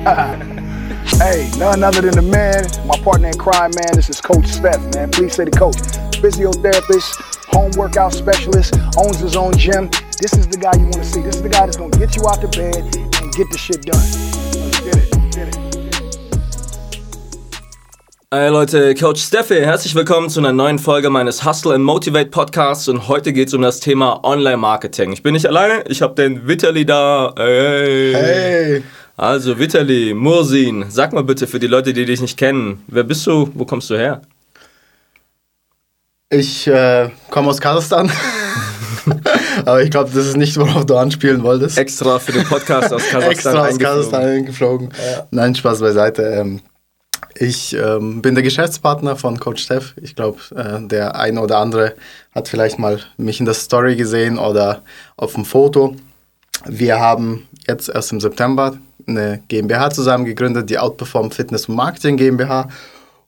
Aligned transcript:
hey, 1.20 1.50
none 1.58 1.84
other 1.84 2.00
than 2.00 2.14
the 2.14 2.22
man, 2.22 2.64
my 2.86 2.96
partner 3.04 3.28
in 3.28 3.36
crime, 3.36 3.70
man. 3.76 3.92
This 3.92 4.08
is 4.08 4.18
Coach 4.18 4.46
Steph, 4.46 4.80
man. 4.94 5.10
Please 5.10 5.34
say 5.34 5.44
the 5.44 5.50
coach. 5.50 5.76
Physiotherapist, 6.24 7.20
home 7.52 7.70
workout 7.76 8.14
specialist, 8.14 8.72
owns 8.96 9.18
his 9.18 9.36
own 9.36 9.52
gym. 9.58 9.90
This 10.18 10.32
is 10.32 10.48
the 10.48 10.56
guy 10.56 10.72
you 10.78 10.84
want 10.84 10.94
to 10.94 11.04
see. 11.04 11.20
This 11.20 11.36
is 11.36 11.42
the 11.42 11.50
guy 11.50 11.66
that's 11.66 11.76
going 11.76 11.90
to 11.90 11.98
get 11.98 12.16
you 12.16 12.26
out 12.26 12.40
the 12.40 12.48
bed 12.48 12.80
and 13.20 13.30
get 13.34 13.50
the 13.52 13.58
shit 13.58 13.82
done. 13.82 14.00
Let's 14.00 14.80
get 14.80 14.96
it. 14.96 15.10
Get 15.36 15.48
it. 15.48 15.70
Hey 18.32 18.48
Leute, 18.48 18.94
Coach 18.94 19.20
Steffi, 19.20 19.60
herzlich 19.60 19.94
willkommen 19.94 20.30
zu 20.30 20.40
einer 20.40 20.52
neuen 20.54 20.78
Folge 20.78 21.10
meines 21.10 21.44
Hustle 21.44 21.74
and 21.74 21.84
Motivate 21.84 22.30
Podcasts 22.30 22.88
und 22.88 23.06
heute 23.08 23.34
geht 23.34 23.48
es 23.48 23.54
um 23.54 23.60
das 23.60 23.80
Thema 23.80 24.24
Online-Marketing. 24.24 25.12
Ich 25.12 25.22
bin 25.22 25.34
nicht 25.34 25.46
alleine, 25.46 25.82
ich 25.88 26.00
habe 26.00 26.14
den 26.14 26.46
Vitali 26.46 26.86
da. 26.86 27.34
Hey. 27.36 28.14
Hey. 28.14 28.82
Also 29.20 29.58
Vitali, 29.58 30.14
Mursin, 30.14 30.86
sag 30.88 31.12
mal 31.12 31.22
bitte 31.22 31.46
für 31.46 31.58
die 31.58 31.66
Leute, 31.66 31.92
die 31.92 32.06
dich 32.06 32.22
nicht 32.22 32.38
kennen, 32.38 32.82
wer 32.86 33.02
bist 33.02 33.26
du, 33.26 33.50
wo 33.52 33.66
kommst 33.66 33.90
du 33.90 33.98
her? 33.98 34.22
Ich 36.30 36.66
äh, 36.66 37.10
komme 37.28 37.50
aus 37.50 37.60
Kasachstan. 37.60 38.10
Aber 39.66 39.82
ich 39.82 39.90
glaube, 39.90 40.08
das 40.14 40.24
ist 40.24 40.38
nicht, 40.38 40.56
worauf 40.56 40.86
du 40.86 40.96
anspielen 40.96 41.42
wolltest. 41.42 41.76
Extra 41.76 42.18
für 42.18 42.32
den 42.32 42.44
Podcast 42.44 42.94
aus 42.94 43.02
Kasachstan 43.10 43.30
Extra 43.30 43.68
aus 43.68 43.78
Kasachstan 43.78 44.22
eingeflogen. 44.22 44.88
Ja. 44.88 45.26
Nein, 45.30 45.54
Spaß 45.54 45.80
beiseite. 45.80 46.22
Ähm, 46.22 46.62
ich 47.34 47.74
ähm, 47.74 48.22
bin 48.22 48.34
der 48.34 48.42
Geschäftspartner 48.42 49.16
von 49.16 49.38
Coach 49.38 49.62
Steph. 49.62 49.96
Ich 50.00 50.16
glaube, 50.16 50.38
äh, 50.56 50.80
der 50.88 51.16
eine 51.16 51.42
oder 51.42 51.58
andere 51.58 51.94
hat 52.34 52.48
vielleicht 52.48 52.78
mal 52.78 53.00
mich 53.18 53.38
in 53.38 53.44
der 53.44 53.52
Story 53.52 53.96
gesehen 53.96 54.38
oder 54.38 54.80
auf 55.18 55.34
dem 55.34 55.44
Foto. 55.44 55.94
Wir 56.64 56.98
haben 57.00 57.46
jetzt 57.68 57.90
erst 57.90 58.12
im 58.12 58.20
September 58.20 58.78
eine 59.10 59.42
GmbH 59.48 59.90
zusammen 59.90 60.24
gegründet, 60.24 60.70
die 60.70 60.78
Outperform 60.78 61.30
Fitness 61.30 61.68
und 61.68 61.76
Marketing 61.76 62.16
GmbH. 62.16 62.68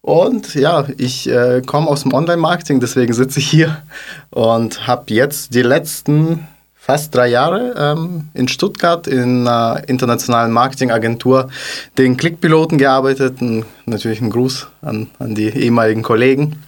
Und 0.01 0.55
ja, 0.55 0.85
ich 0.99 1.29
äh, 1.29 1.63
komme 1.65 1.87
aus 1.87 2.03
dem 2.03 2.13
Online-Marketing, 2.13 2.81
deswegen 2.81 3.13
sitze 3.13 3.39
ich 3.39 3.49
hier 3.49 3.83
und 4.31 4.87
habe 4.89 5.15
jetzt 5.15 5.55
die 5.55 5.63
letzten 5.63 6.49
fast 6.75 7.15
drei 7.15 7.29
Jahre 7.29 7.75
ähm, 7.79 8.29
in 8.35 8.49
Stuttgart 8.49 9.07
in 9.07 9.47
einer 9.47 9.83
internationalen 9.87 10.51
Marketingagentur 10.51 11.49
den 11.97 12.17
Klickpiloten 12.17 12.77
gearbeitet. 12.77 13.41
Und 13.41 13.65
natürlich 13.87 14.21
ein 14.21 14.31
Gruß 14.31 14.67
an, 14.83 15.09
an 15.21 15.37
die 15.37 15.49
ehemaligen 15.49 16.03
Kollegen. 16.03 16.65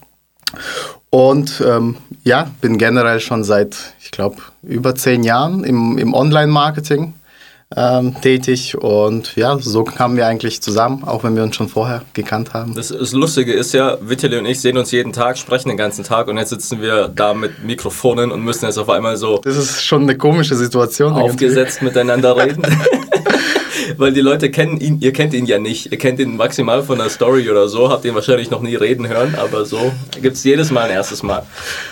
Und 1.10 1.60
ähm, 1.66 1.96
ja, 2.22 2.48
bin 2.60 2.78
generell 2.78 3.18
schon 3.18 3.42
seit, 3.42 3.76
ich 4.00 4.12
glaube, 4.12 4.36
über 4.62 4.94
zehn 4.94 5.24
Jahren 5.24 5.64
im, 5.64 5.98
im 5.98 6.14
Online-Marketing 6.14 7.14
ähm, 7.76 8.14
tätig 8.20 8.76
und 8.78 9.34
ja, 9.36 9.58
so 9.58 9.84
kamen 9.84 10.16
wir 10.16 10.26
eigentlich 10.26 10.62
zusammen, 10.62 11.04
auch 11.04 11.24
wenn 11.24 11.34
wir 11.34 11.42
uns 11.42 11.56
schon 11.56 11.68
vorher 11.68 12.02
gekannt 12.12 12.54
haben. 12.54 12.74
Das, 12.74 12.88
das 12.88 13.12
Lustige 13.12 13.52
ist 13.52 13.74
ja, 13.74 13.98
Vitali 14.00 14.38
und 14.38 14.46
ich 14.46 14.60
sehen 14.60 14.78
uns 14.78 14.90
jeden 14.92 15.12
Tag, 15.12 15.38
sprechen 15.38 15.68
den 15.68 15.76
ganzen 15.76 16.04
Tag 16.04 16.28
und 16.28 16.36
jetzt 16.36 16.50
sitzen 16.50 16.80
wir 16.80 17.08
da 17.08 17.34
mit 17.34 17.64
Mikrofonen 17.64 18.30
und 18.30 18.42
müssen 18.42 18.64
jetzt 18.66 18.78
auf 18.78 18.90
einmal 18.90 19.16
so. 19.16 19.38
Das 19.38 19.56
ist 19.56 19.84
schon 19.84 20.02
eine 20.02 20.16
komische 20.16 20.54
Situation. 20.54 21.12
Aufgesetzt 21.12 21.78
irgendwie. 21.78 21.84
miteinander 21.98 22.36
reden. 22.36 22.62
Weil 23.96 24.12
die 24.12 24.20
Leute 24.20 24.50
kennen 24.50 24.78
ihn, 24.78 25.00
ihr 25.00 25.12
kennt 25.12 25.34
ihn 25.34 25.46
ja 25.46 25.58
nicht. 25.58 25.92
Ihr 25.92 25.98
kennt 25.98 26.18
ihn 26.18 26.36
maximal 26.36 26.82
von 26.82 26.98
der 26.98 27.10
Story 27.10 27.50
oder 27.50 27.68
so, 27.68 27.90
habt 27.90 28.04
ihn 28.04 28.14
wahrscheinlich 28.14 28.50
noch 28.50 28.62
nie 28.62 28.76
reden 28.76 29.08
hören, 29.08 29.34
aber 29.36 29.64
so 29.64 29.92
gibt 30.22 30.36
es 30.36 30.44
jedes 30.44 30.70
Mal 30.70 30.84
ein 30.84 30.90
erstes 30.90 31.22
Mal. 31.22 31.44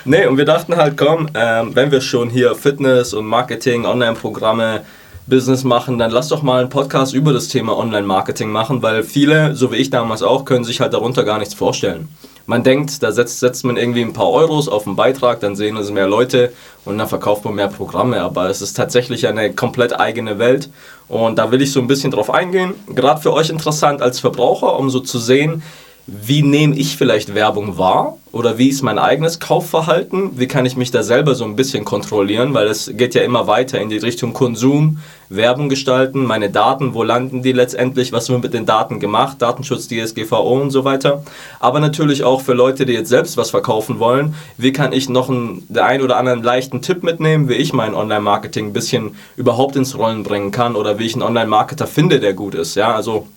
Nee, 0.04 0.26
und 0.26 0.38
wir 0.38 0.44
dachten 0.44 0.76
halt, 0.76 0.96
komm, 0.96 1.28
ähm, 1.34 1.74
wenn 1.74 1.90
wir 1.90 2.00
schon 2.00 2.30
hier 2.30 2.54
Fitness 2.54 3.12
und 3.14 3.26
Marketing, 3.26 3.84
Online-Programme, 3.84 4.82
Business 5.26 5.62
machen, 5.62 5.98
dann 5.98 6.10
lass 6.10 6.28
doch 6.28 6.42
mal 6.42 6.60
einen 6.60 6.68
Podcast 6.68 7.14
über 7.14 7.32
das 7.32 7.48
Thema 7.48 7.76
Online-Marketing 7.76 8.50
machen, 8.50 8.82
weil 8.82 9.04
viele, 9.04 9.54
so 9.54 9.70
wie 9.70 9.76
ich 9.76 9.90
damals 9.90 10.22
auch, 10.22 10.44
können 10.44 10.64
sich 10.64 10.80
halt 10.80 10.92
darunter 10.94 11.24
gar 11.24 11.38
nichts 11.38 11.54
vorstellen. 11.54 12.08
Man 12.46 12.64
denkt, 12.64 13.02
da 13.04 13.12
setzt, 13.12 13.38
setzt 13.38 13.64
man 13.64 13.76
irgendwie 13.76 14.02
ein 14.02 14.12
paar 14.12 14.30
Euros 14.30 14.68
auf 14.68 14.86
einen 14.86 14.96
Beitrag, 14.96 15.38
dann 15.40 15.54
sehen 15.54 15.76
es 15.76 15.92
mehr 15.92 16.08
Leute 16.08 16.52
und 16.84 16.98
dann 16.98 17.06
verkauft 17.06 17.44
man 17.44 17.54
mehr 17.54 17.68
Programme. 17.68 18.20
Aber 18.20 18.50
es 18.50 18.60
ist 18.60 18.74
tatsächlich 18.74 19.28
eine 19.28 19.52
komplett 19.52 19.98
eigene 19.98 20.40
Welt 20.40 20.68
und 21.08 21.38
da 21.38 21.52
will 21.52 21.62
ich 21.62 21.70
so 21.70 21.80
ein 21.80 21.86
bisschen 21.86 22.10
drauf 22.10 22.34
eingehen. 22.34 22.74
Gerade 22.88 23.20
für 23.20 23.32
euch 23.32 23.48
interessant 23.48 24.02
als 24.02 24.18
Verbraucher, 24.18 24.76
um 24.76 24.90
so 24.90 24.98
zu 24.98 25.20
sehen, 25.20 25.62
wie 26.06 26.42
nehme 26.42 26.74
ich 26.76 26.96
vielleicht 26.96 27.34
Werbung 27.34 27.78
wahr 27.78 28.18
oder 28.32 28.58
wie 28.58 28.68
ist 28.68 28.82
mein 28.82 28.98
eigenes 28.98 29.38
Kaufverhalten? 29.38 30.38
Wie 30.38 30.48
kann 30.48 30.66
ich 30.66 30.76
mich 30.76 30.90
da 30.90 31.04
selber 31.04 31.36
so 31.36 31.44
ein 31.44 31.54
bisschen 31.54 31.84
kontrollieren? 31.84 32.54
Weil 32.54 32.66
es 32.66 32.90
geht 32.94 33.14
ja 33.14 33.22
immer 33.22 33.46
weiter 33.46 33.80
in 33.80 33.88
die 33.88 33.98
Richtung 33.98 34.32
Konsum, 34.32 34.98
Werbung 35.28 35.68
gestalten, 35.68 36.24
meine 36.24 36.50
Daten, 36.50 36.94
wo 36.94 37.04
landen 37.04 37.42
die 37.42 37.52
letztendlich, 37.52 38.10
was 38.12 38.28
wird 38.30 38.42
mit 38.42 38.52
den 38.52 38.66
Daten 38.66 38.98
gemacht, 38.98 39.40
Datenschutz, 39.40 39.86
DSGVO 39.86 40.60
und 40.60 40.70
so 40.72 40.84
weiter. 40.84 41.22
Aber 41.60 41.78
natürlich 41.78 42.24
auch 42.24 42.40
für 42.40 42.54
Leute, 42.54 42.84
die 42.84 42.94
jetzt 42.94 43.08
selbst 43.08 43.36
was 43.36 43.50
verkaufen 43.50 44.00
wollen, 44.00 44.34
wie 44.58 44.72
kann 44.72 44.92
ich 44.92 45.08
noch 45.08 45.30
einen, 45.30 45.64
der 45.68 45.86
ein 45.86 46.02
oder 46.02 46.16
anderen 46.16 46.42
leichten 46.42 46.82
Tipp 46.82 47.04
mitnehmen, 47.04 47.48
wie 47.48 47.54
ich 47.54 47.72
mein 47.72 47.94
Online-Marketing 47.94 48.66
ein 48.66 48.72
bisschen 48.72 49.14
überhaupt 49.36 49.76
ins 49.76 49.96
Rollen 49.96 50.24
bringen 50.24 50.50
kann 50.50 50.74
oder 50.74 50.98
wie 50.98 51.06
ich 51.06 51.14
einen 51.14 51.22
Online-Marketer 51.22 51.86
finde, 51.86 52.18
der 52.18 52.34
gut 52.34 52.56
ist. 52.56 52.74
Ja, 52.74 52.92
also 52.92 53.28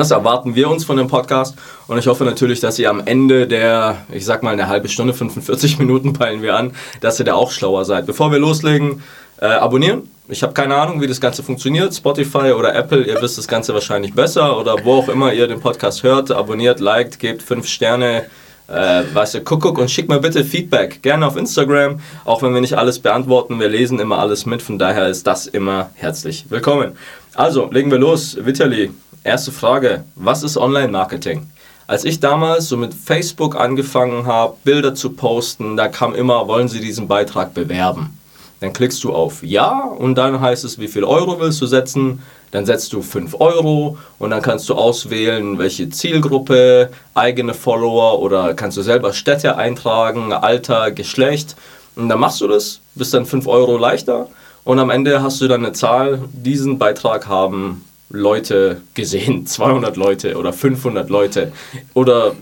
das 0.00 0.10
erwarten 0.10 0.54
wir 0.54 0.68
uns 0.70 0.84
von 0.84 0.96
dem 0.96 1.08
Podcast 1.08 1.56
und 1.86 1.98
ich 1.98 2.06
hoffe 2.06 2.24
natürlich, 2.24 2.60
dass 2.60 2.78
ihr 2.78 2.90
am 2.90 3.02
Ende 3.04 3.46
der, 3.46 4.04
ich 4.12 4.24
sag 4.24 4.42
mal 4.42 4.52
eine 4.52 4.68
halbe 4.68 4.88
Stunde, 4.88 5.14
45 5.14 5.78
Minuten 5.80 6.12
peilen 6.12 6.42
wir 6.42 6.56
an, 6.56 6.72
dass 7.00 7.18
ihr 7.18 7.24
da 7.24 7.34
auch 7.34 7.50
schlauer 7.50 7.84
seid. 7.84 8.06
Bevor 8.06 8.32
wir 8.32 8.38
loslegen, 8.38 9.02
äh, 9.40 9.46
abonnieren. 9.46 10.08
Ich 10.28 10.42
habe 10.42 10.54
keine 10.54 10.74
Ahnung, 10.74 11.00
wie 11.00 11.06
das 11.06 11.20
Ganze 11.20 11.42
funktioniert. 11.42 11.94
Spotify 11.94 12.52
oder 12.52 12.74
Apple, 12.74 13.02
ihr 13.04 13.20
wisst 13.20 13.36
das 13.36 13.46
Ganze 13.46 13.74
wahrscheinlich 13.74 14.14
besser 14.14 14.58
oder 14.58 14.76
wo 14.84 14.94
auch 14.94 15.08
immer 15.08 15.32
ihr 15.32 15.46
den 15.46 15.60
Podcast 15.60 16.02
hört. 16.02 16.30
Abonniert, 16.30 16.80
liked, 16.80 17.18
gebt 17.18 17.42
5 17.42 17.66
Sterne, 17.66 18.24
äh, 18.68 19.02
weißt 19.12 19.34
du, 19.34 19.40
Kuckuck 19.42 19.78
und 19.78 19.90
schickt 19.90 20.08
mal 20.08 20.20
bitte 20.20 20.44
Feedback. 20.44 21.02
Gerne 21.02 21.26
auf 21.26 21.36
Instagram, 21.36 22.00
auch 22.24 22.42
wenn 22.42 22.54
wir 22.54 22.62
nicht 22.62 22.78
alles 22.78 22.98
beantworten. 23.00 23.60
Wir 23.60 23.68
lesen 23.68 23.98
immer 23.98 24.18
alles 24.18 24.46
mit, 24.46 24.62
von 24.62 24.78
daher 24.78 25.08
ist 25.08 25.26
das 25.26 25.46
immer 25.46 25.90
herzlich 25.94 26.46
willkommen. 26.48 26.96
Also, 27.34 27.68
legen 27.70 27.90
wir 27.90 27.98
los. 27.98 28.38
Vitali, 28.40 28.92
Erste 29.26 29.52
Frage, 29.52 30.04
was 30.16 30.42
ist 30.42 30.58
Online-Marketing? 30.58 31.46
Als 31.86 32.04
ich 32.04 32.20
damals 32.20 32.68
so 32.68 32.76
mit 32.76 32.92
Facebook 32.92 33.56
angefangen 33.56 34.26
habe, 34.26 34.56
Bilder 34.64 34.94
zu 34.94 35.14
posten, 35.14 35.78
da 35.78 35.88
kam 35.88 36.14
immer, 36.14 36.46
wollen 36.46 36.68
Sie 36.68 36.78
diesen 36.78 37.08
Beitrag 37.08 37.54
bewerben? 37.54 38.18
Dann 38.60 38.74
klickst 38.74 39.02
du 39.02 39.14
auf 39.14 39.42
Ja 39.42 39.80
und 39.80 40.16
dann 40.16 40.42
heißt 40.42 40.62
es, 40.64 40.78
wie 40.78 40.88
viel 40.88 41.04
Euro 41.04 41.40
willst 41.40 41.58
du 41.62 41.66
setzen? 41.66 42.20
Dann 42.50 42.66
setzt 42.66 42.92
du 42.92 43.00
5 43.00 43.40
Euro 43.40 43.96
und 44.18 44.28
dann 44.28 44.42
kannst 44.42 44.68
du 44.68 44.74
auswählen, 44.74 45.56
welche 45.56 45.88
Zielgruppe, 45.88 46.90
eigene 47.14 47.54
Follower 47.54 48.20
oder 48.20 48.52
kannst 48.52 48.76
du 48.76 48.82
selber 48.82 49.14
Städte 49.14 49.56
eintragen, 49.56 50.34
Alter, 50.34 50.90
Geschlecht. 50.90 51.56
Und 51.96 52.10
dann 52.10 52.20
machst 52.20 52.42
du 52.42 52.46
das, 52.46 52.80
bist 52.94 53.14
dann 53.14 53.24
5 53.24 53.46
Euro 53.46 53.78
leichter 53.78 54.28
und 54.64 54.78
am 54.78 54.90
Ende 54.90 55.22
hast 55.22 55.40
du 55.40 55.48
dann 55.48 55.64
eine 55.64 55.72
Zahl, 55.72 56.20
diesen 56.30 56.78
Beitrag 56.78 57.26
haben 57.26 57.86
Leute 58.14 58.80
gesehen, 58.94 59.46
200 59.46 59.96
Leute 59.96 60.36
oder 60.36 60.52
500 60.52 61.08
Leute. 61.10 61.52
Oder 61.94 62.34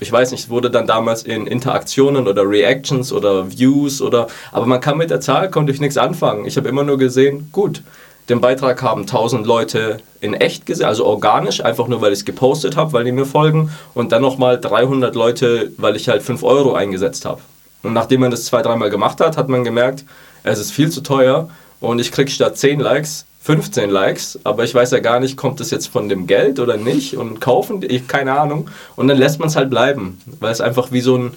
ich 0.00 0.10
weiß 0.10 0.30
nicht, 0.32 0.48
wurde 0.48 0.70
dann 0.70 0.86
damals 0.86 1.22
in 1.22 1.46
Interaktionen 1.46 2.26
oder 2.26 2.48
Reactions 2.48 3.12
oder 3.12 3.50
Views 3.50 4.00
oder. 4.00 4.28
Aber 4.52 4.66
man 4.66 4.80
kann 4.80 4.98
mit 4.98 5.10
der 5.10 5.20
Zahl, 5.20 5.50
konnte 5.50 5.72
ich 5.72 5.80
nichts 5.80 5.96
anfangen. 5.96 6.46
Ich 6.46 6.56
habe 6.56 6.68
immer 6.68 6.84
nur 6.84 6.98
gesehen, 6.98 7.48
gut, 7.52 7.82
den 8.28 8.40
Beitrag 8.40 8.82
haben 8.82 9.02
1000 9.02 9.46
Leute 9.46 9.98
in 10.20 10.34
echt 10.34 10.66
gesehen, 10.66 10.86
also 10.86 11.06
organisch, 11.06 11.64
einfach 11.64 11.88
nur 11.88 12.00
weil 12.00 12.12
ich 12.12 12.20
es 12.20 12.24
gepostet 12.24 12.76
habe, 12.76 12.92
weil 12.92 13.04
die 13.04 13.12
mir 13.12 13.24
folgen. 13.24 13.70
Und 13.94 14.12
dann 14.12 14.22
nochmal 14.22 14.60
300 14.60 15.14
Leute, 15.14 15.72
weil 15.78 15.96
ich 15.96 16.08
halt 16.08 16.22
5 16.22 16.42
Euro 16.42 16.74
eingesetzt 16.74 17.24
habe. 17.24 17.40
Und 17.82 17.92
nachdem 17.92 18.20
man 18.20 18.30
das 18.30 18.44
zwei, 18.44 18.60
dreimal 18.60 18.90
gemacht 18.90 19.20
hat, 19.20 19.36
hat 19.36 19.48
man 19.48 19.64
gemerkt, 19.64 20.04
es 20.42 20.58
ist 20.58 20.72
viel 20.72 20.90
zu 20.90 21.00
teuer 21.00 21.48
und 21.80 22.00
ich 22.00 22.12
kriege 22.12 22.30
statt 22.30 22.58
10 22.58 22.80
Likes 22.80 23.24
15 23.40 23.88
Likes, 23.88 24.38
aber 24.44 24.64
ich 24.64 24.74
weiß 24.74 24.90
ja 24.90 24.98
gar 24.98 25.20
nicht, 25.20 25.36
kommt 25.36 25.60
das 25.60 25.70
jetzt 25.70 25.86
von 25.88 26.08
dem 26.08 26.26
Geld 26.26 26.58
oder 26.58 26.76
nicht 26.76 27.16
und 27.16 27.40
kaufen, 27.40 27.80
ich 27.86 28.06
keine 28.06 28.38
Ahnung. 28.38 28.68
Und 28.96 29.08
dann 29.08 29.16
lässt 29.16 29.38
man 29.38 29.48
es 29.48 29.56
halt 29.56 29.70
bleiben, 29.70 30.20
weil 30.40 30.52
es 30.52 30.60
einfach 30.60 30.92
wie 30.92 31.00
so 31.00 31.16
ein 31.16 31.34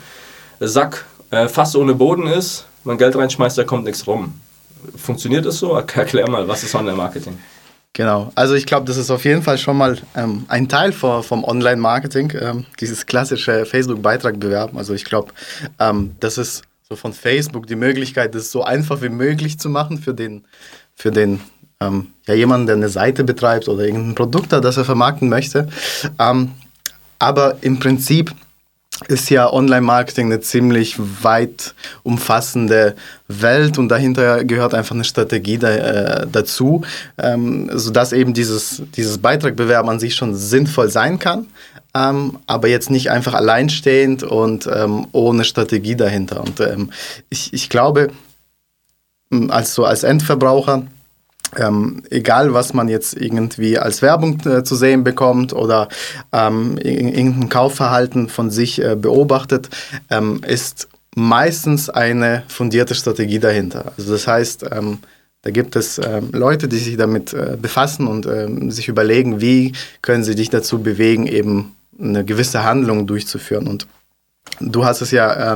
Sack 0.59 1.05
äh, 1.29 1.47
fast 1.47 1.75
ohne 1.75 1.93
Boden 1.93 2.27
ist, 2.27 2.65
man 2.83 2.97
Geld 2.97 3.15
reinschmeißt, 3.15 3.57
da 3.57 3.63
kommt 3.63 3.85
nichts 3.85 4.05
rum. 4.07 4.33
Funktioniert 4.95 5.45
das 5.45 5.59
so? 5.59 5.73
Erklär 5.95 6.29
mal, 6.29 6.47
was 6.47 6.63
ist 6.63 6.75
Online-Marketing? 6.75 7.37
Genau, 7.93 8.31
also 8.35 8.55
ich 8.55 8.65
glaube, 8.65 8.85
das 8.85 8.95
ist 8.95 9.11
auf 9.11 9.25
jeden 9.25 9.41
Fall 9.41 9.57
schon 9.57 9.77
mal 9.77 9.97
ähm, 10.15 10.45
ein 10.47 10.69
Teil 10.69 10.93
vom, 10.93 11.23
vom 11.23 11.43
Online-Marketing, 11.43 12.33
ähm, 12.39 12.65
dieses 12.79 13.05
klassische 13.05 13.65
Facebook-Beitrag 13.65 14.39
bewerben. 14.39 14.77
Also 14.77 14.93
ich 14.93 15.03
glaube, 15.03 15.33
ähm, 15.77 16.15
das 16.21 16.37
ist 16.37 16.63
so 16.87 16.95
von 16.95 17.11
Facebook 17.13 17.67
die 17.67 17.75
Möglichkeit, 17.75 18.33
das 18.33 18.49
so 18.49 18.63
einfach 18.63 19.01
wie 19.01 19.09
möglich 19.09 19.59
zu 19.59 19.69
machen 19.69 19.97
für 19.97 20.13
den, 20.13 20.45
für 20.95 21.11
den 21.11 21.41
ähm, 21.81 22.07
ja, 22.27 22.33
jemanden, 22.35 22.67
der 22.67 22.75
eine 22.75 22.89
Seite 22.89 23.23
betreibt 23.23 23.67
oder 23.67 23.83
irgendein 23.83 24.15
Produkt 24.15 24.53
hat, 24.53 24.63
das 24.63 24.77
er 24.77 24.85
vermarkten 24.85 25.27
möchte. 25.29 25.67
Ähm, 26.19 26.51
aber 27.19 27.57
im 27.61 27.79
Prinzip 27.79 28.33
ist 29.07 29.29
ja 29.29 29.51
Online-Marketing 29.51 30.27
eine 30.27 30.41
ziemlich 30.41 30.95
weit 31.23 31.73
umfassende 32.03 32.95
Welt 33.27 33.77
und 33.77 33.89
dahinter 33.89 34.43
gehört 34.43 34.73
einfach 34.73 34.93
eine 34.93 35.03
Strategie 35.03 35.57
da, 35.57 35.69
äh, 35.69 36.27
dazu, 36.31 36.83
ähm, 37.17 37.69
sodass 37.73 38.13
eben 38.13 38.33
dieses, 38.33 38.83
dieses 38.95 39.17
Beitragbewerben 39.17 39.89
an 39.89 39.99
sich 39.99 40.15
schon 40.15 40.35
sinnvoll 40.35 40.89
sein 40.89 41.17
kann, 41.17 41.47
ähm, 41.95 42.37
aber 42.45 42.67
jetzt 42.67 42.91
nicht 42.91 43.09
einfach 43.09 43.33
alleinstehend 43.33 44.23
und 44.23 44.69
ähm, 44.71 45.07
ohne 45.11 45.43
Strategie 45.45 45.95
dahinter. 45.95 46.41
Und 46.41 46.59
ähm, 46.59 46.91
ich, 47.29 47.53
ich 47.53 47.69
glaube, 47.69 48.09
als, 49.49 49.79
als 49.79 50.03
Endverbraucher, 50.03 50.83
ähm, 51.57 52.03
egal 52.09 52.53
was 52.53 52.73
man 52.73 52.87
jetzt 52.87 53.15
irgendwie 53.15 53.77
als 53.77 54.01
Werbung 54.01 54.39
äh, 54.45 54.63
zu 54.63 54.75
sehen 54.75 55.03
bekommt 55.03 55.53
oder 55.53 55.89
ähm, 56.31 56.77
irgendein 56.77 57.49
Kaufverhalten 57.49 58.29
von 58.29 58.49
sich 58.49 58.81
äh, 58.81 58.95
beobachtet, 58.95 59.69
ähm, 60.09 60.41
ist 60.47 60.87
meistens 61.15 61.89
eine 61.89 62.43
fundierte 62.47 62.95
Strategie 62.95 63.39
dahinter. 63.39 63.91
Also 63.97 64.13
das 64.13 64.27
heißt, 64.27 64.65
ähm, 64.71 64.99
da 65.41 65.49
gibt 65.49 65.75
es 65.75 65.97
ähm, 65.97 66.29
Leute, 66.31 66.67
die 66.67 66.77
sich 66.77 66.97
damit 66.97 67.33
äh, 67.33 67.57
befassen 67.59 68.07
und 68.07 68.27
ähm, 68.27 68.69
sich 68.71 68.87
überlegen, 68.87 69.41
wie 69.41 69.73
können 70.01 70.23
sie 70.23 70.35
dich 70.35 70.49
dazu 70.49 70.81
bewegen, 70.81 71.25
eben 71.25 71.75
eine 71.99 72.23
gewisse 72.23 72.63
Handlung 72.63 73.07
durchzuführen. 73.07 73.67
Und 73.67 73.87
du 74.59 74.85
hast 74.85 75.01
es 75.01 75.11
ja 75.11 75.53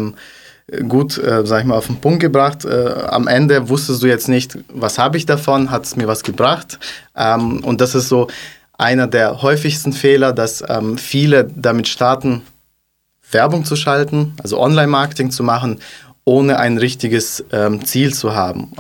gut, 0.88 1.18
äh, 1.18 1.46
sag 1.46 1.62
ich 1.62 1.66
mal, 1.66 1.78
auf 1.78 1.88
den 1.88 2.02
Punkt 2.02 2.20
gebracht. 2.20 2.66
Äh, 2.66 3.06
am 3.08 3.28
Ende 3.28 3.70
wusstest 3.70 4.02
du 4.02 4.08
jetzt 4.08 4.28
nicht, 4.28 4.58
was 4.70 4.98
habe 4.98 5.18
ich 5.18 5.26
davon, 5.26 5.72
hat 5.72 5.86
es 5.86 5.96
mir 5.96 6.08
was 6.08 6.24
gebracht. 6.24 6.80
Ähm, 7.16 7.64
und 7.64 7.82
das 7.82 7.96
ist 7.96 8.10
so 8.10 8.28
einer 8.78 9.08
der 9.08 9.42
häufigsten 9.42 9.94
Fehler, 9.94 10.34
dass 10.34 10.64
ähm, 10.68 10.98
viele 10.98 11.46
damit 11.56 11.88
starten, 11.88 12.42
Werbung 13.32 13.66
zu 13.66 13.76
schalten, 13.76 14.34
also 14.42 14.60
Online-Marketing 14.60 15.32
zu 15.32 15.44
machen, 15.44 15.80
ohne 16.26 16.60
ein 16.60 16.78
richtiges 16.78 17.44
ähm, 17.52 17.86
Ziel 17.86 18.14
zu 18.14 18.36
haben. 18.36 18.72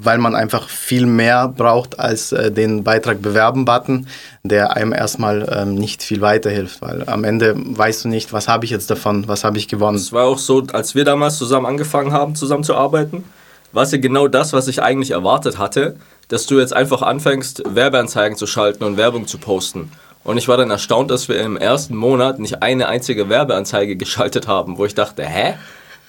Weil 0.00 0.18
man 0.18 0.34
einfach 0.34 0.68
viel 0.68 1.06
mehr 1.06 1.48
braucht 1.48 1.98
als 1.98 2.32
äh, 2.32 2.52
den 2.52 2.84
Beitrag 2.84 3.20
bewerben-Button, 3.22 4.06
der 4.42 4.76
einem 4.76 4.92
erstmal 4.92 5.48
ähm, 5.50 5.74
nicht 5.74 6.02
viel 6.02 6.20
weiterhilft, 6.20 6.80
weil 6.82 7.04
am 7.08 7.24
Ende 7.24 7.54
weißt 7.56 8.04
du 8.04 8.08
nicht, 8.08 8.32
was 8.32 8.48
habe 8.48 8.64
ich 8.64 8.70
jetzt 8.70 8.90
davon, 8.90 9.26
was 9.28 9.44
habe 9.44 9.58
ich 9.58 9.68
gewonnen. 9.68 9.96
Es 9.96 10.12
war 10.12 10.26
auch 10.26 10.38
so, 10.38 10.62
als 10.72 10.94
wir 10.94 11.04
damals 11.04 11.38
zusammen 11.38 11.66
angefangen 11.66 12.12
haben, 12.12 12.34
zusammen 12.34 12.64
zu 12.64 12.74
arbeiten, 12.74 13.24
war 13.72 13.84
es 13.84 13.92
ja 13.92 13.98
genau 13.98 14.28
das, 14.28 14.52
was 14.52 14.68
ich 14.68 14.82
eigentlich 14.82 15.12
erwartet 15.12 15.58
hatte, 15.58 15.96
dass 16.28 16.46
du 16.46 16.58
jetzt 16.58 16.74
einfach 16.74 17.02
anfängst, 17.02 17.62
Werbeanzeigen 17.66 18.36
zu 18.36 18.46
schalten 18.46 18.84
und 18.84 18.96
Werbung 18.96 19.26
zu 19.26 19.38
posten. 19.38 19.90
Und 20.22 20.36
ich 20.36 20.48
war 20.48 20.56
dann 20.56 20.70
erstaunt, 20.70 21.10
dass 21.10 21.28
wir 21.28 21.40
im 21.40 21.56
ersten 21.56 21.96
Monat 21.96 22.38
nicht 22.38 22.62
eine 22.62 22.88
einzige 22.88 23.28
Werbeanzeige 23.28 23.96
geschaltet 23.96 24.46
haben, 24.46 24.78
wo 24.78 24.84
ich 24.84 24.94
dachte, 24.94 25.24
hä? 25.24 25.54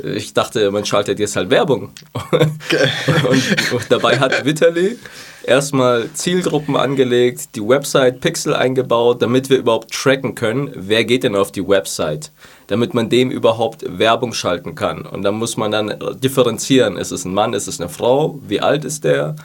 Ich 0.03 0.33
dachte, 0.33 0.71
man 0.71 0.85
schaltet 0.85 1.19
jetzt 1.19 1.35
halt 1.35 1.49
Werbung. 1.49 1.91
und, 2.31 2.41
und, 3.73 3.85
dabei 3.89 4.19
hat 4.19 4.45
Vitali 4.45 4.97
erstmal 5.43 6.09
Zielgruppen 6.13 6.75
angelegt, 6.75 7.55
die 7.55 7.67
Website 7.67 8.21
Pixel 8.21 8.55
eingebaut, 8.55 9.21
damit 9.21 9.49
wir 9.49 9.57
überhaupt 9.57 9.91
tracken 9.91 10.35
können, 10.35 10.71
wer 10.75 11.03
geht 11.05 11.23
denn 11.23 11.35
auf 11.35 11.51
die 11.51 11.67
Website, 11.67 12.31
damit 12.67 12.93
man 12.93 13.09
dem 13.09 13.31
überhaupt 13.31 13.85
Werbung 13.87 14.33
schalten 14.33 14.75
kann. 14.75 15.05
Und 15.05 15.23
dann 15.23 15.35
muss 15.35 15.57
man 15.57 15.71
dann 15.71 15.93
differenzieren, 16.21 16.97
ist 16.97 17.11
es 17.11 17.25
ein 17.25 17.33
Mann, 17.33 17.53
ist 17.53 17.67
es 17.67 17.79
eine 17.79 17.89
Frau, 17.89 18.39
wie 18.47 18.61
alt 18.61 18.85
ist 18.85 19.03
der, 19.03 19.35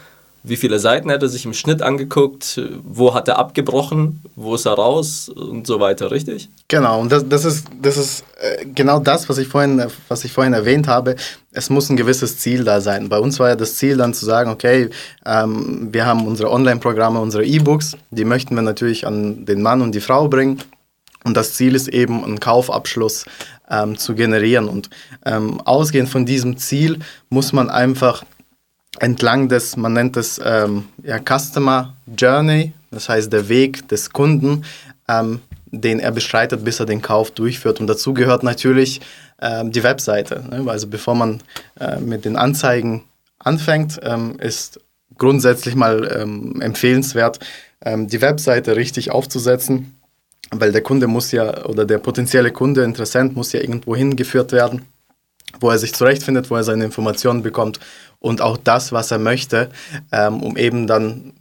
wie 0.49 0.57
viele 0.57 0.79
Seiten 0.79 1.11
hat 1.11 1.23
er 1.23 1.29
sich 1.29 1.45
im 1.45 1.55
Schnitt 1.55 1.83
angeguckt, 1.83 2.61
wo 2.85 3.15
hat 3.15 3.27
er 3.27 3.39
abgebrochen, 3.39 4.23
wo 4.37 4.55
ist 4.55 4.65
er 4.65 4.75
raus 4.75 5.29
und 5.29 5.67
so 5.67 5.81
weiter, 5.81 6.13
richtig? 6.13 6.49
Genau, 6.69 7.01
und 7.01 7.11
das, 7.11 7.29
das 7.29 7.45
ist, 7.45 7.67
das 7.83 7.97
ist 7.97 8.25
äh, 8.41 8.65
genau 8.65 9.01
das, 9.01 9.29
was 9.29 9.39
ich, 9.39 9.49
vorhin, 9.49 9.85
was 10.07 10.25
ich 10.25 10.33
vorhin 10.33 10.53
erwähnt 10.53 10.87
habe. 10.87 11.17
Es 11.51 11.69
muss 11.69 11.91
ein 11.91 11.97
gewisses 11.97 12.39
Ziel 12.39 12.63
da 12.63 12.81
sein. 12.81 13.09
Bei 13.09 13.19
uns 13.19 13.41
war 13.41 13.49
ja 13.49 13.57
das 13.57 13.75
Ziel 13.75 13.97
dann 13.97 14.15
zu 14.15 14.25
sagen, 14.25 14.51
okay, 14.51 14.89
ähm, 15.25 15.89
wir 15.91 16.07
haben 16.07 16.25
unsere 16.27 16.53
Online-Programme, 16.53 17.21
unsere 17.21 17.45
E-Books, 17.45 17.97
die 18.11 18.25
möchten 18.25 18.55
wir 18.55 18.63
natürlich 18.63 19.05
an 19.05 19.47
den 19.47 19.63
Mann 19.63 19.83
und 19.83 19.97
die 19.97 20.01
Frau 20.01 20.29
bringen. 20.29 20.63
Und 21.25 21.37
das 21.37 21.55
Ziel 21.55 21.75
ist 21.75 21.89
eben, 21.89 22.23
einen 22.23 22.39
Kaufabschluss 22.39 23.25
ähm, 23.69 23.99
zu 23.99 24.15
generieren. 24.15 24.69
Und 24.69 24.91
ähm, 25.25 25.61
ausgehend 25.63 26.09
von 26.09 26.25
diesem 26.25 26.57
Ziel 26.57 27.01
muss 27.31 27.53
man 27.53 27.69
einfach 27.69 28.25
entlang 29.01 29.49
des, 29.49 29.77
man 29.77 29.93
nennt 29.93 30.17
es 30.17 30.41
ähm, 30.45 30.87
ja, 31.03 31.19
Customer 31.19 31.95
Journey, 32.17 32.73
das 32.91 33.09
heißt 33.09 33.33
der 33.33 33.49
Weg 33.49 33.89
des 33.89 34.11
Kunden, 34.11 34.65
ähm, 35.09 35.41
den 35.67 36.01
er 36.01 36.13
beschreitet, 36.13 36.65
bis 36.65 36.81
er 36.81 36.87
den 36.87 37.03
Kauf 37.03 37.31
durchführt. 37.31 37.81
Und 37.81 37.87
dazu 37.87 38.15
gehört 38.15 38.43
natürlich 38.43 39.01
ähm, 39.41 39.73
die 39.73 39.83
Webseite. 39.83 40.45
Ne? 40.49 40.71
Also 40.71 40.87
bevor 40.87 41.15
man 41.15 41.43
äh, 41.79 41.99
mit 42.01 42.25
den 42.25 42.37
Anzeigen 42.37 43.05
anfängt, 43.39 44.01
ähm, 44.03 44.37
ist 44.39 44.81
grundsätzlich 45.19 45.75
mal 45.75 46.11
ähm, 46.19 46.61
empfehlenswert, 46.61 47.41
ähm, 47.85 48.09
die 48.09 48.21
Webseite 48.21 48.77
richtig 48.77 49.11
aufzusetzen, 49.11 49.97
weil 50.51 50.73
der 50.73 50.83
Kunde 50.83 51.07
muss 51.07 51.33
ja, 51.33 51.65
oder 51.67 51.85
der 51.85 51.99
potenzielle 51.99 52.53
Kunde, 52.53 52.85
Interessent 52.85 53.37
muss 53.37 53.53
ja 53.53 53.61
irgendwo 53.61 53.97
hingeführt 53.97 54.53
werden 54.53 54.87
wo 55.61 55.71
er 55.71 55.79
sich 55.79 55.95
zurechtfindet, 55.95 56.51
wo 56.51 56.57
er 56.57 56.65
seine 56.65 56.85
Informationen 56.85 57.43
bekommt 57.43 57.81
und 58.27 58.43
auch 58.43 58.57
das, 58.57 58.91
was 58.91 59.13
er 59.13 59.19
möchte, 59.19 59.71
ähm, 60.11 60.43
um 60.43 60.57
eben 60.57 60.89
dann 60.89 61.33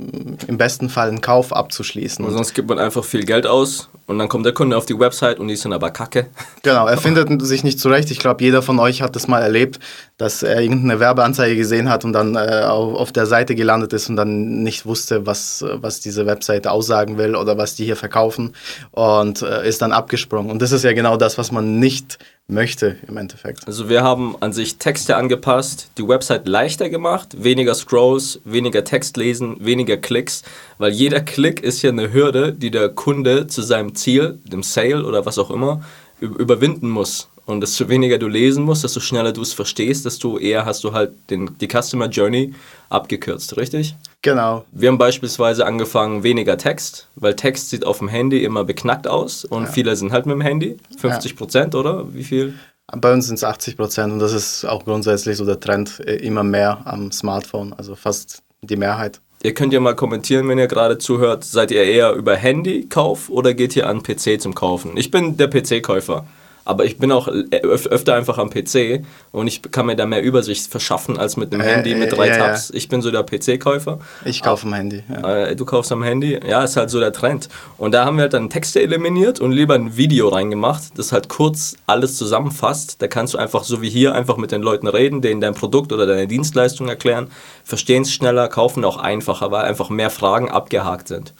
im 0.47 0.57
besten 0.57 0.89
Fall 0.89 1.07
einen 1.07 1.21
Kauf 1.21 1.51
abzuschließen. 1.51 2.23
Und 2.23 2.31
sonst 2.31 2.53
gibt 2.53 2.69
man 2.69 2.77
einfach 2.77 3.03
viel 3.03 3.25
Geld 3.25 3.47
aus 3.47 3.89
und 4.05 4.19
dann 4.19 4.29
kommt 4.29 4.45
der 4.45 4.53
Kunde 4.53 4.77
auf 4.77 4.85
die 4.85 4.97
Website 4.99 5.39
und 5.39 5.47
die 5.47 5.55
sind 5.55 5.73
aber 5.73 5.89
kacke. 5.89 6.27
Genau, 6.61 6.85
er 6.85 6.97
findet 6.97 7.41
sich 7.41 7.63
nicht 7.63 7.79
zurecht. 7.79 8.11
Ich 8.11 8.19
glaube, 8.19 8.43
jeder 8.43 8.61
von 8.61 8.77
euch 8.77 9.01
hat 9.01 9.15
das 9.15 9.27
mal 9.27 9.41
erlebt, 9.41 9.79
dass 10.17 10.43
er 10.43 10.61
irgendeine 10.61 10.99
Werbeanzeige 10.99 11.55
gesehen 11.55 11.89
hat 11.89 12.05
und 12.05 12.13
dann 12.13 12.35
äh, 12.35 12.61
auf 12.65 13.11
der 13.11 13.25
Seite 13.25 13.55
gelandet 13.55 13.91
ist 13.93 14.07
und 14.07 14.15
dann 14.15 14.61
nicht 14.61 14.85
wusste, 14.85 15.25
was, 15.25 15.65
was 15.67 16.01
diese 16.01 16.27
Webseite 16.27 16.69
aussagen 16.69 17.17
will 17.17 17.35
oder 17.35 17.57
was 17.57 17.73
die 17.73 17.85
hier 17.85 17.95
verkaufen 17.95 18.53
und 18.91 19.41
äh, 19.41 19.67
ist 19.67 19.81
dann 19.81 19.91
abgesprungen. 19.91 20.51
Und 20.51 20.61
das 20.61 20.71
ist 20.71 20.83
ja 20.83 20.93
genau 20.93 21.17
das, 21.17 21.39
was 21.39 21.51
man 21.51 21.79
nicht 21.79 22.19
möchte 22.47 22.97
im 23.07 23.17
Endeffekt. 23.17 23.67
Also 23.67 23.89
wir 23.89 24.03
haben 24.03 24.35
an 24.39 24.53
sich 24.53 24.77
Texte 24.77 25.15
angepasst, 25.15 25.89
die 25.97 26.07
Website 26.07 26.47
leichter 26.47 26.89
gemacht, 26.89 27.43
weniger 27.43 27.73
Scrolls, 27.73 28.39
weniger 28.45 28.83
Text 28.83 29.17
lesen, 29.17 29.57
weniger 29.59 29.97
Klicks, 29.97 30.43
weil 30.77 30.91
jeder 30.91 31.21
Klick 31.21 31.61
ist 31.61 31.81
ja 31.81 31.89
eine 31.89 32.13
Hürde, 32.13 32.53
die 32.53 32.71
der 32.71 32.89
Kunde 32.89 33.47
zu 33.47 33.61
seinem 33.61 33.95
Ziel, 33.95 34.39
dem 34.43 34.63
Sale 34.63 35.05
oder 35.05 35.25
was 35.25 35.39
auch 35.39 35.49
immer, 35.49 35.83
überwinden 36.19 36.89
muss. 36.89 37.29
Und 37.45 37.61
desto 37.61 37.89
weniger 37.89 38.17
du 38.17 38.27
lesen 38.27 38.63
musst, 38.63 38.83
desto 38.83 38.99
schneller 38.99 39.31
du 39.31 39.41
es 39.41 39.53
verstehst, 39.53 40.05
desto 40.05 40.39
eher 40.39 40.65
hast 40.65 40.83
du 40.83 40.93
halt 40.93 41.11
den, 41.29 41.55
die 41.59 41.67
Customer 41.67 42.07
Journey 42.07 42.55
abgekürzt, 42.89 43.57
richtig? 43.57 43.95
Genau. 44.25 44.65
Wir 44.71 44.89
haben 44.89 44.97
beispielsweise 44.97 45.67
angefangen, 45.67 46.23
weniger 46.23 46.57
Text, 46.57 47.07
weil 47.13 47.35
Text 47.35 47.69
sieht 47.69 47.85
auf 47.85 47.99
dem 47.99 48.07
Handy 48.07 48.43
immer 48.43 48.63
beknackt 48.63 49.07
aus 49.07 49.45
und 49.45 49.65
ja. 49.65 49.69
viele 49.69 49.95
sind 49.95 50.11
halt 50.11 50.25
mit 50.25 50.33
dem 50.33 50.41
Handy. 50.41 50.77
50 50.97 51.35
Prozent, 51.35 51.75
ja. 51.75 51.79
oder? 51.79 52.11
Wie 52.11 52.23
viel? 52.23 52.55
Bei 52.87 53.13
uns 53.13 53.27
sind 53.27 53.35
es 53.35 53.43
80 53.43 53.77
Prozent 53.77 54.11
und 54.11 54.17
das 54.17 54.33
ist 54.33 54.65
auch 54.65 54.83
grundsätzlich 54.83 55.37
so 55.37 55.45
der 55.45 55.59
Trend, 55.59 55.99
äh, 55.99 56.15
immer 56.15 56.43
mehr 56.43 56.79
am 56.85 57.11
Smartphone, 57.11 57.73
also 57.73 57.93
fast 57.93 58.41
die 58.63 58.77
Mehrheit. 58.77 59.21
Ihr 59.43 59.53
könnt 59.53 59.73
ja 59.73 59.79
mal 59.79 59.95
kommentieren, 59.95 60.49
wenn 60.49 60.57
ihr 60.57 60.65
gerade 60.65 60.97
zuhört. 60.97 61.43
Seid 61.43 61.69
ihr 61.69 61.83
eher 61.83 62.13
über 62.13 62.35
Handy-Kauf 62.35 63.29
oder 63.29 63.53
geht 63.53 63.75
ihr 63.75 63.87
an 63.87 64.01
PC 64.01 64.41
zum 64.41 64.55
Kaufen? 64.55 64.97
Ich 64.97 65.11
bin 65.11 65.37
der 65.37 65.49
PC-Käufer. 65.49 66.25
Aber 66.65 66.83
ich 66.83 66.97
bin 66.97 67.11
auch 67.11 67.27
öf 67.27 67.85
öfter 67.85 68.15
einfach 68.15 68.39
am 68.39 68.49
PC 68.49 69.05
und 69.31 69.47
ich 69.47 69.61
kann 69.71 69.85
mir 69.85 69.95
da 69.95 70.07
mehr 70.07 70.23
Übersicht 70.23 70.69
verschaffen 70.69 71.17
als 71.17 71.37
mit 71.37 71.53
einem 71.53 71.61
äh, 71.61 71.75
Handy 71.75 71.93
mit 71.93 72.11
drei 72.11 72.29
äh, 72.29 72.37
Tabs. 72.37 72.69
Ja. 72.69 72.75
Ich 72.75 72.89
bin 72.89 73.03
so 73.03 73.11
der 73.11 73.23
PC-Käufer. 73.23 73.99
Ich 74.25 74.41
kaufe 74.41 74.65
am 74.65 74.73
Handy. 74.73 75.03
Ja. 75.07 75.45
Äh, 75.45 75.55
du 75.55 75.63
kaufst 75.63 75.91
am 75.91 76.01
Handy? 76.01 76.39
Ja, 76.45 76.63
ist 76.63 76.75
halt 76.75 76.89
so 76.89 76.99
der 76.99 77.13
Trend. 77.13 77.49
Und 77.77 77.93
da 77.93 78.03
haben 78.03 78.17
wir 78.17 78.23
halt 78.23 78.33
dann 78.33 78.49
Texte 78.49 78.81
eliminiert 78.81 79.39
und 79.39 79.51
lieber 79.51 79.75
ein 79.75 79.95
Video 79.95 80.29
reingemacht, 80.29 80.97
das 80.97 81.11
halt 81.11 81.29
kurz 81.29 81.77
alles 81.85 82.17
zusammenfasst. 82.17 82.99
Da 83.01 83.07
kannst 83.07 83.35
du 83.35 83.37
einfach 83.37 83.63
so 83.63 83.83
wie 83.83 83.89
hier 83.89 84.15
einfach 84.15 84.37
mit 84.37 84.51
den 84.51 84.63
Leuten 84.63 84.87
reden, 84.87 85.21
denen 85.21 85.41
dein 85.41 85.53
Produkt 85.53 85.93
oder 85.93 86.07
deine 86.07 86.25
Dienstleistung 86.25 86.89
erklären, 86.89 87.27
verstehen 87.63 88.01
es 88.01 88.11
schneller, 88.11 88.47
kaufen 88.47 88.83
auch 88.85 88.97
einfacher, 88.97 89.51
weil 89.51 89.65
einfach 89.65 89.91
mehr 89.91 90.09
Fragen 90.09 90.49
abgehakt 90.49 91.09
sind. 91.09 91.35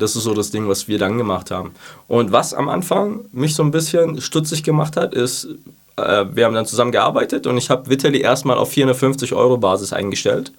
Das 0.00 0.16
ist 0.16 0.24
so 0.24 0.34
das 0.34 0.50
Ding, 0.50 0.68
was 0.68 0.88
wir 0.88 0.98
dann 0.98 1.18
gemacht 1.18 1.50
haben. 1.50 1.72
Und 2.08 2.32
was 2.32 2.54
am 2.54 2.68
Anfang 2.68 3.26
mich 3.32 3.54
so 3.54 3.62
ein 3.62 3.70
bisschen 3.70 4.20
stutzig 4.20 4.62
gemacht 4.62 4.96
hat, 4.96 5.14
ist, 5.14 5.48
äh, 5.96 6.24
wir 6.32 6.44
haben 6.44 6.54
dann 6.54 6.66
zusammen 6.66 6.92
gearbeitet 6.92 7.46
und 7.46 7.56
ich 7.56 7.70
habe 7.70 7.88
Vitali 7.88 8.20
erstmal 8.20 8.58
auf 8.58 8.70
450 8.70 9.34
Euro 9.34 9.58
Basis 9.58 9.92
eingestellt. 9.92 10.52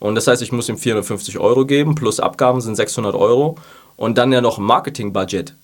Und 0.00 0.14
das 0.14 0.26
heißt, 0.26 0.42
ich 0.42 0.52
muss 0.52 0.68
ihm 0.68 0.78
450 0.78 1.38
Euro 1.38 1.66
geben, 1.66 1.94
plus 1.94 2.20
Abgaben 2.20 2.60
sind 2.60 2.76
600 2.76 3.14
Euro. 3.14 3.56
Und 3.96 4.16
dann 4.16 4.32
ja 4.32 4.40
noch 4.40 4.58
Marketing-Budget. 4.58 5.54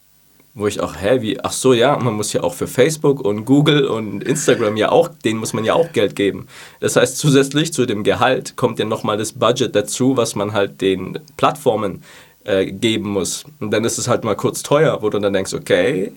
Wo 0.57 0.69
ich 0.69 0.81
auch, 0.81 0.95
hä, 0.97 1.21
wie, 1.21 1.41
ach 1.43 1.53
so, 1.53 1.73
ja, 1.73 1.97
man 1.97 2.15
muss 2.15 2.33
ja 2.33 2.45
auch 2.45 2.55
für 2.55 2.69
Facebook 2.69 3.21
und 3.21 3.45
Google 3.45 3.87
und 3.87 4.23
Instagram 4.23 4.77
ja 4.77 4.93
auch, 4.93 5.09
denen 5.09 5.41
muss 5.41 5.53
man 5.53 5.65
ja 5.65 5.75
auch 5.75 5.93
Geld 5.93 6.15
geben. 6.15 6.47
Das 6.79 6.95
heißt, 6.95 7.19
zusätzlich 7.19 7.73
zu 7.73 7.87
dem 7.87 8.05
Gehalt 8.05 8.57
kommt 8.57 8.79
ja 8.79 8.85
nochmal 8.85 9.17
das 9.17 9.33
Budget 9.33 9.75
dazu, 9.75 10.17
was 10.17 10.37
man 10.37 10.53
halt 10.53 10.81
den 10.81 11.19
Plattformen 11.37 12.05
äh, 12.45 12.67
geben 12.67 13.11
muss. 13.11 13.45
Und 13.61 13.71
dann 13.71 13.85
ist 13.85 13.99
es 13.99 14.09
halt 14.09 14.25
mal 14.25 14.37
kurz 14.37 14.63
teuer, 14.63 15.03
wo 15.03 15.11
du 15.11 15.19
dann 15.19 15.33
denkst, 15.33 15.55
okay, 15.55 16.13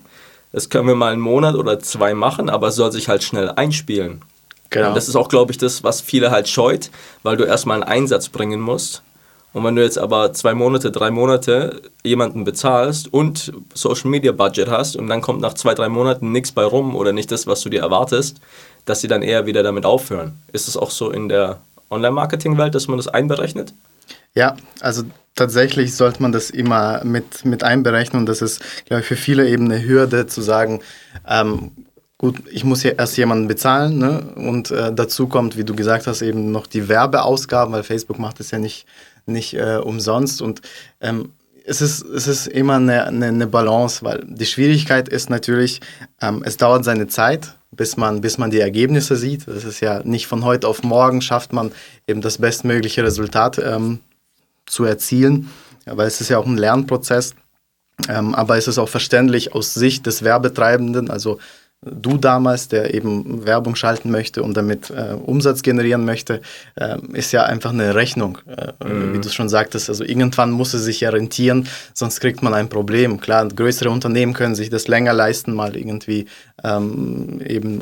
Das 0.52 0.70
können 0.70 0.88
wir 0.88 0.94
mal 0.94 1.12
einen 1.12 1.20
Monat 1.20 1.54
oder 1.54 1.78
zwei 1.78 2.14
machen, 2.14 2.48
aber 2.48 2.68
es 2.68 2.76
soll 2.76 2.90
sich 2.92 3.08
halt 3.08 3.22
schnell 3.22 3.50
einspielen. 3.50 4.22
Genau. 4.70 4.88
Und 4.88 4.94
das 4.94 5.08
ist 5.08 5.16
auch, 5.16 5.28
glaube 5.28 5.52
ich, 5.52 5.58
das, 5.58 5.84
was 5.84 6.00
viele 6.00 6.30
halt 6.30 6.48
scheut, 6.48 6.90
weil 7.22 7.36
du 7.36 7.44
erstmal 7.44 7.82
einen 7.82 7.90
Einsatz 7.90 8.28
bringen 8.28 8.60
musst. 8.60 9.02
Und 9.54 9.64
wenn 9.64 9.76
du 9.76 9.82
jetzt 9.82 9.98
aber 9.98 10.32
zwei 10.34 10.54
Monate, 10.54 10.90
drei 10.90 11.10
Monate 11.10 11.80
jemanden 12.04 12.44
bezahlst 12.44 13.12
und 13.12 13.52
Social 13.74 14.10
Media 14.10 14.32
Budget 14.32 14.68
hast 14.70 14.94
und 14.96 15.06
dann 15.08 15.22
kommt 15.22 15.40
nach 15.40 15.54
zwei, 15.54 15.74
drei 15.74 15.88
Monaten 15.88 16.32
nichts 16.32 16.52
bei 16.52 16.64
rum 16.64 16.94
oder 16.94 17.12
nicht 17.12 17.30
das, 17.30 17.46
was 17.46 17.62
du 17.62 17.70
dir 17.70 17.80
erwartest, 17.80 18.40
dass 18.84 19.00
sie 19.00 19.08
dann 19.08 19.22
eher 19.22 19.46
wieder 19.46 19.62
damit 19.62 19.86
aufhören. 19.86 20.38
Ist 20.52 20.68
es 20.68 20.76
auch 20.76 20.90
so 20.90 21.10
in 21.10 21.28
der 21.28 21.60
Online-Marketing-Welt, 21.90 22.74
dass 22.74 22.88
man 22.88 22.98
das 22.98 23.08
einberechnet? 23.08 23.72
Ja, 24.38 24.54
also 24.78 25.02
tatsächlich 25.34 25.96
sollte 25.96 26.22
man 26.22 26.30
das 26.30 26.50
immer 26.50 27.02
mit, 27.02 27.44
mit 27.44 27.64
einberechnen 27.64 28.24
das 28.24 28.40
ist, 28.40 28.62
glaube 28.84 29.00
ich, 29.00 29.06
für 29.08 29.16
viele 29.16 29.48
eben 29.48 29.64
eine 29.64 29.84
Hürde 29.84 30.28
zu 30.28 30.42
sagen, 30.42 30.78
ähm, 31.26 31.72
gut, 32.18 32.36
ich 32.48 32.62
muss 32.62 32.84
ja 32.84 32.92
erst 32.92 33.16
jemanden 33.16 33.48
bezahlen 33.48 33.98
ne? 33.98 34.32
und 34.36 34.70
äh, 34.70 34.92
dazu 34.94 35.26
kommt, 35.26 35.56
wie 35.56 35.64
du 35.64 35.74
gesagt 35.74 36.06
hast, 36.06 36.22
eben 36.22 36.52
noch 36.52 36.68
die 36.68 36.88
Werbeausgaben, 36.88 37.74
weil 37.74 37.82
Facebook 37.82 38.20
macht 38.20 38.38
es 38.38 38.52
ja 38.52 38.60
nicht, 38.60 38.86
nicht 39.26 39.54
äh, 39.54 39.80
umsonst 39.82 40.40
und 40.40 40.62
ähm, 41.00 41.32
es 41.64 41.80
ist, 41.80 42.02
es 42.02 42.28
ist 42.28 42.46
immer 42.46 42.76
eine, 42.76 43.06
eine, 43.06 43.26
eine, 43.26 43.46
Balance, 43.48 44.04
weil 44.04 44.24
die 44.24 44.46
Schwierigkeit 44.46 45.08
ist 45.08 45.30
natürlich, 45.30 45.80
ähm, 46.22 46.44
es 46.46 46.58
dauert 46.58 46.84
seine 46.84 47.08
Zeit, 47.08 47.56
bis 47.72 47.96
man, 47.96 48.20
bis 48.20 48.38
man 48.38 48.52
die 48.52 48.60
Ergebnisse 48.60 49.16
sieht. 49.16 49.48
Das 49.48 49.64
ist 49.64 49.80
ja 49.80 50.00
nicht 50.04 50.28
von 50.28 50.44
heute 50.44 50.68
auf 50.68 50.84
morgen 50.84 51.22
schafft 51.22 51.52
man 51.52 51.72
eben 52.06 52.20
das 52.20 52.38
bestmögliche 52.38 53.02
Resultat 53.02 53.58
ähm, 53.58 53.98
zu 54.68 54.84
erzielen, 54.84 55.50
weil 55.86 56.06
es 56.06 56.20
ist 56.20 56.28
ja 56.28 56.38
auch 56.38 56.46
ein 56.46 56.56
Lernprozess. 56.56 57.34
Ähm, 58.08 58.34
aber 58.34 58.56
es 58.56 58.68
ist 58.68 58.78
auch 58.78 58.88
verständlich 58.88 59.54
aus 59.54 59.74
Sicht 59.74 60.06
des 60.06 60.22
Werbetreibenden, 60.22 61.10
also 61.10 61.38
du 61.82 62.16
damals, 62.16 62.66
der 62.68 62.92
eben 62.92 63.46
Werbung 63.46 63.76
schalten 63.76 64.10
möchte 64.10 64.42
und 64.42 64.56
damit 64.56 64.90
äh, 64.90 65.14
Umsatz 65.14 65.62
generieren 65.62 66.04
möchte, 66.04 66.40
äh, 66.74 66.98
ist 67.12 67.32
ja 67.32 67.44
einfach 67.44 67.70
eine 67.70 67.94
Rechnung, 67.94 68.38
äh, 68.48 68.72
mhm. 68.84 69.12
wie 69.14 69.20
du 69.20 69.28
schon 69.28 69.48
sagtest. 69.48 69.88
Also 69.88 70.02
irgendwann 70.02 70.50
muss 70.50 70.74
es 70.74 70.82
sich 70.84 71.00
ja 71.00 71.10
rentieren, 71.10 71.68
sonst 71.94 72.18
kriegt 72.20 72.42
man 72.42 72.52
ein 72.52 72.68
Problem. 72.68 73.20
Klar, 73.20 73.46
größere 73.46 73.90
Unternehmen 73.90 74.32
können 74.34 74.56
sich 74.56 74.70
das 74.70 74.88
länger 74.88 75.12
leisten, 75.12 75.54
mal 75.54 75.76
irgendwie 75.76 76.26
ähm, 76.64 77.40
eben 77.46 77.80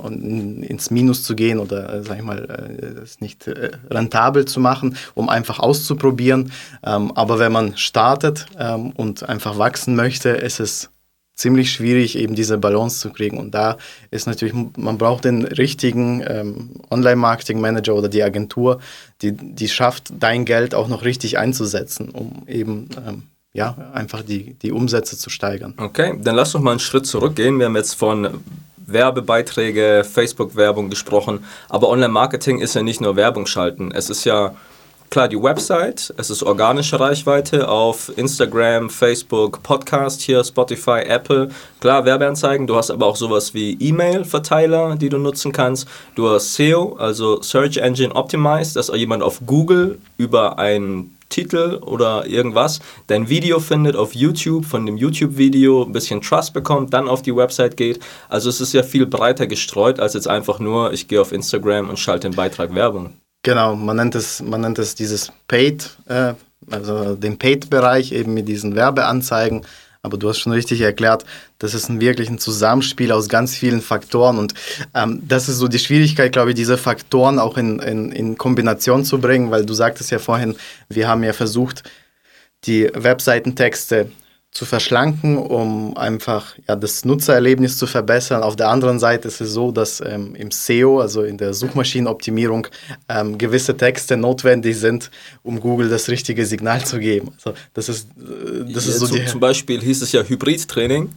ins 0.63 0.91
Minus 0.91 1.25
zu 1.25 1.35
gehen 1.35 1.59
oder, 1.59 1.95
äh, 1.95 2.03
sag 2.03 2.19
ich 2.19 2.25
mal, 2.25 2.45
äh, 2.79 3.03
es 3.03 3.21
nicht 3.21 3.47
äh, 3.47 3.71
rentabel 3.91 4.45
zu 4.45 4.61
machen, 4.61 4.97
um 5.15 5.31
einfach 5.31 5.59
auszuprobieren. 5.59 6.53
Ähm, 6.85 7.13
aber 7.13 7.39
wenn 7.39 7.53
man 7.53 7.79
startet 7.79 8.45
ähm, 8.59 8.91
und 8.91 9.27
einfach 9.27 9.57
wachsen 9.57 9.97
möchte, 9.97 10.29
ist 10.29 10.61
es 10.61 10.91
ziemlich 11.37 11.71
schwierig, 11.71 12.17
eben 12.19 12.35
diese 12.35 12.59
Balance 12.59 12.99
zu 12.99 13.11
kriegen. 13.11 13.39
Und 13.39 13.55
da 13.55 13.77
ist 14.11 14.27
natürlich, 14.27 14.55
man 14.77 14.99
braucht 14.99 15.27
den 15.27 15.45
richtigen 15.45 16.25
ähm, 16.27 16.71
Online-Marketing-Manager 16.91 17.95
oder 17.95 18.09
die 18.09 18.23
Agentur, 18.23 18.81
die, 19.23 19.33
die 19.33 19.69
schafft, 19.69 20.13
dein 20.19 20.47
Geld 20.47 20.75
auch 20.75 20.89
noch 20.89 21.05
richtig 21.05 21.39
einzusetzen, 21.39 22.09
um 22.09 22.43
eben 22.49 22.89
ähm, 23.07 23.23
ja, 23.53 23.77
einfach 23.93 24.23
die, 24.23 24.55
die 24.55 24.73
Umsätze 24.73 25.17
zu 25.17 25.31
steigern. 25.31 25.75
Okay, 25.77 26.19
dann 26.21 26.37
lass 26.37 26.53
doch 26.53 26.61
mal 26.61 26.73
einen 26.73 26.81
Schritt 26.81 27.07
zurückgehen. 27.07 27.59
Wir 27.59 27.67
haben 27.67 27.77
jetzt 27.77 27.95
von 27.95 28.43
Werbebeiträge, 28.87 30.05
Facebook-Werbung 30.11 30.91
gesprochen, 30.91 31.45
aber 31.69 31.89
Online-Marketing 31.89 32.61
ist 32.61 32.75
ja 32.75 32.83
nicht 32.83 33.01
nur 33.01 33.17
Werbung 33.17 33.47
schalten. 33.47 33.93
Es 33.93 34.11
ist 34.11 34.25
ja 34.25 34.55
klar 35.11 35.29
die 35.29 35.43
Website, 35.43 36.13
es 36.17 36.31
ist 36.31 36.43
organische 36.43 36.99
Reichweite 36.99 37.69
auf 37.69 38.13
Instagram, 38.17 38.91
Facebook, 38.91 39.63
Podcast 39.63 40.21
hier, 40.23 40.43
Spotify, 40.45 41.01
Apple. 41.07 41.51
Klar, 41.81 42.05
Werbeanzeigen, 42.05 42.67
du 42.67 42.77
hast 42.77 42.91
aber 42.91 43.07
auch 43.07 43.17
sowas 43.17 43.55
wie 43.55 43.77
E-Mail-Verteiler, 43.81 44.97
die 44.97 45.09
du 45.09 45.19
nutzen 45.19 45.53
kannst. 45.53 45.89
Du 46.15 46.29
hast 46.29 46.55
SEO, 46.55 46.97
also 46.99 47.43
Search 47.43 47.79
Engine 47.79 48.15
Optimized, 48.15 48.77
dass 48.77 48.89
jemand 48.95 49.23
auf 49.23 49.41
Google 49.47 49.99
über 50.17 50.59
einen 50.59 51.17
Titel 51.29 51.79
oder 51.83 52.27
irgendwas 52.27 52.81
dein 53.09 53.29
Video 53.29 53.59
findet 53.59 53.97
auf 53.97 54.15
YouTube, 54.15 54.65
von 54.65 54.87
dem 54.87 54.97
YouTube-Video 54.97 55.85
ein 55.85 55.93
bisschen 55.93 56.21
Trust 56.21 56.53
bekommt, 56.53 56.93
dann 56.93 57.09
auf 57.09 57.23
die 57.23 57.35
Website 57.35 57.77
geht. 57.77 58.01
Also 58.29 58.49
es 58.49 58.61
ist 58.61 58.73
ja 58.73 58.83
viel 58.83 59.07
breiter 59.07 59.47
gestreut 59.47 60.01
als 60.01 60.15
jetzt 60.15 60.29
einfach 60.29 60.59
nur, 60.59 60.93
ich 60.93 61.09
gehe 61.09 61.21
auf 61.21 61.33
Instagram 61.33 61.89
und 61.89 61.99
schalte 61.99 62.29
den 62.29 62.37
Beitrag 62.37 62.75
Werbung. 62.75 63.15
Genau, 63.47 63.77
man 63.77 63.95
nennt 63.95 64.17
es, 64.17 64.43
man 64.43 64.63
nennt 64.63 64.77
es 64.81 64.97
dieses 64.97 65.31
Paid, 65.47 65.91
äh, 66.09 66.35
also 66.69 67.15
den 67.15 67.39
Paid-Bereich 67.39 68.11
eben 68.11 68.35
mit 68.35 68.49
diesen 68.49 68.75
Werbeanzeigen. 68.75 69.65
Aber 70.03 70.17
du 70.17 70.29
hast 70.29 70.41
schon 70.41 70.51
richtig 70.51 70.81
erklärt, 70.81 71.25
das 71.61 71.73
ist 71.73 71.89
ein 71.89 72.01
wirklich 72.01 72.29
ein 72.29 72.41
Zusammenspiel 72.41 73.13
aus 73.13 73.29
ganz 73.29 73.55
vielen 73.55 73.83
Faktoren. 73.83 74.39
Und 74.39 74.55
ähm, 74.95 75.23
das 75.29 75.49
ist 75.49 75.59
so 75.59 75.69
die 75.69 75.79
Schwierigkeit, 75.79 76.33
glaube 76.33 76.51
ich, 76.51 76.57
diese 76.57 76.77
Faktoren 76.77 77.39
auch 77.39 77.57
in, 77.57 77.79
in, 77.79 78.11
in 78.11 78.37
Kombination 78.37 79.05
zu 79.05 79.21
bringen, 79.21 79.53
weil 79.53 79.65
du 79.65 79.75
sagtest 79.75 80.11
ja 80.11 80.19
vorhin, 80.19 80.57
wir 80.89 81.07
haben 81.07 81.23
ja 81.23 81.33
versucht, 81.33 81.85
die 82.65 82.91
Webseitentexte 82.95 84.11
zu 84.57 84.65
verschlanken, 84.65 85.37
um 85.37 85.97
einfach 85.97 86.55
ja, 86.67 86.77
das 86.77 87.05
Nutzererlebnis 87.05 87.77
zu 87.77 87.87
verbessern. 87.87 88.43
Auf 88.43 88.57
der 88.57 88.69
anderen 88.69 88.99
Seite 88.99 89.29
ist 89.29 89.41
es 89.41 89.53
so, 89.53 89.71
dass 89.71 90.01
ähm, 90.01 90.35
im 90.35 90.51
SEO, 90.51 91.01
also 91.01 91.23
in 91.23 91.37
der 91.37 91.53
Suchmaschinenoptimierung, 91.53 92.67
ähm, 93.09 93.37
gewisse 93.37 93.77
Texte 93.77 94.17
notwendig 94.17 94.79
sind, 94.79 95.11
um 95.43 95.61
Google 95.61 95.91
das 95.91 96.09
richtige 96.09 96.47
Signal 96.47 96.85
zu 96.85 96.99
geben. 96.99 97.33
Also 97.37 97.53
das 97.75 97.91
ist, 97.91 98.09
äh, 98.19 98.73
das 98.73 98.87
ist 98.87 98.99
so 98.99 99.07
zum, 99.07 99.27
zum 99.27 99.41
Beispiel 99.41 99.81
hieß 99.81 100.01
es 100.01 100.13
ja 100.13 100.23
Hybrid-Training. 100.23 101.11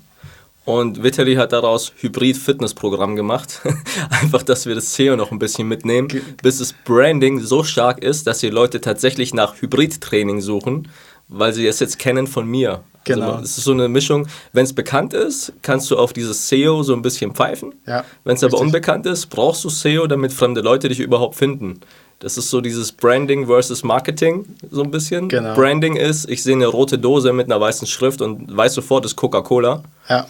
Und 0.66 1.02
Vitali 1.02 1.36
hat 1.36 1.54
daraus 1.54 1.94
Hybrid-Fitness-Programm 2.00 3.16
gemacht. 3.16 3.62
Einfach, 4.22 4.44
dass 4.44 4.66
wir 4.66 4.76
das 4.76 4.94
SEO 4.94 5.16
noch 5.16 5.32
ein 5.32 5.40
bisschen 5.40 5.68
mitnehmen, 5.68 6.10
bis 6.44 6.60
das 6.60 6.74
Branding 6.74 7.40
so 7.40 7.64
stark 7.64 8.04
ist, 8.04 8.28
dass 8.28 8.40
die 8.40 8.50
Leute 8.50 8.82
tatsächlich 8.82 9.34
nach 9.34 9.60
Hybrid-Training 9.62 10.42
suchen, 10.42 10.90
weil 11.30 11.54
sie 11.54 11.66
es 11.68 11.80
jetzt 11.80 12.00
kennen 12.00 12.28
von 12.28 12.46
mir. 12.48 12.72
Also 12.72 13.22
genau. 13.22 13.32
Also 13.32 13.44
es 13.44 13.58
ist 13.58 13.64
so 13.64 13.72
eine 13.72 13.88
Mischung, 13.88 14.28
wenn 14.52 14.66
es 14.66 14.74
bekannt 14.74 15.14
ist, 15.14 15.54
kannst 15.62 15.90
du 15.90 15.98
auf 15.98 16.14
dieses 16.14 16.50
SEO 16.50 16.84
so 16.84 16.94
ein 16.94 17.02
bisschen 17.02 17.34
pfeifen. 17.34 17.74
Ja, 17.88 18.04
wenn 18.24 18.36
es 18.36 18.44
aber 18.44 18.60
unbekannt 18.60 19.06
ist, 19.06 19.28
brauchst 19.28 19.64
du 19.64 19.70
SEO, 19.70 20.08
damit 20.08 20.34
fremde 20.34 20.62
Leute 20.62 20.90
dich 20.90 21.00
überhaupt 21.00 21.36
finden. 21.36 21.80
Das 22.20 22.38
ist 22.38 22.50
so 22.50 22.60
dieses 22.60 22.92
Branding 22.92 23.48
versus 23.48 23.84
Marketing, 23.84 24.46
so 24.70 24.84
ein 24.84 24.92
bisschen. 24.92 25.30
Genau. 25.30 25.56
Branding 25.56 25.96
ist, 25.96 26.30
ich 26.30 26.44
sehe 26.44 26.56
eine 26.56 26.68
rote 26.68 27.00
Dose 27.00 27.32
mit 27.32 27.46
einer 27.46 27.62
weißen 27.62 27.88
Schrift 27.88 28.22
und 28.22 28.56
weiß 28.56 28.74
sofort, 28.74 29.06
es 29.06 29.12
ist 29.12 29.16
Coca-Cola. 29.16 29.84
Ja. 30.10 30.28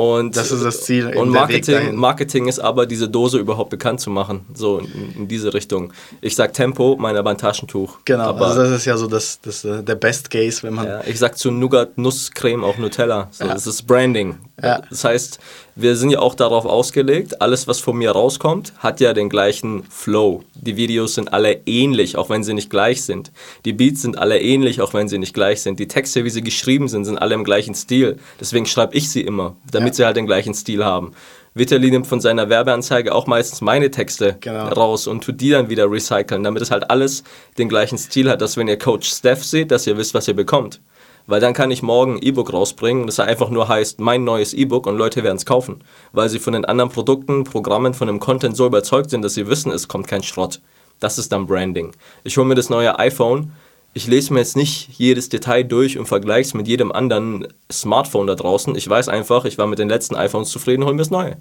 Und, 0.00 0.36
das 0.36 0.52
ist 0.52 0.64
das 0.64 0.82
Ziel. 0.84 1.08
Und 1.16 1.30
Marketing, 1.30 1.96
Marketing 1.96 2.46
ist 2.46 2.60
aber, 2.60 2.86
diese 2.86 3.08
Dose 3.08 3.36
überhaupt 3.38 3.70
bekannt 3.70 4.00
zu 4.00 4.10
machen. 4.10 4.46
So 4.54 4.78
in, 4.78 5.14
in 5.16 5.26
diese 5.26 5.52
Richtung. 5.52 5.92
Ich 6.20 6.36
sag 6.36 6.52
Tempo, 6.52 6.96
meine 6.96 7.18
aber 7.18 7.30
ein 7.30 7.36
Taschentuch. 7.36 7.98
Genau, 8.04 8.22
aber, 8.22 8.46
also 8.46 8.62
das 8.62 8.70
ist 8.70 8.84
ja 8.84 8.96
so 8.96 9.08
das, 9.08 9.40
das, 9.40 9.64
äh, 9.64 9.82
der 9.82 9.96
Best 9.96 10.30
Case, 10.30 10.62
wenn 10.62 10.74
man. 10.74 10.86
Ja, 10.86 11.00
ich 11.04 11.18
sag 11.18 11.36
zu 11.36 11.50
Nougat 11.50 11.98
Nusscreme 11.98 12.62
auch 12.62 12.78
Nutella. 12.78 13.26
So, 13.32 13.44
ja. 13.44 13.52
Das 13.52 13.66
ist 13.66 13.88
Branding. 13.88 14.36
Ja. 14.62 14.82
Das 14.88 15.02
heißt, 15.02 15.40
wir 15.80 15.94
sind 15.94 16.10
ja 16.10 16.18
auch 16.18 16.34
darauf 16.34 16.64
ausgelegt, 16.64 17.40
alles, 17.40 17.68
was 17.68 17.78
von 17.78 17.96
mir 17.96 18.10
rauskommt, 18.10 18.72
hat 18.78 18.98
ja 18.98 19.12
den 19.12 19.28
gleichen 19.28 19.84
Flow. 19.84 20.42
Die 20.54 20.76
Videos 20.76 21.14
sind 21.14 21.32
alle 21.32 21.60
ähnlich, 21.66 22.16
auch 22.16 22.30
wenn 22.30 22.42
sie 22.42 22.52
nicht 22.52 22.68
gleich 22.68 23.04
sind. 23.04 23.30
Die 23.64 23.72
Beats 23.72 24.02
sind 24.02 24.18
alle 24.18 24.40
ähnlich, 24.40 24.80
auch 24.80 24.92
wenn 24.92 25.08
sie 25.08 25.18
nicht 25.18 25.34
gleich 25.34 25.62
sind. 25.62 25.78
Die 25.78 25.86
Texte, 25.86 26.24
wie 26.24 26.30
sie 26.30 26.42
geschrieben 26.42 26.88
sind, 26.88 27.04
sind 27.04 27.18
alle 27.18 27.36
im 27.36 27.44
gleichen 27.44 27.76
Stil. 27.76 28.18
Deswegen 28.40 28.66
schreibe 28.66 28.96
ich 28.96 29.08
sie 29.08 29.20
immer, 29.20 29.54
damit 29.70 29.90
ja. 29.90 29.94
sie 29.94 30.04
halt 30.06 30.16
den 30.16 30.26
gleichen 30.26 30.52
Stil 30.52 30.84
haben. 30.84 31.12
Vitali 31.54 31.92
nimmt 31.92 32.08
von 32.08 32.20
seiner 32.20 32.48
Werbeanzeige 32.48 33.14
auch 33.14 33.28
meistens 33.28 33.60
meine 33.60 33.92
Texte 33.92 34.36
genau. 34.40 34.68
raus 34.70 35.06
und 35.06 35.22
tut 35.22 35.40
die 35.40 35.50
dann 35.50 35.70
wieder 35.70 35.88
recyceln, 35.88 36.42
damit 36.42 36.60
es 36.60 36.72
halt 36.72 36.90
alles 36.90 37.22
den 37.56 37.68
gleichen 37.68 37.98
Stil 37.98 38.28
hat, 38.28 38.42
dass 38.42 38.56
wenn 38.56 38.66
ihr 38.66 38.78
Coach 38.78 39.08
Steph 39.08 39.44
seht, 39.44 39.70
dass 39.70 39.86
ihr 39.86 39.96
wisst, 39.96 40.12
was 40.12 40.26
ihr 40.26 40.34
bekommt. 40.34 40.80
Weil 41.28 41.40
dann 41.40 41.52
kann 41.52 41.70
ich 41.70 41.82
morgen 41.82 42.14
ein 42.14 42.22
E-Book 42.22 42.54
rausbringen, 42.54 43.06
das 43.06 43.20
einfach 43.20 43.50
nur 43.50 43.68
heißt, 43.68 44.00
mein 44.00 44.24
neues 44.24 44.54
E-Book 44.54 44.86
und 44.86 44.96
Leute 44.96 45.22
werden 45.22 45.36
es 45.36 45.44
kaufen. 45.44 45.84
Weil 46.12 46.30
sie 46.30 46.38
von 46.38 46.54
den 46.54 46.64
anderen 46.64 46.90
Produkten, 46.90 47.44
Programmen, 47.44 47.92
von 47.92 48.08
dem 48.08 48.18
Content 48.18 48.56
so 48.56 48.66
überzeugt 48.66 49.10
sind, 49.10 49.20
dass 49.20 49.34
sie 49.34 49.46
wissen, 49.46 49.70
es 49.70 49.88
kommt 49.88 50.08
kein 50.08 50.22
Schrott. 50.22 50.60
Das 51.00 51.18
ist 51.18 51.30
dann 51.30 51.46
Branding. 51.46 51.92
Ich 52.24 52.38
hole 52.38 52.46
mir 52.46 52.54
das 52.54 52.70
neue 52.70 52.98
iPhone, 52.98 53.52
ich 53.92 54.06
lese 54.06 54.32
mir 54.32 54.40
jetzt 54.40 54.56
nicht 54.56 54.88
jedes 54.98 55.28
Detail 55.28 55.64
durch 55.64 55.98
und 55.98 56.06
vergleiche 56.06 56.48
es 56.48 56.54
mit 56.54 56.66
jedem 56.66 56.92
anderen 56.92 57.48
Smartphone 57.70 58.26
da 58.26 58.34
draußen. 58.34 58.74
Ich 58.74 58.88
weiß 58.88 59.08
einfach, 59.08 59.44
ich 59.44 59.58
war 59.58 59.66
mit 59.66 59.78
den 59.78 59.88
letzten 59.90 60.16
iPhones 60.16 60.48
zufrieden, 60.48 60.84
hole 60.84 60.94
mir 60.94 61.02
das 61.02 61.10
neue. 61.10 61.36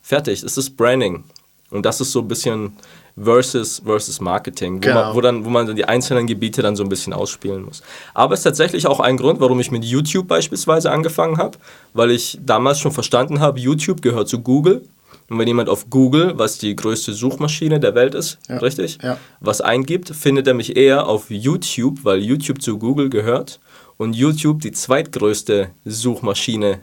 Fertig, 0.00 0.42
es 0.42 0.56
ist 0.56 0.76
Branding. 0.78 1.24
Und 1.70 1.84
das 1.84 2.00
ist 2.00 2.12
so 2.12 2.20
ein 2.20 2.28
bisschen 2.28 2.76
versus, 3.20 3.80
versus 3.84 4.20
Marketing, 4.20 4.76
wo, 4.76 4.80
genau. 4.80 4.94
man, 4.94 5.14
wo, 5.14 5.20
dann, 5.20 5.44
wo 5.44 5.50
man 5.50 5.66
dann 5.66 5.76
die 5.76 5.84
einzelnen 5.84 6.26
Gebiete 6.26 6.62
dann 6.62 6.76
so 6.76 6.82
ein 6.82 6.88
bisschen 6.88 7.12
ausspielen 7.12 7.64
muss. 7.64 7.82
Aber 8.14 8.34
es 8.34 8.40
ist 8.40 8.44
tatsächlich 8.44 8.86
auch 8.86 9.00
ein 9.00 9.16
Grund, 9.16 9.40
warum 9.40 9.58
ich 9.60 9.70
mit 9.70 9.84
YouTube 9.84 10.28
beispielsweise 10.28 10.90
angefangen 10.90 11.38
habe, 11.38 11.58
weil 11.94 12.10
ich 12.10 12.38
damals 12.44 12.78
schon 12.78 12.92
verstanden 12.92 13.40
habe, 13.40 13.58
YouTube 13.58 14.02
gehört 14.02 14.28
zu 14.28 14.40
Google. 14.40 14.82
Und 15.28 15.38
wenn 15.38 15.48
jemand 15.48 15.68
auf 15.68 15.90
Google, 15.90 16.34
was 16.36 16.58
die 16.58 16.76
größte 16.76 17.12
Suchmaschine 17.12 17.80
der 17.80 17.94
Welt 17.96 18.14
ist, 18.14 18.38
ja. 18.48 18.58
richtig, 18.58 18.98
ja. 19.02 19.18
was 19.40 19.60
eingibt, 19.60 20.10
findet 20.10 20.46
er 20.46 20.54
mich 20.54 20.76
eher 20.76 21.08
auf 21.08 21.30
YouTube, 21.30 22.04
weil 22.04 22.20
YouTube 22.20 22.62
zu 22.62 22.78
Google 22.78 23.08
gehört 23.10 23.58
und 23.96 24.14
YouTube 24.14 24.60
die 24.60 24.70
zweitgrößte 24.72 25.70
Suchmaschine 25.84 26.80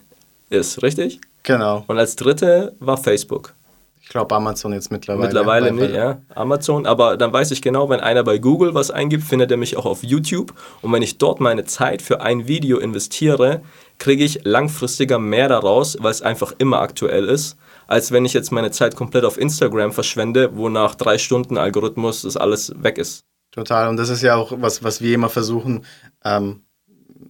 ist, 0.50 0.84
richtig? 0.84 1.22
Genau. 1.44 1.84
Und 1.88 1.98
als 1.98 2.16
dritte 2.16 2.76
war 2.80 2.98
Facebook. 2.98 3.54
Ich 4.14 4.16
glaube 4.16 4.36
Amazon 4.36 4.74
jetzt 4.74 4.92
mittlerweile. 4.92 5.26
Mittlerweile 5.26 5.72
nicht, 5.72 5.96
ja. 5.96 6.22
Amazon. 6.36 6.86
Aber 6.86 7.18
dann 7.18 7.34
weiß 7.34 7.50
ich 7.50 7.64
genau, 7.64 7.90
wenn 7.90 8.00
einer 8.00 8.24
bei 8.24 8.38
Google 8.38 8.76
was 8.76 8.92
eingibt, 8.92 9.24
findet 9.24 9.50
er 9.50 9.58
mich 9.58 9.76
auch 9.76 9.88
auf 9.88 10.04
YouTube. 10.04 10.54
Und 10.84 10.92
wenn 10.92 11.02
ich 11.02 11.18
dort 11.18 11.40
meine 11.40 11.66
Zeit 11.66 12.04
für 12.04 12.22
ein 12.22 12.48
Video 12.48 12.78
investiere, 12.78 13.64
kriege 13.98 14.24
ich 14.24 14.44
langfristiger 14.44 15.18
mehr 15.18 15.48
daraus, 15.50 15.98
weil 16.00 16.12
es 16.12 16.22
einfach 16.22 16.54
immer 16.60 16.80
aktuell 16.82 17.28
ist, 17.28 17.58
als 17.88 18.12
wenn 18.12 18.24
ich 18.24 18.34
jetzt 18.34 18.52
meine 18.52 18.70
Zeit 18.70 18.96
komplett 18.96 19.26
auf 19.26 19.40
Instagram 19.40 19.92
verschwende, 19.92 20.56
wo 20.56 20.70
nach 20.70 20.94
drei 20.94 21.18
Stunden 21.18 21.58
Algorithmus 21.58 22.22
das 22.22 22.38
alles 22.38 22.72
weg 22.84 23.00
ist. 23.00 23.26
Total. 23.50 23.90
Und 23.90 23.98
das 23.98 24.10
ist 24.10 24.22
ja 24.22 24.36
auch 24.36 24.54
was, 24.58 24.84
was 24.84 25.02
wir 25.02 25.16
immer 25.16 25.30
versuchen 25.30 25.86
ähm, 26.24 26.62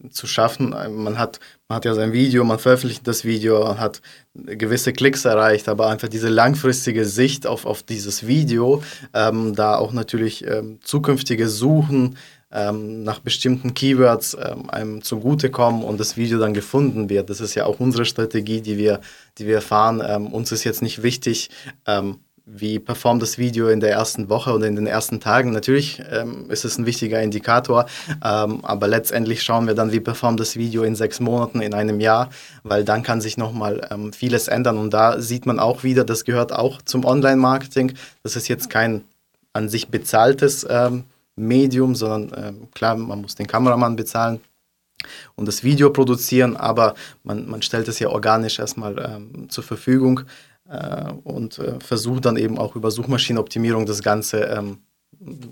zu 0.09 0.27
schaffen. 0.27 0.71
Man 0.71 1.17
hat, 1.17 1.39
man 1.73 1.77
hat 1.77 1.85
ja 1.85 1.95
sein 1.95 2.13
Video, 2.13 2.43
man 2.43 2.59
veröffentlicht 2.59 3.07
das 3.07 3.25
Video, 3.25 3.79
hat 3.79 4.03
gewisse 4.35 4.93
Klicks 4.93 5.25
erreicht, 5.25 5.67
aber 5.67 5.89
einfach 5.89 6.07
diese 6.07 6.29
langfristige 6.29 7.03
Sicht 7.03 7.47
auf, 7.47 7.65
auf 7.65 7.81
dieses 7.81 8.27
Video, 8.27 8.83
ähm, 9.15 9.55
da 9.55 9.77
auch 9.77 9.91
natürlich 9.91 10.45
ähm, 10.45 10.77
zukünftige 10.83 11.49
Suchen 11.49 12.15
ähm, 12.51 13.01
nach 13.01 13.17
bestimmten 13.17 13.73
Keywords 13.73 14.37
ähm, 14.39 14.69
einem 14.69 15.01
zugutekommen 15.01 15.83
und 15.83 15.99
das 15.99 16.15
Video 16.15 16.37
dann 16.37 16.53
gefunden 16.53 17.09
wird. 17.09 17.31
Das 17.31 17.41
ist 17.41 17.55
ja 17.55 17.65
auch 17.65 17.79
unsere 17.79 18.05
Strategie, 18.05 18.61
die 18.61 18.77
wir, 18.77 19.01
die 19.39 19.47
wir 19.47 19.59
fahren. 19.59 19.99
Ähm, 20.05 20.27
uns 20.27 20.51
ist 20.51 20.65
jetzt 20.65 20.83
nicht 20.83 21.01
wichtig, 21.01 21.49
ähm, 21.87 22.19
wie 22.45 22.77
performt 22.77 23.21
das 23.21 23.37
Video 23.37 23.69
in 23.69 23.79
der 23.79 23.91
ersten 23.91 24.27
Woche 24.27 24.51
oder 24.51 24.67
in 24.67 24.75
den 24.75 24.87
ersten 24.87 25.21
Tagen. 25.21 25.51
Natürlich 25.51 26.01
ähm, 26.11 26.49
ist 26.49 26.65
es 26.65 26.77
ein 26.77 26.85
wichtiger 26.85 27.21
Indikator, 27.21 27.85
ähm, 28.23 28.65
aber 28.65 28.87
letztendlich 28.87 29.43
schauen 29.43 29.65
wir 29.65 29.75
dann, 29.75 29.93
wie 29.93 30.01
performt 30.01 30.39
das 30.39 30.57
Video 30.57 30.83
in 30.83 30.95
sechs 30.95 31.21
Monaten, 31.21 31.61
in 31.61 31.73
einem 31.73 32.01
Jahr, 32.01 32.29
weil 32.63 32.83
dann 32.83 33.01
kann 33.01 33.21
sich 33.21 33.37
nochmal 33.37 33.87
ähm, 33.91 34.11
vieles 34.11 34.49
ändern 34.49 34.77
und 34.77 34.93
da 34.93 35.21
sieht 35.21 35.45
man 35.45 35.59
auch 35.59 35.83
wieder, 35.83 36.03
das 36.03 36.25
gehört 36.25 36.51
auch 36.51 36.81
zum 36.81 37.05
Online-Marketing. 37.05 37.93
Das 38.23 38.35
ist 38.35 38.49
jetzt 38.49 38.69
kein 38.69 39.05
an 39.53 39.69
sich 39.69 39.87
bezahltes 39.87 40.65
ähm, 40.69 41.05
Medium, 41.35 41.95
sondern 41.95 42.45
ähm, 42.45 42.71
klar, 42.71 42.95
man 42.95 43.21
muss 43.21 43.35
den 43.35 43.47
Kameramann 43.47 43.95
bezahlen 43.95 44.41
und 45.35 45.47
das 45.47 45.63
Video 45.63 45.91
produzieren, 45.91 46.57
aber 46.57 46.95
man, 47.23 47.47
man 47.47 47.61
stellt 47.61 47.87
es 47.87 47.99
ja 47.99 48.09
organisch 48.09 48.59
erstmal 48.59 48.97
ähm, 48.99 49.49
zur 49.49 49.63
Verfügung 49.63 50.21
und 51.23 51.59
äh, 51.59 51.79
versucht 51.79 52.25
dann 52.25 52.37
eben 52.37 52.57
auch 52.57 52.75
über 52.75 52.89
Suchmaschinenoptimierung 52.91 53.85
das 53.85 54.01
Ganze 54.01 54.41
ähm, 54.41 54.79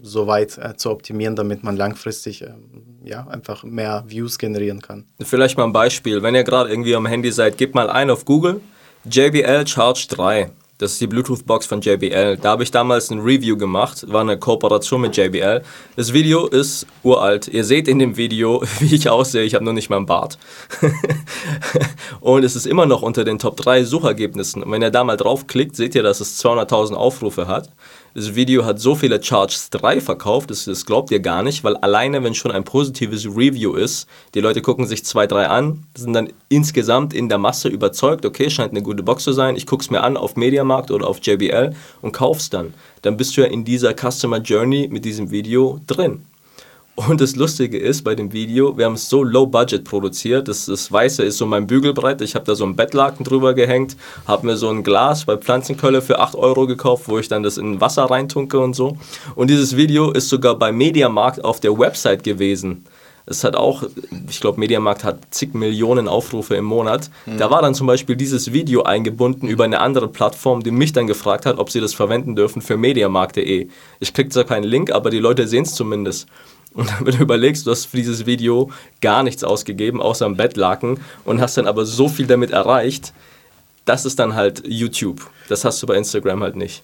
so 0.02 0.28
weit 0.28 0.58
äh, 0.58 0.76
zu 0.76 0.90
optimieren, 0.92 1.36
damit 1.36 1.64
man 1.64 1.76
langfristig 1.76 2.42
ähm, 2.42 3.00
ja, 3.04 3.28
einfach 3.28 3.64
mehr 3.64 4.04
Views 4.08 4.38
generieren 4.38 4.82
kann. 4.82 5.06
Vielleicht 5.22 5.58
mal 5.58 5.66
ein 5.66 5.74
Beispiel. 5.74 6.24
Wenn 6.24 6.36
ihr 6.36 6.44
gerade 6.44 6.70
irgendwie 6.70 6.96
am 6.96 7.06
Handy 7.06 7.32
seid, 7.32 7.58
gebt 7.58 7.76
mal 7.76 7.90
ein 7.90 8.10
auf 8.10 8.26
Google 8.26 8.62
JBL 9.06 9.66
Charge 9.68 10.06
3. 10.10 10.52
Das 10.82 10.94
ist 10.94 11.02
die 11.02 11.06
Bluetooth-Box 11.06 11.68
von 11.68 11.80
JBL. 11.80 12.38
Da 12.38 12.50
habe 12.50 12.64
ich 12.64 12.72
damals 12.72 13.12
ein 13.12 13.20
Review 13.20 13.56
gemacht, 13.56 14.12
war 14.12 14.22
eine 14.22 14.40
Kooperation 14.40 15.02
mit 15.02 15.16
JBL. 15.16 15.62
Das 15.96 16.12
Video 16.12 16.48
ist 16.48 16.88
uralt. 17.04 17.48
Ihr 17.48 17.64
seht 17.66 17.88
in 17.88 18.00
dem 18.00 18.18
Video, 18.18 18.64
wie 18.80 18.96
ich 18.96 19.08
aussehe. 19.08 19.44
Ich 19.44 19.54
habe 19.54 19.64
nur 19.64 19.74
nicht 19.74 19.92
mal 19.92 19.98
einen 19.98 20.08
Bart. 20.08 20.40
und 22.20 22.44
es 22.44 22.56
ist 22.56 22.66
immer 22.66 22.88
noch 22.88 23.04
unter 23.04 23.24
den 23.24 23.38
Top 23.38 23.58
3 23.58 23.84
Suchergebnissen. 23.84 24.64
Und 24.64 24.72
wenn 24.72 24.82
ihr 24.82 24.90
da 24.90 25.04
mal 25.04 25.18
draufklickt, 25.18 25.76
seht 25.76 25.94
ihr, 25.94 26.02
dass 26.02 26.20
es 26.20 26.44
200.000 26.44 26.96
Aufrufe 26.96 27.48
hat. 27.48 27.70
Das 28.14 28.36
Video 28.36 28.66
hat 28.66 28.78
so 28.78 28.94
viele 28.96 29.24
Charges 29.24 29.70
3 29.70 30.02
verkauft, 30.02 30.52
das, 30.52 30.66
das, 30.66 30.86
glaubt 30.86 31.12
ihr 31.12 31.22
gar 31.22 31.44
nicht, 31.44 31.64
weil 31.64 31.78
alleine, 31.78 32.22
wenn 32.24 32.36
schon 32.36 32.52
ein 32.52 32.66
positives 32.66 33.26
Review 33.26 33.74
ist, 33.76 34.06
die 34.36 34.42
Leute 34.42 34.62
gucken 34.62 34.86
sich 34.86 35.06
2, 35.06 35.28
3 35.28 35.48
an, 35.48 35.84
sind 35.96 36.12
dann 36.12 36.28
insgesamt 36.50 37.14
in 37.14 37.30
der 37.30 37.38
Masse 37.38 37.70
überzeugt, 37.70 38.26
okay, 38.26 38.50
scheint 38.50 38.72
eine 38.72 38.82
gute 38.82 39.02
Box 39.02 39.24
zu 39.24 39.32
sein, 39.32 39.56
ich 39.56 39.66
gucke 39.66 39.82
es 39.82 39.90
mir 39.90 40.04
an 40.04 40.18
auf 40.18 40.36
Mediamarkt 40.36 40.92
oder 40.92 41.08
auf 41.08 41.20
JBL 41.22 41.74
und 42.02 42.12
kauf's 42.12 42.50
dann. 42.50 42.74
Dann 43.02 43.16
bist 43.16 43.38
du 43.38 43.42
ja 43.42 43.48
in 43.48 43.64
dieser 43.64 43.94
Customer 43.94 44.40
Journey 44.40 44.90
mit 44.92 45.06
diesem 45.06 45.32
Video 45.32 45.80
drin. 45.88 46.26
Und 47.08 47.22
das 47.22 47.36
Lustige 47.36 47.78
ist 47.78 48.04
bei 48.04 48.16
dem 48.16 48.34
Video, 48.34 48.78
wir 48.78 48.86
haben 48.86 48.94
es 48.94 49.10
so 49.10 49.24
low 49.24 49.48
budget 49.48 49.84
produziert. 49.84 50.48
Das, 50.48 50.66
das 50.66 50.92
Weiße 50.92 51.24
ist 51.24 51.38
so 51.38 51.46
mein 51.46 51.68
Bügelbrett. 51.68 52.22
Ich 52.22 52.36
habe 52.36 52.46
da 52.46 52.56
so 52.56 52.66
ein 52.66 52.76
Bettlaken 52.76 53.24
drüber 53.24 53.54
gehängt, 53.54 53.96
habe 54.28 54.46
mir 54.46 54.58
so 54.58 54.70
ein 54.70 54.84
Glas 54.84 55.26
bei 55.26 55.38
Pflanzenkölle 55.38 56.02
für 56.02 56.20
8 56.20 56.36
Euro 56.36 56.68
gekauft, 56.68 57.08
wo 57.08 57.18
ich 57.18 57.28
dann 57.28 57.44
das 57.44 57.58
in 57.58 57.82
Wasser 57.82 58.04
reintunke 58.04 58.60
und 58.60 58.76
so. 58.76 58.98
Und 59.36 59.50
dieses 59.50 59.78
Video 59.78 60.12
ist 60.12 60.30
sogar 60.30 60.56
bei 60.58 60.72
Mediamarkt 60.72 61.44
auf 61.44 61.60
der 61.60 61.78
Website 61.78 62.24
gewesen. 62.24 62.86
Es 63.26 63.44
hat 63.44 63.56
auch, 63.56 63.84
ich 64.30 64.42
glaube, 64.42 64.60
Mediamarkt 64.60 65.04
hat 65.04 65.20
zig 65.30 65.54
Millionen 65.54 66.08
Aufrufe 66.08 66.56
im 66.56 66.66
Monat. 66.66 67.10
Mhm. 67.26 67.38
Da 67.38 67.50
war 67.50 67.62
dann 67.62 67.76
zum 67.76 67.88
Beispiel 67.88 68.16
dieses 68.16 68.52
Video 68.52 68.84
eingebunden 68.84 69.48
über 69.48 69.64
eine 69.64 69.80
andere 69.80 70.08
Plattform, 70.08 70.64
die 70.64 70.72
mich 70.72 70.92
dann 70.92 71.08
gefragt 71.08 71.46
hat, 71.46 71.58
ob 71.58 71.70
sie 71.70 71.80
das 71.80 71.94
verwenden 71.94 72.36
dürfen 72.36 72.62
für 72.62 72.78
mediamarkt.de. 72.78 73.70
Ich 74.00 74.14
kriege 74.14 74.30
zwar 74.30 74.44
keinen 74.44 74.64
Link, 74.64 74.92
aber 74.92 75.10
die 75.10 75.20
Leute 75.20 75.48
sehen 75.48 75.64
es 75.64 75.76
zumindest. 75.76 76.28
Und 76.74 76.90
du 77.06 77.18
überlegst, 77.24 77.68
du 77.68 77.72
hast 77.72 77.86
für 77.86 77.98
dieses 77.98 78.26
Video 78.26 78.72
gar 79.02 79.24
nichts 79.24 79.44
ausgegeben, 79.44 80.02
außer 80.02 80.26
ein 80.26 80.38
Bettlaken 80.38 81.00
und 81.26 81.42
hast 81.42 81.58
dann 81.58 81.68
aber 81.68 81.86
so 81.86 82.08
viel 82.08 82.28
damit 82.28 82.52
erreicht, 82.52 83.14
das 83.86 84.06
ist 84.06 84.20
dann 84.20 84.36
halt 84.36 84.64
YouTube. 84.66 85.30
Das 85.50 85.66
hast 85.66 85.82
du 85.82 85.88
bei 85.88 85.96
Instagram 85.98 86.44
halt 86.44 86.56
nicht. 86.56 86.84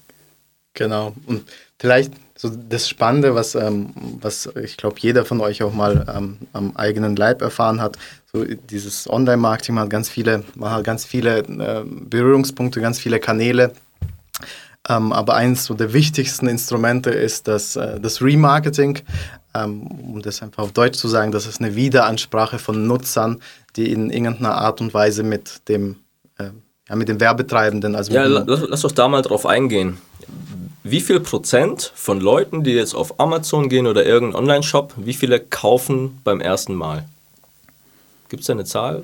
Genau. 0.74 1.14
Und 1.26 1.44
vielleicht 1.80 2.14
so 2.36 2.50
das 2.50 2.88
Spannende, 2.88 3.34
was, 3.34 3.56
ähm, 3.56 3.94
was 4.22 4.48
ich 4.62 4.78
glaube, 4.78 4.98
jeder 5.00 5.26
von 5.26 5.42
euch 5.42 5.64
auch 5.64 5.74
mal 5.74 6.06
ähm, 6.16 6.38
am 6.54 6.76
eigenen 6.76 7.16
Leib 7.16 7.42
erfahren 7.42 7.82
hat, 7.82 7.98
so 8.32 8.44
dieses 8.44 9.10
Online-Marketing, 9.10 9.80
hat 9.80 9.90
ganz 9.90 10.10
viele, 10.10 10.44
man 10.56 10.72
hat 10.72 10.84
ganz 10.84 11.04
viele 11.04 11.40
äh, 11.40 11.84
Berührungspunkte, 11.84 12.80
ganz 12.80 13.00
viele 13.00 13.20
Kanäle. 13.20 13.74
Ähm, 14.90 15.12
aber 15.12 15.36
eines 15.36 15.68
der 15.68 15.94
wichtigsten 15.94 16.48
Instrumente 16.48 17.10
ist 17.10 17.48
das, 17.48 17.76
äh, 17.76 18.00
das 18.00 18.22
Remarketing 18.22 19.02
ähm, 19.58 19.88
um 20.14 20.22
das 20.22 20.42
einfach 20.42 20.64
auf 20.64 20.72
Deutsch 20.72 20.98
zu 20.98 21.08
sagen, 21.08 21.32
das 21.32 21.46
ist 21.46 21.60
eine 21.60 21.76
Wiederansprache 21.76 22.60
von 22.60 22.88
Nutzern, 22.88 23.42
die 23.76 23.92
in 23.92 24.10
irgendeiner 24.10 24.56
Art 24.56 24.82
und 24.82 24.94
Weise 24.94 25.24
mit 25.24 25.68
dem, 25.68 25.98
äh, 26.38 26.50
ja, 26.90 26.96
mit 26.96 27.10
dem 27.10 27.20
Werbetreibenden, 27.20 27.96
also 27.96 28.14
ja, 28.14 28.24
lass, 28.26 28.62
lass 28.68 28.82
doch 28.82 28.92
da 28.92 29.08
mal 29.08 29.22
drauf 29.22 29.46
eingehen. 29.46 29.98
Wie 30.84 31.02
viel 31.02 31.20
Prozent 31.20 31.92
von 31.96 32.22
Leuten, 32.22 32.64
die 32.64 32.72
jetzt 32.72 32.96
auf 32.96 33.20
Amazon 33.20 33.68
gehen 33.68 33.88
oder 33.88 34.06
irgendeinen 34.06 34.44
Online-Shop, 34.44 34.94
wie 34.96 35.14
viele 35.14 35.40
kaufen 35.40 36.22
beim 36.24 36.40
ersten 36.40 36.76
Mal? 36.76 37.06
Gibt 38.30 38.42
es 38.42 38.48
da 38.48 38.54
eine 38.54 38.64
Zahl? 38.64 39.04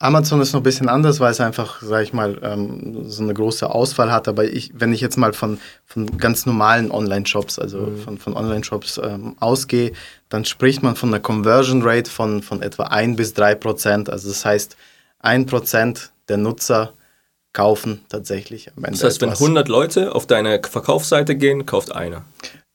Amazon 0.00 0.40
ist 0.40 0.52
noch 0.52 0.60
ein 0.60 0.64
bisschen 0.64 0.88
anders, 0.88 1.18
weil 1.18 1.32
es 1.32 1.40
einfach, 1.40 1.82
sag 1.82 2.04
ich 2.04 2.12
mal, 2.12 2.38
ähm, 2.42 3.10
so 3.10 3.22
eine 3.24 3.34
große 3.34 3.68
Auswahl 3.68 4.12
hat. 4.12 4.28
Aber 4.28 4.44
ich, 4.44 4.70
wenn 4.74 4.92
ich 4.92 5.00
jetzt 5.00 5.16
mal 5.16 5.32
von, 5.32 5.58
von 5.86 6.18
ganz 6.18 6.46
normalen 6.46 6.92
Online-Shops, 6.92 7.58
also 7.58 7.78
mhm. 7.78 7.98
von, 7.98 8.18
von 8.18 8.36
Online-Shops 8.36 9.00
ähm, 9.02 9.34
ausgehe, 9.40 9.92
dann 10.28 10.44
spricht 10.44 10.84
man 10.84 10.94
von 10.94 11.08
einer 11.08 11.20
Conversion 11.20 11.82
Rate 11.82 12.08
von, 12.08 12.42
von 12.42 12.62
etwa 12.62 12.84
1 12.84 13.16
bis 13.16 13.34
3 13.34 13.56
Prozent. 13.56 14.08
Also 14.08 14.28
das 14.28 14.44
heißt, 14.44 14.76
1 15.18 15.50
Prozent 15.50 16.12
der 16.28 16.36
Nutzer 16.36 16.92
kaufen 17.52 18.04
tatsächlich 18.08 18.70
am 18.76 18.84
Ende. 18.84 18.98
Das 18.98 19.02
heißt, 19.02 19.22
etwas. 19.22 19.40
wenn 19.40 19.46
100 19.46 19.68
Leute 19.68 20.14
auf 20.14 20.26
deine 20.26 20.60
Verkaufsseite 20.62 21.34
gehen, 21.34 21.66
kauft 21.66 21.92
einer. 21.92 22.24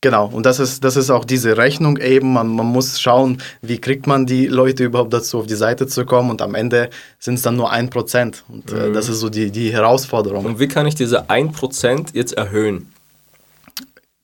Genau, 0.03 0.25
und 0.25 0.45
das 0.45 0.59
ist, 0.59 0.83
das 0.83 0.97
ist 0.97 1.09
auch 1.09 1.23
diese 1.23 1.55
Rechnung 1.55 1.95
eben. 1.95 2.33
Man, 2.33 2.53
man 2.53 2.65
muss 2.65 2.99
schauen, 2.99 3.37
wie 3.61 3.77
kriegt 3.77 4.05
man 4.05 4.25
die 4.25 4.47
Leute 4.47 4.83
überhaupt 4.83 5.13
dazu, 5.13 5.39
auf 5.39 5.47
die 5.47 5.55
Seite 5.55 5.87
zu 5.87 6.03
kommen. 6.05 6.29
Und 6.29 6.41
am 6.41 6.55
Ende 6.55 6.89
sind 7.19 7.35
es 7.35 7.41
dann 7.41 7.55
nur 7.55 7.71
ein 7.71 7.89
Prozent. 7.89 8.43
Und 8.49 8.69
äh, 8.73 8.89
mhm. 8.89 8.93
das 8.93 9.07
ist 9.07 9.21
so 9.21 9.29
die, 9.29 9.49
die 9.49 9.71
Herausforderung. 9.71 10.43
Und 10.43 10.59
wie 10.59 10.67
kann 10.67 10.85
ich 10.87 10.95
diese 10.95 11.29
ein 11.29 11.53
Prozent 11.53 12.09
jetzt 12.13 12.33
erhöhen? 12.33 12.91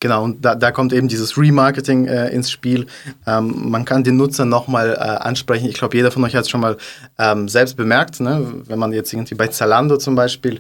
Genau, 0.02 0.24
und 0.24 0.44
da, 0.44 0.56
da 0.56 0.72
kommt 0.72 0.92
eben 0.92 1.08
dieses 1.08 1.38
Remarketing 1.38 2.08
äh, 2.08 2.28
ins 2.30 2.52
Spiel. 2.52 2.86
Ähm, 3.26 3.70
man 3.70 3.84
kann 3.86 4.04
den 4.04 4.18
Nutzer 4.18 4.44
nochmal 4.44 4.92
äh, 4.92 5.00
ansprechen. 5.00 5.68
Ich 5.68 5.76
glaube, 5.76 5.96
jeder 5.96 6.12
von 6.12 6.24
euch 6.26 6.36
hat 6.36 6.44
es 6.44 6.50
schon 6.50 6.62
mal 6.62 6.76
ähm, 7.18 7.48
selbst 7.48 7.78
bemerkt, 7.78 8.20
ne? 8.20 8.46
wenn 8.66 8.80
man 8.80 8.92
jetzt 8.92 9.14
irgendwie 9.14 9.36
bei 9.36 9.48
Zalando 9.48 9.98
zum 9.98 10.16
Beispiel 10.16 10.60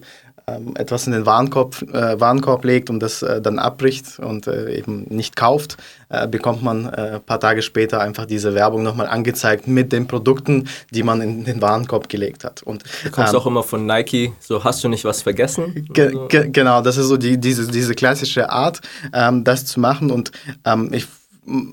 etwas 0.75 1.07
in 1.07 1.13
den 1.13 1.25
Warenkorb, 1.25 1.81
äh, 1.93 2.19
Warenkorb 2.19 2.63
legt 2.65 2.89
und 2.89 2.99
das 2.99 3.21
äh, 3.21 3.41
dann 3.41 3.59
abbricht 3.59 4.19
und 4.19 4.47
äh, 4.47 4.77
eben 4.77 5.05
nicht 5.09 5.35
kauft, 5.35 5.77
äh, 6.09 6.27
bekommt 6.27 6.63
man 6.63 6.87
ein 6.87 7.15
äh, 7.15 7.19
paar 7.19 7.39
Tage 7.39 7.61
später 7.61 8.01
einfach 8.01 8.25
diese 8.25 8.55
Werbung 8.55 8.83
nochmal 8.83 9.07
angezeigt 9.07 9.67
mit 9.67 9.91
den 9.91 10.07
Produkten, 10.07 10.67
die 10.91 11.03
man 11.03 11.21
in 11.21 11.45
den 11.45 11.61
Warenkorb 11.61 12.09
gelegt 12.09 12.43
hat. 12.43 12.63
Und, 12.63 12.83
du 13.03 13.11
kommst 13.11 13.33
ähm, 13.33 13.39
auch 13.39 13.45
immer 13.45 13.63
von 13.63 13.85
Nike, 13.85 14.33
so 14.39 14.63
hast 14.63 14.83
du 14.83 14.89
nicht 14.89 15.05
was 15.05 15.21
vergessen? 15.21 15.87
Ge 15.93 16.13
ge 16.27 16.49
genau, 16.49 16.81
das 16.81 16.97
ist 16.97 17.07
so 17.07 17.17
die, 17.17 17.37
diese, 17.37 17.67
diese 17.67 17.93
klassische 17.95 18.49
Art, 18.49 18.81
ähm, 19.13 19.43
das 19.43 19.65
zu 19.65 19.79
machen 19.79 20.11
und 20.11 20.31
ähm, 20.65 20.89
ich 20.93 21.07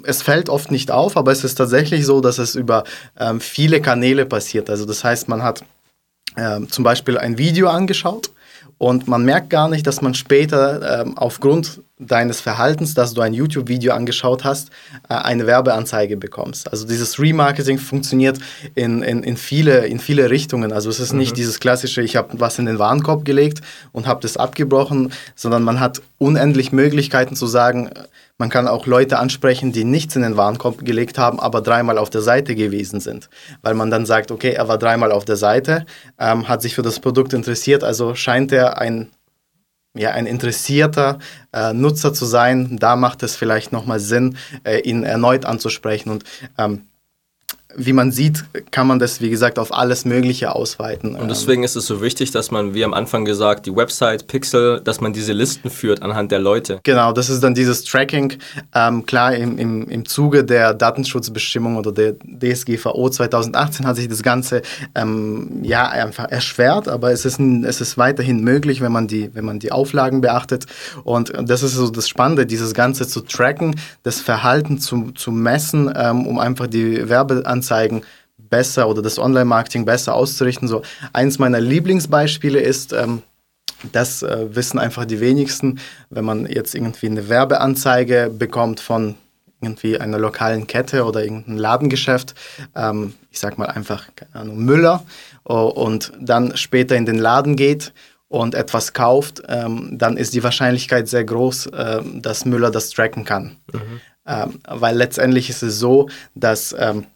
es 0.04 0.22
fällt 0.22 0.48
oft 0.48 0.70
nicht 0.70 0.90
auf, 0.90 1.16
aber 1.16 1.32
es 1.32 1.44
ist 1.44 1.56
tatsächlich 1.56 2.06
so, 2.06 2.20
dass 2.20 2.38
es 2.38 2.54
über 2.54 2.84
ähm, 3.18 3.40
viele 3.40 3.82
Kanäle 3.82 4.24
passiert. 4.24 4.70
Also 4.70 4.86
das 4.86 5.04
heißt, 5.04 5.28
man 5.28 5.42
hat 5.42 5.64
ähm, 6.36 6.70
zum 6.70 6.84
Beispiel 6.84 7.18
ein 7.18 7.38
Video 7.38 7.68
angeschaut 7.68 8.30
und 8.78 9.08
man 9.08 9.24
merkt 9.24 9.50
gar 9.50 9.68
nicht, 9.68 9.86
dass 9.86 10.02
man 10.02 10.14
später 10.14 11.00
ähm, 11.02 11.16
aufgrund 11.16 11.82
deines 11.98 12.42
Verhaltens, 12.42 12.92
dass 12.92 13.14
du 13.14 13.22
ein 13.22 13.32
YouTube-Video 13.32 13.94
angeschaut 13.94 14.44
hast, 14.44 14.70
äh, 15.08 15.14
eine 15.14 15.46
Werbeanzeige 15.46 16.16
bekommst. 16.16 16.70
Also 16.70 16.86
dieses 16.86 17.18
Remarketing 17.18 17.78
funktioniert 17.78 18.38
in, 18.74 19.02
in, 19.02 19.22
in, 19.22 19.36
viele, 19.36 19.86
in 19.86 19.98
viele 19.98 20.28
Richtungen. 20.28 20.72
Also 20.72 20.90
es 20.90 21.00
ist 21.00 21.12
mhm. 21.12 21.20
nicht 21.20 21.36
dieses 21.36 21.58
klassische, 21.58 22.02
ich 22.02 22.16
habe 22.16 22.38
was 22.38 22.58
in 22.58 22.66
den 22.66 22.78
Warenkorb 22.78 23.24
gelegt 23.24 23.62
und 23.92 24.06
habe 24.06 24.20
das 24.20 24.36
abgebrochen, 24.36 25.12
sondern 25.34 25.62
man 25.62 25.80
hat 25.80 26.02
unendlich 26.18 26.70
Möglichkeiten 26.70 27.34
zu 27.34 27.46
sagen, 27.46 27.90
man 28.38 28.50
kann 28.50 28.68
auch 28.68 28.86
Leute 28.86 29.18
ansprechen, 29.18 29.72
die 29.72 29.84
nichts 29.84 30.14
in 30.14 30.20
den 30.20 30.36
Warenkorb 30.36 30.84
gelegt 30.84 31.16
haben, 31.16 31.40
aber 31.40 31.62
dreimal 31.62 31.96
auf 31.96 32.10
der 32.10 32.20
Seite 32.20 32.54
gewesen 32.54 33.00
sind. 33.00 33.30
Weil 33.62 33.72
man 33.72 33.90
dann 33.90 34.04
sagt, 34.04 34.30
okay, 34.30 34.52
er 34.52 34.68
war 34.68 34.76
dreimal 34.76 35.12
auf 35.12 35.24
der 35.24 35.36
Seite, 35.36 35.86
ähm, 36.18 36.46
hat 36.46 36.60
sich 36.60 36.74
für 36.74 36.82
das 36.82 37.00
Produkt 37.00 37.32
interessiert, 37.32 37.82
also 37.82 38.14
scheint 38.14 38.52
er 38.52 38.78
ein 38.78 39.10
ja, 39.96 40.10
ein 40.12 40.26
interessierter 40.26 41.18
äh, 41.52 41.72
Nutzer 41.72 42.12
zu 42.12 42.24
sein, 42.24 42.76
da 42.78 42.96
macht 42.96 43.22
es 43.22 43.36
vielleicht 43.36 43.72
nochmal 43.72 44.00
Sinn, 44.00 44.36
äh, 44.64 44.80
ihn 44.80 45.02
erneut 45.02 45.44
anzusprechen. 45.44 46.10
Und 46.10 46.24
ähm, 46.58 46.86
wie 47.76 47.92
man 47.92 48.10
sieht, 48.10 48.44
kann 48.70 48.86
man 48.86 48.98
das, 48.98 49.20
wie 49.20 49.30
gesagt, 49.30 49.58
auf 49.58 49.72
alles 49.72 50.04
Mögliche 50.04 50.54
ausweiten. 50.54 51.14
Und 51.14 51.28
deswegen 51.28 51.62
ist 51.62 51.76
es 51.76 51.86
so 51.86 52.00
wichtig, 52.00 52.30
dass 52.30 52.50
man, 52.50 52.74
wie 52.74 52.84
am 52.84 52.94
Anfang 52.94 53.24
gesagt, 53.24 53.66
die 53.66 53.74
Website, 53.74 54.26
Pixel, 54.26 54.80
dass 54.82 55.00
man 55.00 55.12
diese 55.12 55.32
Listen 55.32 55.70
führt 55.70 56.02
anhand 56.02 56.32
der 56.32 56.38
Leute. 56.38 56.80
Genau, 56.82 57.12
das 57.12 57.28
ist 57.28 57.42
dann 57.42 57.54
dieses 57.54 57.84
Tracking. 57.84 58.34
Ähm, 58.74 59.04
klar, 59.04 59.34
im, 59.34 59.58
im, 59.58 59.88
im 59.88 60.06
Zuge 60.06 60.44
der 60.44 60.74
Datenschutzbestimmung 60.74 61.76
oder 61.76 61.92
der 61.92 62.14
DSGVO 62.14 63.10
2018 63.10 63.86
hat 63.86 63.96
sich 63.96 64.08
das 64.08 64.22
Ganze 64.22 64.62
ähm, 64.94 65.60
ja 65.62 65.88
einfach 65.88 66.30
erschwert, 66.30 66.88
aber 66.88 67.12
es 67.12 67.24
ist, 67.24 67.38
es 67.38 67.80
ist 67.80 67.98
weiterhin 67.98 68.42
möglich, 68.42 68.80
wenn 68.80 68.92
man, 68.92 69.06
die, 69.06 69.34
wenn 69.34 69.44
man 69.44 69.58
die 69.58 69.72
Auflagen 69.72 70.20
beachtet. 70.22 70.66
Und 71.04 71.32
das 71.44 71.62
ist 71.62 71.74
so 71.74 71.90
das 71.90 72.08
Spannende, 72.08 72.46
dieses 72.46 72.72
Ganze 72.72 73.06
zu 73.06 73.20
tracken, 73.20 73.74
das 74.02 74.20
Verhalten 74.20 74.78
zu, 74.78 75.12
zu 75.12 75.30
messen, 75.30 75.92
ähm, 75.94 76.26
um 76.26 76.38
einfach 76.38 76.66
die 76.66 77.08
Werbeanzeigen 77.08 77.65
Anzeigen 77.66 78.02
besser 78.38 78.88
oder 78.88 79.02
das 79.02 79.18
Online-Marketing 79.18 79.84
besser 79.84 80.14
auszurichten. 80.14 80.68
So 80.68 80.82
eins 81.12 81.38
meiner 81.38 81.60
Lieblingsbeispiele 81.60 82.60
ist, 82.60 82.92
ähm, 82.92 83.22
das 83.92 84.22
äh, 84.22 84.54
wissen 84.54 84.78
einfach 84.78 85.04
die 85.04 85.20
wenigsten, 85.20 85.80
wenn 86.10 86.24
man 86.24 86.46
jetzt 86.46 86.74
irgendwie 86.74 87.06
eine 87.06 87.28
Werbeanzeige 87.28 88.30
bekommt 88.32 88.80
von 88.80 89.16
irgendwie 89.60 89.98
einer 89.98 90.18
lokalen 90.18 90.66
Kette 90.66 91.04
oder 91.04 91.22
irgendeinem 91.22 91.58
Ladengeschäft, 91.58 92.34
ähm, 92.74 93.14
ich 93.30 93.40
sag 93.40 93.58
mal 93.58 93.66
einfach, 93.66 94.04
keine 94.14 94.34
Ahnung, 94.34 94.58
Müller, 94.58 95.04
und 95.44 96.12
dann 96.20 96.56
später 96.56 96.96
in 96.96 97.06
den 97.06 97.18
Laden 97.18 97.56
geht 97.56 97.92
und 98.28 98.54
etwas 98.54 98.92
kauft, 98.92 99.42
ähm, 99.48 99.90
dann 99.92 100.16
ist 100.16 100.34
die 100.34 100.42
Wahrscheinlichkeit 100.42 101.08
sehr 101.08 101.24
groß, 101.24 101.66
äh, 101.66 102.02
dass 102.16 102.44
Müller 102.44 102.70
das 102.70 102.90
tracken 102.90 103.24
kann. 103.24 103.56
Mhm. 103.72 104.00
Ähm, 104.26 104.60
weil 104.66 104.96
letztendlich 104.96 105.48
ist 105.50 105.62
es 105.62 105.78
so, 105.78 106.08
dass 106.34 106.74
ähm, 106.76 107.06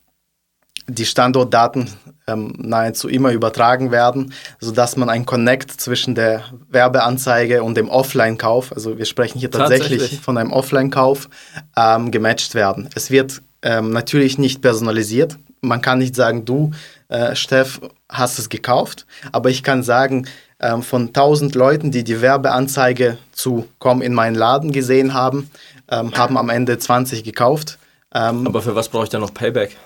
die 0.91 1.07
Standortdaten 1.07 1.89
ähm, 2.27 2.55
nahezu 2.59 3.09
immer 3.09 3.33
übertragen 3.33 3.91
werden, 3.91 4.33
sodass 4.61 4.97
man 4.97 5.09
ein 5.09 5.27
Connect 5.27 5.81
zwischen 5.81 6.15
der 6.15 6.45
Werbeanzeige 6.69 7.63
und 7.63 7.77
dem 7.77 7.89
Offline-Kauf, 7.89 8.73
also 8.73 8.99
wir 8.99 9.05
sprechen 9.05 9.39
hier 9.39 9.51
tatsächlich, 9.51 9.99
tatsächlich. 9.99 10.21
von 10.21 10.39
einem 10.39 10.53
Offline-Kauf, 10.53 11.29
ähm, 11.77 12.11
gematcht 12.11 12.55
werden. 12.55 12.89
Es 12.95 13.11
wird 13.11 13.43
ähm, 13.63 13.91
natürlich 13.91 14.39
nicht 14.39 14.63
personalisiert. 14.63 15.39
Man 15.61 15.83
kann 15.83 15.99
nicht 15.99 16.15
sagen, 16.15 16.45
du, 16.45 16.73
äh, 17.09 17.35
Steff, 17.35 17.81
hast 18.09 18.39
es 18.39 18.49
gekauft, 18.49 19.07
aber 19.33 19.51
ich 19.51 19.63
kann 19.63 19.83
sagen, 19.83 20.27
ähm, 20.61 20.83
von 20.83 21.09
1000 21.09 21.55
Leuten, 21.55 21.91
die 21.91 22.05
die 22.05 22.21
Werbeanzeige 22.21 23.19
zu 23.33 23.69
Komm 23.79 24.03
in 24.03 24.15
meinen 24.15 24.35
Laden 24.35 24.73
gesehen 24.73 25.15
haben, 25.15 25.51
ähm, 25.91 26.13
haben 26.17 26.37
am 26.37 26.51
Ende 26.51 26.79
20 26.79 27.25
gekauft 27.25 27.79
ähm, 28.13 28.45
Aber 28.45 28.61
für 28.61 28.75
was 28.75 28.89
brauche 28.89 29.05
ich 29.05 29.11
dann 29.11 29.21
noch 29.21 29.33
Payback? 29.33 29.77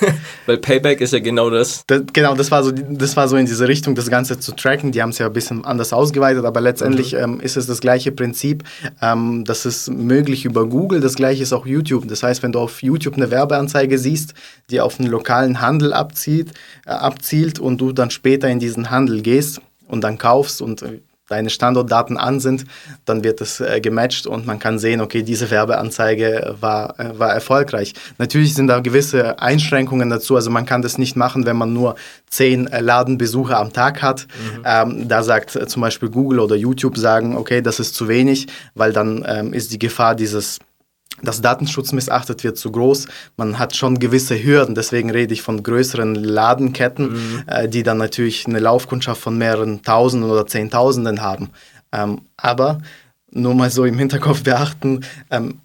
Weil 0.46 0.58
Payback 0.58 1.00
ist 1.00 1.12
ja 1.12 1.18
genau 1.18 1.50
das. 1.50 1.82
das. 1.88 2.02
Genau, 2.12 2.36
das 2.36 2.52
war, 2.52 2.62
so, 2.62 2.70
das 2.70 3.16
war 3.16 3.26
so 3.26 3.36
in 3.36 3.46
diese 3.46 3.66
Richtung, 3.66 3.96
das 3.96 4.08
Ganze 4.08 4.38
zu 4.38 4.52
tracken. 4.52 4.92
Die 4.92 5.02
haben 5.02 5.10
es 5.10 5.18
ja 5.18 5.26
ein 5.26 5.32
bisschen 5.32 5.64
anders 5.64 5.92
ausgeweitet, 5.92 6.44
aber 6.44 6.60
letztendlich 6.60 7.14
mhm. 7.14 7.18
ähm, 7.18 7.40
ist 7.40 7.56
es 7.56 7.66
das 7.66 7.80
gleiche 7.80 8.12
Prinzip. 8.12 8.62
Ähm, 9.02 9.44
das 9.44 9.66
ist 9.66 9.90
möglich 9.90 10.44
über 10.44 10.66
Google, 10.68 11.00
das 11.00 11.16
gleiche 11.16 11.42
ist 11.42 11.52
auch 11.52 11.66
YouTube. 11.66 12.06
Das 12.06 12.22
heißt, 12.22 12.44
wenn 12.44 12.52
du 12.52 12.60
auf 12.60 12.80
YouTube 12.80 13.14
eine 13.14 13.32
Werbeanzeige 13.32 13.98
siehst, 13.98 14.34
die 14.70 14.80
auf 14.80 15.00
einen 15.00 15.10
lokalen 15.10 15.60
Handel 15.60 15.92
abzielt, 15.92 16.52
äh, 16.86 16.90
abzielt 16.90 17.58
und 17.58 17.80
du 17.80 17.92
dann 17.92 18.10
später 18.10 18.48
in 18.48 18.60
diesen 18.60 18.90
Handel 18.90 19.20
gehst 19.20 19.60
und 19.88 20.02
dann 20.02 20.16
kaufst 20.18 20.62
und 20.62 20.82
äh, 20.82 21.00
deine 21.28 21.48
Standortdaten 21.48 22.18
an 22.18 22.38
sind, 22.40 22.64
dann 23.04 23.24
wird 23.24 23.40
es 23.40 23.60
äh, 23.60 23.80
gematcht 23.80 24.26
und 24.26 24.46
man 24.46 24.58
kann 24.58 24.78
sehen, 24.78 25.00
okay, 25.00 25.22
diese 25.22 25.50
Werbeanzeige 25.50 26.56
war, 26.60 26.98
äh, 27.00 27.18
war 27.18 27.32
erfolgreich. 27.32 27.94
Natürlich 28.18 28.54
sind 28.54 28.66
da 28.66 28.80
gewisse 28.80 29.38
Einschränkungen 29.38 30.10
dazu, 30.10 30.36
also 30.36 30.50
man 30.50 30.66
kann 30.66 30.82
das 30.82 30.98
nicht 30.98 31.16
machen, 31.16 31.46
wenn 31.46 31.56
man 31.56 31.72
nur 31.72 31.94
zehn 32.28 32.66
äh, 32.66 32.80
Ladenbesucher 32.80 33.58
am 33.58 33.72
Tag 33.72 34.02
hat. 34.02 34.26
Mhm. 34.56 34.62
Ähm, 34.66 35.08
da 35.08 35.22
sagt 35.22 35.56
äh, 35.56 35.66
zum 35.66 35.80
Beispiel 35.80 36.10
Google 36.10 36.40
oder 36.40 36.56
YouTube 36.56 36.98
sagen, 36.98 37.36
okay, 37.36 37.62
das 37.62 37.80
ist 37.80 37.94
zu 37.94 38.08
wenig, 38.08 38.46
weil 38.74 38.92
dann 38.92 39.24
ähm, 39.26 39.54
ist 39.54 39.72
die 39.72 39.78
Gefahr 39.78 40.14
dieses 40.14 40.58
dass 41.22 41.40
Datenschutz 41.40 41.92
missachtet 41.92 42.44
wird, 42.44 42.58
zu 42.58 42.72
groß. 42.72 43.06
Man 43.36 43.58
hat 43.58 43.76
schon 43.76 43.98
gewisse 43.98 44.42
Hürden, 44.42 44.74
deswegen 44.74 45.10
rede 45.10 45.32
ich 45.32 45.42
von 45.42 45.62
größeren 45.62 46.14
Ladenketten, 46.14 47.12
mhm. 47.12 47.42
äh, 47.46 47.68
die 47.68 47.82
dann 47.82 47.98
natürlich 47.98 48.46
eine 48.46 48.58
Laufkundschaft 48.58 49.20
von 49.20 49.38
mehreren 49.38 49.82
Tausenden 49.82 50.30
oder 50.30 50.46
Zehntausenden 50.46 51.22
haben. 51.22 51.50
Ähm, 51.92 52.22
aber 52.36 52.78
nur 53.30 53.54
mal 53.54 53.70
so 53.70 53.84
im 53.84 53.98
Hinterkopf 53.98 54.42
beachten, 54.42 55.00
ähm, 55.30 55.60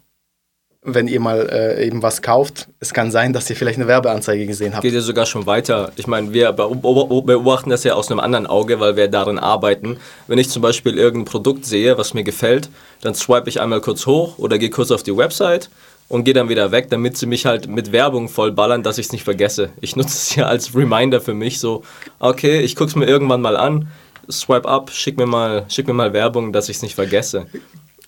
wenn 0.82 1.08
ihr 1.08 1.20
mal 1.20 1.48
äh, 1.50 1.86
eben 1.86 2.02
was 2.02 2.22
kauft, 2.22 2.68
es 2.80 2.94
kann 2.94 3.10
sein, 3.10 3.34
dass 3.34 3.50
ihr 3.50 3.56
vielleicht 3.56 3.78
eine 3.78 3.86
Werbeanzeige 3.86 4.46
gesehen 4.46 4.72
habt. 4.72 4.82
Geht 4.82 4.94
ja 4.94 5.02
sogar 5.02 5.26
schon 5.26 5.44
weiter. 5.44 5.92
Ich 5.96 6.06
meine, 6.06 6.32
wir 6.32 6.52
beobachten 6.52 7.68
das 7.68 7.84
ja 7.84 7.94
aus 7.94 8.10
einem 8.10 8.20
anderen 8.20 8.46
Auge, 8.46 8.80
weil 8.80 8.96
wir 8.96 9.08
darin 9.08 9.38
arbeiten. 9.38 9.98
Wenn 10.26 10.38
ich 10.38 10.48
zum 10.48 10.62
Beispiel 10.62 10.96
irgendein 10.96 11.30
Produkt 11.30 11.66
sehe, 11.66 11.98
was 11.98 12.14
mir 12.14 12.24
gefällt, 12.24 12.70
dann 13.02 13.14
swipe 13.14 13.48
ich 13.48 13.60
einmal 13.60 13.82
kurz 13.82 14.06
hoch 14.06 14.38
oder 14.38 14.56
gehe 14.56 14.70
kurz 14.70 14.90
auf 14.90 15.02
die 15.02 15.14
Website 15.14 15.68
und 16.08 16.24
gehe 16.24 16.34
dann 16.34 16.48
wieder 16.48 16.72
weg, 16.72 16.88
damit 16.88 17.18
sie 17.18 17.26
mich 17.26 17.44
halt 17.44 17.68
mit 17.68 17.92
Werbung 17.92 18.30
vollballern, 18.30 18.82
dass 18.82 18.96
ich 18.96 19.06
es 19.06 19.12
nicht 19.12 19.24
vergesse. 19.24 19.70
Ich 19.82 19.96
nutze 19.96 20.16
es 20.16 20.34
ja 20.34 20.46
als 20.46 20.74
Reminder 20.74 21.20
für 21.20 21.34
mich, 21.34 21.60
so, 21.60 21.82
okay, 22.20 22.60
ich 22.60 22.74
gucke 22.74 22.88
es 22.88 22.96
mir 22.96 23.06
irgendwann 23.06 23.42
mal 23.42 23.56
an, 23.56 23.88
swipe 24.30 24.68
up, 24.68 24.90
schick 24.90 25.18
mir 25.18 25.26
mal, 25.26 25.66
schick 25.68 25.86
mir 25.86 25.92
mal 25.92 26.12
Werbung, 26.14 26.52
dass 26.52 26.68
ich 26.70 26.76
es 26.76 26.82
nicht 26.82 26.94
vergesse. 26.94 27.46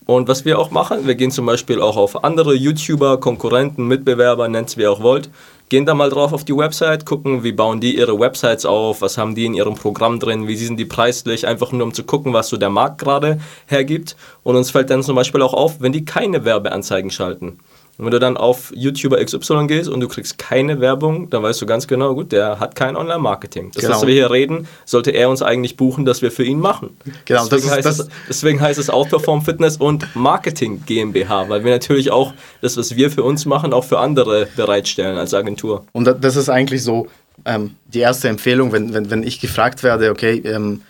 Und 0.05 0.29
was 0.29 0.45
wir 0.45 0.59
auch 0.59 0.71
machen, 0.71 1.07
wir 1.07 1.15
gehen 1.15 1.31
zum 1.31 1.47
Beispiel 1.47 1.81
auch 1.81 1.97
auf 1.97 2.25
andere 2.25 2.55
YouTuber, 2.55 3.19
Konkurrenten, 3.19 3.87
Mitbewerber, 3.87 4.49
nennt 4.49 4.69
es 4.69 4.77
wie 4.77 4.83
ihr 4.83 4.91
auch 4.91 5.03
wollt, 5.03 5.31
gehen 5.69 5.87
da 5.87 5.95
mal 5.95 6.11
drauf 6.11 6.33
auf 6.33 6.45
die 6.45 6.57
Website, 6.57 7.07
gucken, 7.07 7.45
wie 7.45 7.53
bauen 7.53 7.81
die 7.81 7.97
ihre 7.97 8.19
Websites 8.19 8.67
auf, 8.67 9.01
was 9.01 9.17
haben 9.17 9.35
die 9.35 9.47
in 9.47 9.55
ihrem 9.55 9.75
Programm 9.75 10.19
drin, 10.19 10.49
wie 10.49 10.57
sind 10.57 10.77
die 10.77 10.85
preislich, 10.85 11.47
einfach 11.47 11.73
nur 11.73 11.85
um 11.85 11.95
zu 11.95 12.05
gucken, 12.05 12.33
was 12.33 12.49
so 12.49 12.57
der 12.57 12.69
Markt 12.69 12.99
gerade 12.99 13.41
hergibt. 13.67 14.17
Und 14.43 14.57
uns 14.57 14.71
fällt 14.71 14.91
dann 14.91 15.03
zum 15.03 15.17
Beispiel 15.17 15.41
auch 15.41 15.55
auf, 15.55 15.81
wenn 15.81 15.93
die 15.93 16.05
keine 16.05 16.45
Werbeanzeigen 16.45 17.11
schalten. 17.11 17.59
Und 18.03 18.07
wenn 18.07 18.13
du 18.15 18.19
dann 18.19 18.37
auf 18.37 18.73
YouTuber 18.75 19.25
XY 19.25 19.69
gehst 19.69 19.89
und 19.89 20.01
du 20.01 20.09
kriegst 20.09 20.37
keine 20.37 20.81
Werbung, 20.81 21.31
dann 21.31 21.45
weißt 21.45 21.63
du 21.63 21.67
ganz 21.67 21.87
genau, 21.87 22.17
gut, 22.17 22.33
der 22.33 22.59
hat 22.59 22.75
kein 22.75 22.97
Online-Marketing. 22.97 23.71
Das, 23.73 23.85
genau. 23.85 23.95
was 23.95 24.07
wir 24.09 24.13
hier 24.13 24.29
reden, 24.33 24.67
sollte 24.85 25.13
er 25.13 25.31
uns 25.31 25.41
eigentlich 25.41 25.77
buchen, 25.77 26.05
dass 26.05 26.21
wir 26.21 26.33
für 26.33 26.43
ihn 26.43 26.59
machen. 26.59 26.97
Genau, 27.27 27.45
deswegen, 27.45 27.69
das 27.69 27.77
heißt 27.77 27.87
das 27.87 27.99
es, 28.01 28.09
deswegen 28.27 28.61
heißt 28.61 28.81
es 28.81 28.91
Outperform 28.91 29.43
Fitness 29.43 29.77
und 29.77 30.17
Marketing 30.17 30.83
GmbH, 30.85 31.49
weil 31.49 31.63
wir 31.63 31.71
natürlich 31.71 32.11
auch 32.11 32.35
das, 32.61 32.77
was 32.77 32.97
wir 32.97 33.09
für 33.09 33.23
uns 33.23 33.47
machen, 33.47 33.73
auch 33.73 33.85
für 33.85 34.01
andere 34.01 34.49
bereitstellen 34.57 35.17
als 35.17 35.33
Agentur. 35.33 35.87
Und 35.93 36.13
das 36.21 36.35
ist 36.35 36.49
eigentlich 36.49 36.83
so 36.83 37.07
ähm, 37.45 37.77
die 37.87 38.01
erste 38.01 38.29
Empfehlung, 38.29 38.73
wenn, 38.73 38.95
wenn, 38.95 39.13
wenn 39.13 39.23
ich 39.23 39.39
gefragt 39.39 39.85
werde, 39.85 40.11
okay, 40.11 40.43
ähm, 40.45 40.83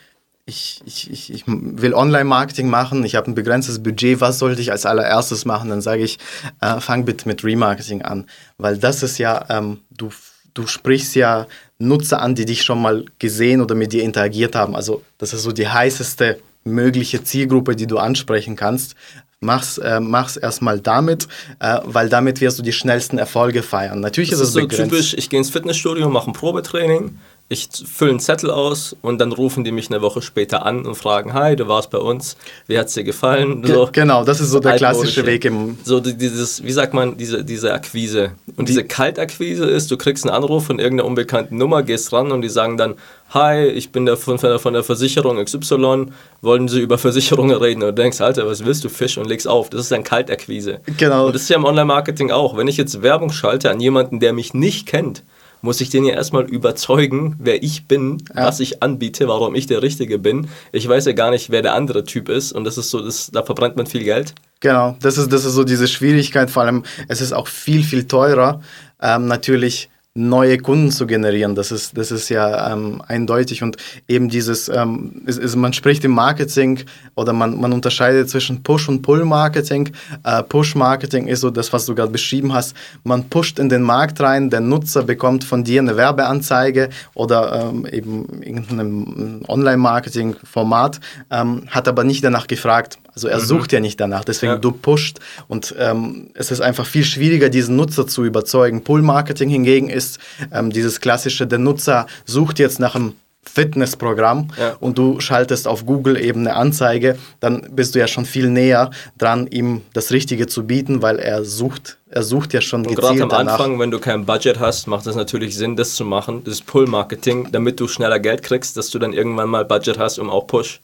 ich, 0.45 0.83
ich, 0.85 1.11
ich, 1.11 1.33
ich 1.33 1.45
will 1.47 1.95
Online-Marketing 1.95 2.69
machen, 2.69 3.05
ich 3.05 3.15
habe 3.15 3.31
ein 3.31 3.35
begrenztes 3.35 3.83
Budget, 3.83 4.21
was 4.21 4.39
sollte 4.39 4.61
ich 4.61 4.73
als 4.73 4.87
allererstes 4.87 5.45
machen? 5.45 5.71
Dann 5.71 5.81
sage 5.81 6.03
ich, 6.03 6.19
äh, 6.61 6.81
fang 6.81 7.05
bitte 7.05 7.29
mit 7.29 7.45
Remarketing 7.45 8.03
an, 8.03 8.27
weil 8.59 8.77
das 8.77 9.03
ist 9.03 9.19
ja, 9.19 9.45
ähm, 9.49 9.81
du, 9.91 10.11
du 10.55 10.67
sprichst 10.67 11.15
ja 11.15 11.47
Nutzer 11.79 12.21
an, 12.21 12.35
die 12.35 12.45
dich 12.45 12.63
schon 12.65 12.83
mal 12.83 13.05
gesehen 13.19 13.61
oder 13.61 13.75
mit 13.75 13.93
dir 13.93 14.03
interagiert 14.03 14.55
haben. 14.55 14.75
Also 14.75 15.03
das 15.19 15.33
ist 15.33 15.43
so 15.43 15.53
die 15.53 15.69
heißeste 15.69 16.41
mögliche 16.65 17.23
Zielgruppe, 17.23 17.77
die 17.77 17.87
du 17.87 17.99
ansprechen 17.99 18.57
kannst. 18.57 18.95
Mach's, 19.41 19.79
äh, 19.79 19.99
mach's 19.99 20.37
erstmal 20.37 20.79
damit, 20.79 21.27
äh, 21.59 21.81
weil 21.85 22.09
damit 22.09 22.41
wirst 22.41 22.61
du 22.61 22.63
die 22.63 22.73
schnellsten 22.73 23.19
Erfolge 23.19 23.65
feiern. 23.65 23.99
Natürlich 23.99 24.31
das 24.31 24.39
ist 24.39 24.49
es 24.49 24.53
so 24.55 24.61
begrenzt. 24.61 24.93
typisch, 24.93 25.15
ich 25.15 25.31
gehe 25.31 25.39
ins 25.39 25.51
Fitnessstudio, 25.51 26.09
mache 26.09 26.31
ein 26.31 26.33
Probetraining, 26.33 27.19
ich 27.53 27.69
fülle 27.85 28.13
einen 28.13 28.21
Zettel 28.21 28.51
aus 28.51 28.97
und 29.03 29.21
dann 29.21 29.31
rufen 29.31 29.63
die 29.63 29.73
mich 29.73 29.91
eine 29.91 30.01
Woche 30.01 30.23
später 30.23 30.65
an 30.65 30.87
und 30.87 30.95
fragen, 30.95 31.35
hi, 31.35 31.55
du 31.55 31.69
warst 31.69 31.91
bei 31.91 31.99
uns, 31.99 32.37
wie 32.67 32.79
hat 32.79 32.87
es 32.87 32.95
dir 32.95 33.05
gefallen? 33.05 33.63
So, 33.65 33.91
genau, 33.93 34.25
das 34.25 34.41
ist 34.41 34.51
so 34.51 34.59
der 34.59 34.77
klassische 34.77 35.27
Weg 35.27 35.45
im... 35.45 35.77
So 35.85 36.01
dieses, 36.01 36.65
wie 36.65 36.73
sagt 36.73 36.95
man, 36.95 37.19
diese, 37.19 37.45
diese 37.45 37.75
Akquise. 37.75 38.33
Und 38.57 38.71
diese 38.71 38.85
Kaltakquise 38.85 39.67
ist, 39.67 39.91
du 39.91 39.99
kriegst 39.99 40.25
einen 40.25 40.35
Anruf 40.35 40.65
von 40.65 40.79
irgendeiner 40.79 41.07
unbekannten 41.07 41.59
Nummer, 41.59 41.83
gehst 41.83 42.13
ran 42.13 42.33
und 42.33 42.41
die 42.41 42.49
sagen 42.49 42.79
dann, 42.79 42.95
hi, 43.35 43.67
ich 43.67 43.93
bin 43.93 44.07
der 44.07 44.17
von, 44.17 44.39
von 44.39 44.73
der 44.73 44.83
Versicherung 44.83 45.43
XY, 45.45 46.07
wollen 46.41 46.69
Sie 46.69 46.81
über 46.81 46.97
Versicherungen 46.97 47.57
reden? 47.57 47.83
Und 47.83 47.89
du 47.97 48.03
denkst, 48.03 48.23
Alter, 48.23 48.47
was 48.47 48.65
willst 48.65 48.83
du, 48.85 48.89
Fisch? 48.89 49.19
Und 49.19 49.29
legst 49.29 49.47
auf. 49.47 49.69
Das 49.69 49.83
ist 49.83 49.93
ein 49.93 50.05
Kaltakquise. 50.05 50.81
Genau. 50.97 51.27
Und 51.27 51.35
das 51.35 51.43
ist 51.43 51.51
ja 51.51 51.57
im 51.57 51.65
Online-Marketing 51.65 52.31
auch. 52.31 52.57
Wenn 52.57 52.69
ich 52.69 52.79
jetzt 52.79 53.03
Werbung 53.03 53.31
schalte 53.31 53.71
an 53.71 53.81
jemanden, 53.81 54.21
der 54.21 54.33
mich 54.33 54.55
nicht 54.55 54.87
kennt, 54.87 55.23
muss 55.63 55.81
ich 55.81 55.89
den 55.89 56.05
ja 56.05 56.15
erstmal 56.15 56.45
überzeugen, 56.45 57.37
wer 57.39 57.63
ich 57.63 57.87
bin, 57.87 58.23
ja. 58.35 58.45
was 58.47 58.61
ich 58.61 58.83
anbiete, 58.83 59.29
warum 59.29 59.55
ich 59.55 59.67
der 59.67 59.81
Richtige 59.81 60.19
bin. 60.19 60.49
Ich 60.73 60.87
weiß 60.87 61.07
ja 61.07 61.13
gar 61.13 61.31
nicht, 61.31 61.51
wer 61.51 61.63
der 61.63 61.75
andere 61.75 62.05
Typ 62.05 62.29
ist 62.29 62.53
und 62.53 62.65
das 62.65 62.77
ist 62.77 62.91
so, 62.91 63.01
das, 63.01 63.31
da 63.33 63.43
verbrennt 63.43 63.77
man 63.77 63.87
viel 63.87 64.05
Geld. 64.05 64.35
Genau, 64.61 64.97
das 65.01 65.19
ist, 65.19 65.33
das 65.33 65.45
ist 65.45 65.55
so 65.55 65.65
diese 65.65 65.89
Schwierigkeit, 65.89 66.51
vor 66.51 66.65
allem 66.65 66.83
es 67.09 67.21
ist 67.21 67.33
auch 67.33 67.47
viel, 67.47 67.83
viel 67.83 68.07
teurer, 68.07 68.61
ähm, 69.01 69.27
natürlich 69.27 69.89
neue 70.15 70.59
Kunden 70.59 70.91
zu 70.91 71.07
generieren. 71.07 71.55
Das 71.55 71.73
ist, 71.73 71.97
das 71.97 72.11
ist 72.11 72.29
ja 72.29 72.73
ähm, 72.73 73.03
eindeutig. 73.07 73.63
Und 73.63 73.79
eben 74.09 74.29
dieses, 74.29 74.69
ähm, 74.69 75.23
ist, 75.25 75.39
ist, 75.39 75.57
man 75.57 75.73
spricht 75.73 76.05
im 76.05 76.11
Marketing 76.11 76.81
oder 77.15 77.33
man, 77.33 77.59
man 77.59 77.73
unterscheidet 77.73 78.29
zwischen 78.29 78.63
Push- 78.63 78.89
und 78.89 79.01
Pull-Marketing. 79.01 79.91
Äh, 80.25 80.43
Push-Marketing 80.43 81.29
ist 81.29 81.41
so 81.41 81.51
das, 81.51 81.73
was 81.73 81.87
du 81.87 81.95
gerade 81.95 82.13
beschrieben 82.13 82.53
hast. 82.53 82.77
Man 83.05 83.31
pusht 83.31 83.59
in 83.59 83.71
den 83.71 83.83
Markt 83.83 84.21
rein, 84.21 84.51
der 84.51 84.61
Nutzer 84.61 85.03
bekommt 85.03 85.45
von 85.45 85.65
dir 85.65 85.81
eine 85.81 85.97
Werbeanzeige 85.97 86.91
oder 87.15 87.71
ähm, 87.71 87.87
eben 87.87 88.43
irgendein 88.43 89.43
Online-Marketing-Format, 89.49 91.01
ähm, 91.31 91.63
hat 91.69 91.89
aber 91.89 92.05
nicht 92.05 92.23
danach 92.23 92.47
gefragt, 92.47 92.99
also 93.15 93.29
er 93.29 93.39
mhm. 93.39 93.45
sucht 93.45 93.73
ja 93.73 93.81
nicht 93.81 94.01
danach, 94.01 94.25
deswegen 94.25 94.55
ja. 94.55 94.59
du 94.59 94.73
pusht 94.73 95.19
und 95.49 95.75
ähm, 95.79 96.31
es 96.35 96.51
ist 96.51 96.61
einfach 96.61 96.87
viel 96.87 97.05
schwieriger, 97.05 97.49
diesen 97.49 97.77
Nutzer 97.77 98.07
zu 98.07 98.25
überzeugen. 98.25 98.85
Pull-Marketing 98.85 99.49
hingegen 99.49 99.89
ist 99.89 100.19
ähm, 100.51 100.71
dieses 100.71 101.01
klassische, 101.01 101.47
der 101.47 101.59
Nutzer 101.59 102.07
sucht 102.25 102.59
jetzt 102.59 102.81
nach 102.81 102.95
einem 102.95 103.15
Fitnessprogramm 103.45 104.49
ja. 104.59 104.77
und 104.79 104.99
du 104.99 105.21
schaltest 105.21 105.67
auf 105.67 105.85
Google 105.85 106.17
eben 106.17 106.41
eine 106.41 106.55
Anzeige, 106.55 107.19
dann 107.41 107.69
bist 107.73 107.95
du 107.95 107.99
ja 107.99 108.07
schon 108.07 108.25
viel 108.25 108.49
näher 108.49 108.91
dran, 109.19 109.49
ihm 109.49 109.83
das 109.95 110.13
Richtige 110.13 110.47
zu 110.47 110.65
bieten, 110.65 111.03
weil 111.03 111.19
er 111.19 111.45
sucht, 111.45 111.99
er 112.09 112.23
sucht 112.23 112.55
ja 112.55 112.61
schon 112.61 112.87
und 112.87 112.95
gezielt 112.95 113.19
Gerade 113.19 113.23
am 113.25 113.29
danach. 113.29 113.53
Anfang, 113.55 113.81
wenn 113.81 113.91
du 113.91 113.99
kein 113.99 114.25
Budget 114.27 114.61
hast, 114.61 114.87
macht 114.87 115.07
es 115.07 115.17
natürlich 115.17 115.57
Sinn, 115.57 115.75
das 115.75 115.97
zu 115.97 116.05
machen, 116.05 116.45
das 116.45 116.61
Pull-Marketing, 116.63 117.49
damit 117.51 117.81
du 117.81 117.89
schneller 117.89 118.21
Geld 118.21 118.45
kriegst, 118.45 118.77
dass 118.77 118.91
du 118.91 119.01
dann 119.01 119.13
irgendwann 119.13 119.49
mal 119.49 119.65
Budget 119.65 119.99
hast, 119.99 120.19
um 120.19 120.31
auch 120.31 120.47
Push 120.47 120.81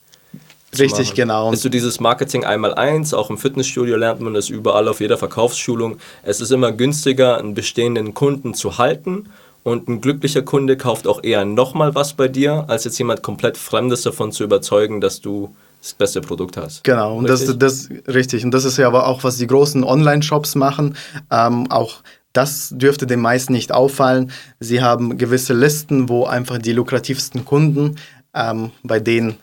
Richtig, 0.76 1.14
genau. 1.14 1.52
Ist 1.52 1.62
so 1.62 1.68
dieses 1.68 2.00
Marketing 2.00 2.44
einmal 2.44 2.74
eins, 2.74 3.14
auch 3.14 3.30
im 3.30 3.38
Fitnessstudio 3.38 3.96
lernt 3.96 4.20
man 4.20 4.34
das 4.34 4.48
überall 4.48 4.88
auf 4.88 5.00
jeder 5.00 5.16
Verkaufsschulung. 5.16 5.98
Es 6.22 6.40
ist 6.40 6.50
immer 6.50 6.72
günstiger, 6.72 7.38
einen 7.38 7.54
bestehenden 7.54 8.12
Kunden 8.12 8.54
zu 8.54 8.78
halten 8.78 9.28
und 9.62 9.88
ein 9.88 10.00
glücklicher 10.00 10.42
Kunde 10.42 10.76
kauft 10.76 11.06
auch 11.06 11.22
eher 11.22 11.44
nochmal 11.44 11.94
was 11.94 12.12
bei 12.12 12.28
dir, 12.28 12.66
als 12.68 12.84
jetzt 12.84 12.98
jemand 12.98 13.22
komplett 13.22 13.56
Fremdes 13.56 14.02
davon 14.02 14.32
zu 14.32 14.44
überzeugen, 14.44 15.00
dass 15.00 15.20
du 15.20 15.54
das 15.80 15.94
beste 15.94 16.20
Produkt 16.20 16.56
hast. 16.56 16.84
Genau, 16.84 17.16
und 17.16 17.30
richtig? 17.30 17.58
das, 17.58 17.88
das 17.88 18.14
richtig. 18.14 18.44
Und 18.44 18.52
das 18.52 18.64
ist 18.64 18.76
ja 18.78 18.86
aber 18.86 19.06
auch, 19.06 19.24
was 19.24 19.36
die 19.36 19.46
großen 19.46 19.84
Online-Shops 19.84 20.54
machen. 20.54 20.96
Ähm, 21.30 21.70
auch 21.70 22.02
das 22.32 22.70
dürfte 22.76 23.06
den 23.06 23.20
meisten 23.20 23.52
nicht 23.52 23.72
auffallen. 23.72 24.30
Sie 24.60 24.82
haben 24.82 25.18
gewisse 25.18 25.54
Listen, 25.54 26.08
wo 26.08 26.24
einfach 26.24 26.58
die 26.58 26.72
lukrativsten 26.72 27.44
Kunden 27.44 27.96
ähm, 28.34 28.70
bei 28.82 29.00
denen 29.00 29.38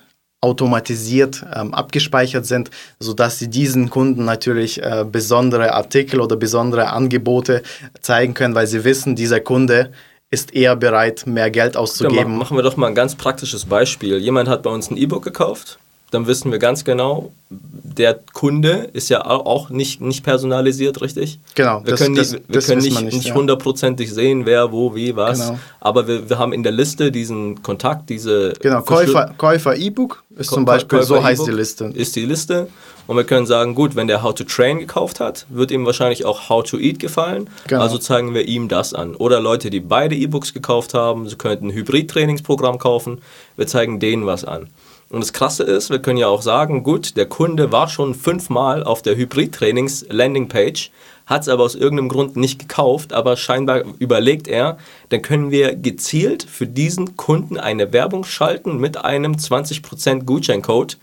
automatisiert 0.45 1.43
ähm, 1.53 1.73
abgespeichert 1.73 2.45
sind, 2.45 2.69
sodass 2.99 3.39
sie 3.39 3.49
diesen 3.49 3.89
Kunden 3.89 4.25
natürlich 4.25 4.81
äh, 4.81 5.03
besondere 5.12 5.73
Artikel 5.73 6.21
oder 6.21 6.36
besondere 6.36 6.91
Angebote 6.91 7.63
zeigen 7.99 8.36
können, 8.36 8.53
weil 8.53 8.67
sie 8.67 8.84
wissen, 8.84 9.15
dieser 9.15 9.39
Kunde 9.39 9.91
ist 10.29 10.53
eher 10.53 10.75
bereit, 10.75 11.25
mehr 11.25 11.49
Geld 11.49 11.75
auszugeben. 11.75 12.34
Ja, 12.34 12.38
machen 12.38 12.58
wir 12.58 12.63
doch 12.63 12.77
mal 12.77 12.88
ein 12.88 12.95
ganz 12.95 13.15
praktisches 13.15 13.65
Beispiel. 13.65 14.19
Jemand 14.19 14.47
hat 14.47 14.62
bei 14.62 14.69
uns 14.69 14.91
ein 14.91 14.97
E-Book 14.97 15.23
gekauft 15.23 15.79
dann 16.15 16.28
wissen 16.28 16.51
wir 16.51 16.60
ganz 16.60 16.84
genau, 16.86 17.32
der 17.49 18.19
Kunde 18.34 18.89
ist 18.93 19.10
ja 19.10 19.25
auch 19.25 19.69
nicht, 19.69 20.01
nicht 20.01 20.23
personalisiert, 20.23 21.01
richtig? 21.01 21.39
Genau. 21.56 21.82
Wir 21.84 21.91
das, 21.91 21.99
können, 21.99 22.15
das, 22.15 22.34
wir 22.34 22.41
das 22.47 22.67
können 22.67 22.82
nicht, 22.82 23.01
nicht, 23.01 23.34
hundertprozentig 23.34 24.10
ja. 24.10 24.15
sehen, 24.15 24.45
wer, 24.45 24.71
wo, 24.71 24.95
wie, 24.95 25.15
was. 25.15 25.39
Genau. 25.39 25.60
Aber 25.80 26.08
wir, 26.08 26.30
wir 26.30 26.39
haben 26.39 26.54
in 26.54 26.63
der 26.63 26.71
Liste 26.71 27.12
diesen 27.12 27.62
Kontakt, 27.62 28.10
diese. 28.10 28.54
Genau, 28.60 28.82
Käufer, 28.82 29.34
Käufer 29.38 29.75
E-Book 29.75 30.23
ist 30.38 30.49
zum 30.49 30.65
Beispiel, 30.65 30.99
Käufer 30.99 31.08
so 31.08 31.23
heißt 31.23 31.47
die 31.47 31.51
Liste. 31.51 31.86
Ist 31.86 32.15
die 32.15 32.25
Liste. 32.25 32.67
Und 33.08 33.17
wir 33.17 33.23
können 33.23 33.45
sagen, 33.45 33.75
gut, 33.75 33.95
wenn 33.95 34.08
der 34.08 34.23
How 34.23 34.34
to 34.34 34.43
Train 34.45 34.80
gekauft 34.80 35.19
hat, 35.19 35.45
wird 35.49 35.69
ihm 35.69 35.86
wahrscheinlich 35.86 36.25
auch 36.25 36.49
How 36.49 36.63
to 36.63 36.80
Eat 36.80 36.97
gefallen. 36.99 37.49
Genau. 37.67 37.82
Also 37.82 37.99
zeigen 37.99 38.34
wir 38.34 38.47
ihm 38.47 38.67
das 38.67 38.93
an. 38.93 39.15
Oder 39.15 39.39
Leute, 39.39 39.69
die 39.69 39.80
beide 39.80 40.15
E-Books 40.15 40.54
gekauft 40.54 40.93
haben, 40.95 41.30
sie 41.30 41.36
könnten 41.36 41.67
ein 41.67 41.73
Hybrid-Trainingsprogramm 41.73 42.80
kaufen. 42.80 43.21
Wir 43.58 43.67
zeigen 43.67 43.99
denen 43.99 44.25
was 44.25 44.43
an. 44.43 44.69
Und 45.15 45.21
das 45.21 45.32
Krasse 45.32 45.63
ist, 45.63 45.91
wir 45.91 45.99
können 45.99 46.17
ja 46.17 46.28
auch 46.28 46.41
sagen, 46.41 46.84
gut, 46.84 47.15
der 47.15 47.25
Kunde 47.25 47.71
war 47.71 47.88
schon 47.88 48.15
fünfmal 48.15 48.84
auf 48.84 49.01
der 49.01 49.15
Hybrid-Trainings-Landingpage, 49.15 50.91
hat 51.25 51.43
es 51.43 51.47
aber 51.47 51.63
aus 51.63 51.73
irgendeinem 51.73 52.10
Grund 52.10 52.36
nicht 52.36 52.60
gekauft, 52.60 53.13
aber 53.13 53.38
scheinbar 53.38 53.84
überlegt 53.99 54.49
er, 54.49 54.78
dann 55.08 55.21
können 55.21 55.51
wir 55.51 55.73
gezielt 55.78 56.43
für 56.43 56.67
diesen 56.67 57.15
Kunden 57.15 57.58
eine 57.58 57.93
Werbung 57.93 58.25
schalten 58.25 58.78
mit 58.78 59.06
einem 59.06 59.36
20% 59.36 60.25
Gutscheincode, 60.25 60.97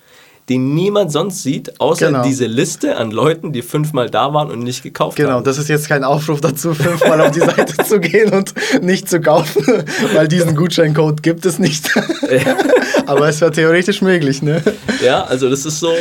den 0.48 0.74
niemand 0.74 1.12
sonst 1.12 1.42
sieht, 1.42 1.80
außer 1.80 2.08
genau. 2.08 2.24
diese 2.24 2.46
Liste 2.46 2.96
an 2.96 3.10
Leuten, 3.10 3.52
die 3.52 3.62
fünfmal 3.62 4.10
da 4.10 4.34
waren 4.34 4.50
und 4.50 4.60
nicht 4.60 4.82
gekauft 4.82 5.16
genau, 5.16 5.30
haben. 5.30 5.36
Genau, 5.38 5.44
das 5.44 5.58
ist 5.58 5.68
jetzt 5.68 5.88
kein 5.88 6.02
Aufruf 6.02 6.40
dazu, 6.40 6.74
fünfmal 6.74 7.20
auf 7.20 7.30
die 7.30 7.40
Seite 7.40 7.76
zu 7.84 8.00
gehen 8.00 8.32
und 8.32 8.52
nicht 8.82 9.08
zu 9.08 9.20
kaufen, 9.20 9.64
weil 10.14 10.26
diesen 10.26 10.56
Gutscheincode 10.56 11.22
gibt 11.22 11.46
es 11.46 11.58
nicht. 11.58 11.90
Aber 13.06 13.28
es 13.28 13.40
wäre 13.40 13.52
theoretisch 13.52 14.02
möglich, 14.02 14.42
ne? 14.42 14.62
Ja, 15.02 15.24
also 15.24 15.48
das 15.48 15.64
ist 15.64 15.80
so, 15.80 15.92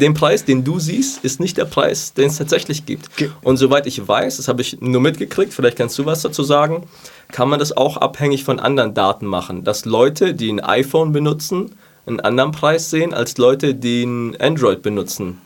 den 0.00 0.14
Preis, 0.14 0.44
den 0.44 0.64
du 0.64 0.78
siehst, 0.78 1.24
ist 1.24 1.40
nicht 1.40 1.56
der 1.56 1.64
Preis, 1.64 2.14
den 2.14 2.28
es 2.28 2.36
tatsächlich 2.36 2.86
gibt. 2.86 3.16
Ge 3.16 3.30
und 3.42 3.56
soweit 3.56 3.86
ich 3.86 4.06
weiß, 4.06 4.38
das 4.38 4.48
habe 4.48 4.62
ich 4.62 4.80
nur 4.80 5.00
mitgekriegt, 5.00 5.52
vielleicht 5.52 5.76
kannst 5.76 5.98
du 5.98 6.06
was 6.06 6.22
dazu 6.22 6.42
sagen, 6.42 6.84
kann 7.32 7.48
man 7.48 7.58
das 7.58 7.76
auch 7.76 7.96
abhängig 7.96 8.44
von 8.44 8.60
anderen 8.60 8.94
Daten 8.94 9.26
machen, 9.26 9.64
dass 9.64 9.84
Leute, 9.84 10.34
die 10.34 10.50
ein 10.50 10.60
iPhone 10.60 11.12
benutzen, 11.12 11.72
einen 12.06 12.20
anderen 12.20 12.52
Preis 12.52 12.90
sehen 12.90 13.14
als 13.14 13.38
Leute, 13.38 13.74
die 13.74 14.04
ein 14.04 14.40
Android 14.40 14.82
benutzen. 14.82 15.38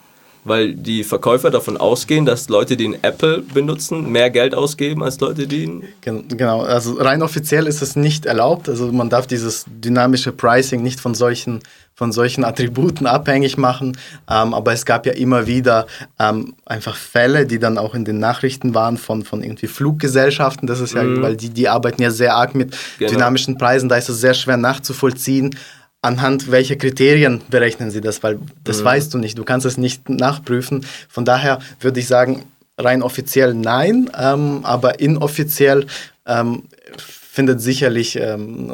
Weil 0.46 0.74
die 0.74 1.04
Verkäufer 1.04 1.50
davon 1.50 1.78
ausgehen, 1.78 2.26
dass 2.26 2.50
Leute, 2.50 2.76
die 2.76 2.88
ein 2.88 3.02
Apple 3.02 3.40
benutzen, 3.40 4.12
mehr 4.12 4.28
Geld 4.28 4.54
ausgeben 4.54 5.02
als 5.02 5.18
Leute, 5.18 5.46
die 5.46 5.66
ein. 5.66 5.84
Genau, 6.02 6.60
also 6.60 6.96
rein 6.98 7.22
offiziell 7.22 7.66
ist 7.66 7.80
es 7.80 7.96
nicht 7.96 8.26
erlaubt. 8.26 8.68
Also 8.68 8.92
man 8.92 9.08
darf 9.08 9.26
dieses 9.26 9.64
dynamische 9.66 10.32
Pricing 10.32 10.82
nicht 10.82 11.00
von 11.00 11.14
solchen, 11.14 11.60
von 11.94 12.12
solchen 12.12 12.44
Attributen 12.44 13.06
abhängig 13.06 13.56
machen. 13.56 13.96
Ähm, 14.28 14.52
aber 14.52 14.74
es 14.74 14.84
gab 14.84 15.06
ja 15.06 15.14
immer 15.14 15.46
wieder 15.46 15.86
ähm, 16.18 16.52
einfach 16.66 16.96
Fälle, 16.96 17.46
die 17.46 17.58
dann 17.58 17.78
auch 17.78 17.94
in 17.94 18.04
den 18.04 18.18
Nachrichten 18.18 18.74
waren 18.74 18.98
von, 18.98 19.24
von 19.24 19.42
irgendwie 19.42 19.66
Fluggesellschaften. 19.66 20.66
Das 20.66 20.80
ist 20.80 20.92
ja, 20.92 21.04
mhm. 21.04 21.22
weil 21.22 21.36
die, 21.38 21.48
die 21.48 21.70
arbeiten 21.70 22.02
ja 22.02 22.10
sehr 22.10 22.34
arg 22.34 22.54
mit 22.54 22.76
genau. 22.98 23.12
dynamischen 23.12 23.56
Preisen, 23.56 23.88
da 23.88 23.96
ist 23.96 24.10
es 24.10 24.20
sehr 24.20 24.34
schwer 24.34 24.58
nachzuvollziehen 24.58 25.56
anhand 26.04 26.50
welcher 26.50 26.76
Kriterien 26.76 27.40
berechnen 27.48 27.90
Sie 27.90 28.00
das? 28.00 28.22
Weil 28.22 28.38
das 28.62 28.80
mhm. 28.80 28.84
weißt 28.84 29.14
du 29.14 29.18
nicht, 29.18 29.38
du 29.38 29.44
kannst 29.44 29.66
es 29.66 29.78
nicht 29.78 30.08
nachprüfen. 30.08 30.84
Von 31.08 31.24
daher 31.24 31.58
würde 31.80 31.98
ich 32.00 32.06
sagen, 32.06 32.44
rein 32.78 33.02
offiziell 33.02 33.54
nein, 33.54 34.10
ähm, 34.18 34.60
aber 34.64 35.00
inoffiziell 35.00 35.86
ähm, 36.26 36.64
findet 36.98 37.60
sicherlich, 37.60 38.16
ähm, 38.16 38.70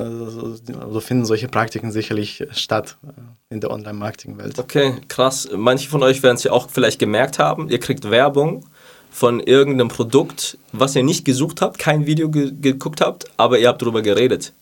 also 0.81 1.01
finden 1.01 1.25
solche 1.25 1.49
Praktiken 1.49 1.93
sicherlich 1.93 2.47
statt 2.51 2.99
äh, 3.07 3.55
in 3.55 3.61
der 3.61 3.71
Online-Marketing-Welt. 3.71 4.59
Okay, 4.59 4.95
krass. 5.09 5.49
Manche 5.55 5.89
von 5.89 6.03
euch 6.03 6.23
werden 6.23 6.37
es 6.37 6.45
ja 6.45 6.53
auch 6.53 6.69
vielleicht 6.71 6.99
gemerkt 6.99 7.39
haben, 7.39 7.69
ihr 7.69 7.79
kriegt 7.79 8.11
Werbung 8.11 8.65
von 9.11 9.41
irgendeinem 9.41 9.89
Produkt, 9.89 10.59
was 10.73 10.95
ihr 10.97 11.03
nicht 11.03 11.25
gesucht 11.25 11.61
habt, 11.61 11.79
kein 11.79 12.07
Video 12.07 12.29
ge 12.31 12.53
geguckt 12.61 13.01
habt, 13.01 13.27
aber 13.37 13.59
ihr 13.59 13.69
habt 13.69 13.83
darüber 13.83 14.03
geredet. 14.03 14.53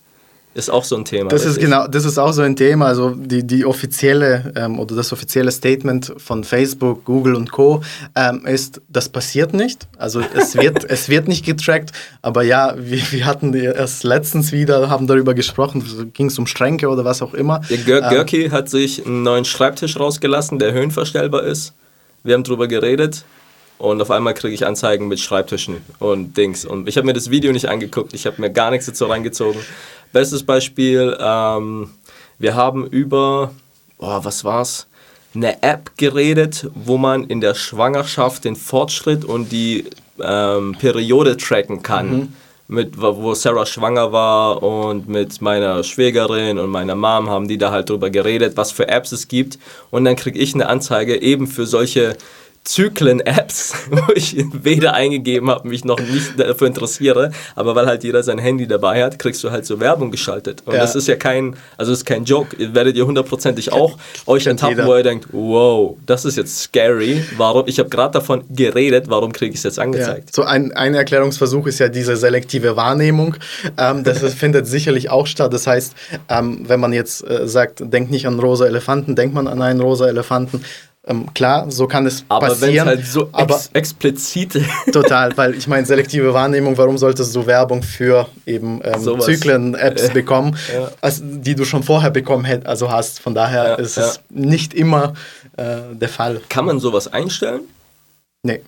Ist 0.59 0.71
auch 0.71 0.83
so 0.83 0.97
ein 0.97 1.05
Thema. 1.05 1.29
Das 1.29 1.45
ist 1.45 1.61
genau, 1.61 1.87
das 1.87 2.05
ist 2.05 2.19
auch 2.19 2.33
so 2.33 2.43
ein 2.43 2.57
Thema. 2.57 2.87
Also 2.87 3.11
die, 3.11 3.47
die 3.47 3.65
offizielle 3.65 4.53
ähm, 4.57 4.81
oder 4.81 4.97
das 4.97 5.13
offizielle 5.13 5.53
Statement 5.53 6.13
von 6.17 6.43
Facebook, 6.43 7.05
Google 7.05 7.37
und 7.37 7.53
Co. 7.53 7.81
Ähm, 8.17 8.45
ist, 8.45 8.81
das 8.89 9.09
passiert 9.09 9.55
nicht. 9.55 9.87
Also 9.99 10.21
es 10.35 10.57
wird, 10.57 10.85
es 10.91 11.09
wird 11.09 11.29
nicht 11.29 11.47
getrackt. 11.47 11.93
Aber 12.23 12.43
ja, 12.43 12.75
wir, 12.77 13.01
wir 13.13 13.25
hatten 13.25 13.55
erst 13.55 14.03
letztens 14.03 14.51
wieder, 14.51 14.91
haben 14.91 15.07
darüber 15.07 15.33
gesprochen, 15.33 16.11
ging 16.13 16.27
es 16.27 16.37
um 16.41 16.49
Schränke 16.49 16.89
oder 16.89 17.05
was 17.05 17.23
auch 17.23 17.35
immer. 17.35 17.61
Der 17.71 17.79
Gör 17.79 18.03
ähm, 18.03 18.11
Görki 18.11 18.49
hat 18.49 18.69
sich 18.69 19.07
einen 19.07 19.23
neuen 19.23 19.45
Schreibtisch 19.45 19.97
rausgelassen, 20.01 20.59
der 20.59 20.73
höhenverstellbar 20.73 21.45
ist. 21.45 21.73
Wir 22.25 22.35
haben 22.35 22.43
darüber 22.43 22.67
geredet. 22.67 23.25
und 23.79 24.03
auf 24.03 24.11
einmal 24.11 24.35
kriege 24.35 24.55
ich 24.55 24.67
Anzeigen 24.67 25.07
mit 25.07 25.21
Schreibtischen 25.21 25.77
und 26.01 26.37
Dings. 26.37 26.65
Und 26.65 26.89
ich 26.89 26.97
habe 26.97 27.07
mir 27.07 27.13
das 27.13 27.31
Video 27.31 27.53
nicht 27.53 27.69
angeguckt, 27.69 28.13
ich 28.13 28.27
habe 28.27 28.41
mir 28.41 28.51
gar 28.51 28.73
nichts 28.73 28.87
dazu 28.87 29.05
reingezogen. 29.05 29.61
Bestes 30.13 30.43
Beispiel, 30.43 31.17
ähm, 31.21 31.91
wir 32.39 32.55
haben 32.55 32.87
über, 32.87 33.53
oh, 33.99 34.19
was 34.23 34.45
war's? 34.45 34.87
Eine 35.35 35.63
App 35.63 35.93
geredet, 35.97 36.69
wo 36.75 36.97
man 36.97 37.25
in 37.25 37.41
der 37.41 37.55
Schwangerschaft 37.55 38.45
den 38.45 38.57
Fortschritt 38.57 39.25
und 39.25 39.53
die 39.53 39.85
ähm, 40.21 40.77
Periode 40.79 41.37
tracken 41.37 41.83
kann. 41.83 42.11
Mhm. 42.11 42.33
Mit, 42.71 43.01
wo 43.01 43.33
Sarah 43.33 43.65
schwanger 43.65 44.13
war 44.13 44.63
und 44.63 45.09
mit 45.09 45.41
meiner 45.41 45.83
Schwägerin 45.83 46.59
und 46.59 46.69
meiner 46.69 46.95
Mom 46.95 47.31
haben 47.31 47.49
die 47.49 47.57
da 47.57 47.71
halt 47.71 47.89
drüber 47.89 48.11
geredet, 48.11 48.59
was 48.59 48.73
für 48.73 48.89
Apps 48.89 49.11
es 49.13 49.27
gibt. 49.27 49.59
Und 49.91 50.05
dann 50.05 50.17
kriege 50.17 50.39
ich 50.39 50.55
eine 50.55 50.69
Anzeige 50.69 51.17
eben 51.23 51.47
für 51.47 51.65
solche 51.65 52.19
Zyklen-Apps, 52.69 53.73
wo 53.91 54.13
ich 54.15 54.37
weder 54.53 54.93
eingegeben 54.93 55.51
habe, 55.51 55.67
mich 55.67 55.87
noch 55.87 55.99
nicht 55.99 56.39
dafür 56.39 56.67
interessiere, 56.67 57.31
aber 57.55 57.75
weil 57.75 57.87
halt 57.87 58.05
jeder 58.05 58.23
sein 58.23 58.39
Handy 58.39 58.67
dabei 58.67 59.03
hat, 59.03 59.19
kriegst 59.19 59.43
du 59.43 59.51
halt 59.51 59.65
so 59.65 59.81
Werbung 59.81 60.11
geschaltet. 60.11 60.63
Und 60.67 60.75
ja. 60.75 60.81
das 60.81 60.95
ist 60.95 61.09
ja 61.09 61.17
kein, 61.17 61.57
also 61.79 61.93
ist 61.93 62.05
kein 62.05 62.25
Joke. 62.25 62.55
Ihr 62.57 62.75
werdet 62.75 62.95
ihr 62.97 63.07
hundertprozentig 63.07 63.73
auch 63.73 63.97
euch 64.27 64.47
enttappen, 64.47 64.85
wo 64.85 64.95
ihr 64.95 65.03
denkt, 65.03 65.29
wow, 65.33 65.97
das 66.05 66.27
ist 66.27 66.37
jetzt 66.37 66.61
scary. 66.61 67.25
Warum? 67.39 67.65
Ich 67.67 67.79
habe 67.79 67.89
gerade 67.89 68.13
davon 68.13 68.45
geredet, 68.51 69.07
warum 69.09 69.33
kriege 69.33 69.53
ich 69.53 69.59
es 69.59 69.65
jetzt 69.65 69.79
angezeigt? 69.79 70.29
Ja. 70.29 70.35
So 70.35 70.43
ein, 70.43 70.73
ein 70.73 70.95
Erklärungsversuch 70.95 71.67
ist 71.67 71.79
ja 71.79 71.89
diese 71.89 72.17
selektive 72.17 72.77
Wahrnehmung. 72.77 73.37
Ähm, 73.79 74.05
das 74.05 74.19
findet 74.35 74.67
sicherlich 74.67 75.09
auch 75.09 75.27
statt. 75.27 75.55
Das 75.55 75.67
heißt, 75.67 75.95
ähm, 76.29 76.65
wenn 76.69 76.81
man 76.81 76.93
jetzt 76.93 77.27
äh, 77.27 77.49
sagt, 77.49 77.81
denkt 77.81 78.11
nicht 78.11 78.27
an 78.27 78.39
rosa 78.39 78.67
Elefanten, 78.67 79.17
denkt 79.17 79.35
man 79.35 79.47
an 79.47 79.63
einen 79.63 79.81
rosa 79.81 80.07
Elefanten, 80.07 80.63
ähm, 81.09 81.33
klar, 81.35 81.71
so 81.71 81.87
kann 81.87 82.07
es 82.07 82.25
aber 82.29 82.49
passieren. 82.49 82.89
Aber 82.89 82.97
halt 82.97 83.07
so 83.07 83.29
aber 83.33 83.55
ex 83.55 83.71
explizit. 83.73 84.61
Total, 84.93 85.37
weil 85.37 85.55
ich 85.55 85.67
meine, 85.67 85.87
selektive 85.87 86.35
Wahrnehmung, 86.35 86.77
warum 86.77 86.99
solltest 86.99 87.35
du 87.35 87.47
Werbung 87.47 87.83
für 87.83 88.29
eben 88.47 88.81
ähm, 88.85 89.21
Zyklen-Apps 89.21 90.11
bekommen, 90.11 90.57
ja. 90.73 90.91
als, 91.01 91.23
die 91.23 91.55
du 91.55 91.65
schon 91.65 91.83
vorher 91.83 92.11
bekommen 92.11 92.45
hätt, 92.45 92.67
also 92.67 92.91
hast. 92.91 93.21
Von 93.21 93.35
daher 93.35 93.65
ja, 93.65 93.75
ist 93.77 93.97
es 93.97 94.21
nicht 94.29 94.75
immer 94.75 95.15
äh, 95.57 95.77
der 95.93 96.09
Fall. 96.09 96.41
Kann 96.49 96.67
man 96.67 96.79
sowas 96.79 97.11
einstellen? 97.13 97.63
Nee. 98.43 98.61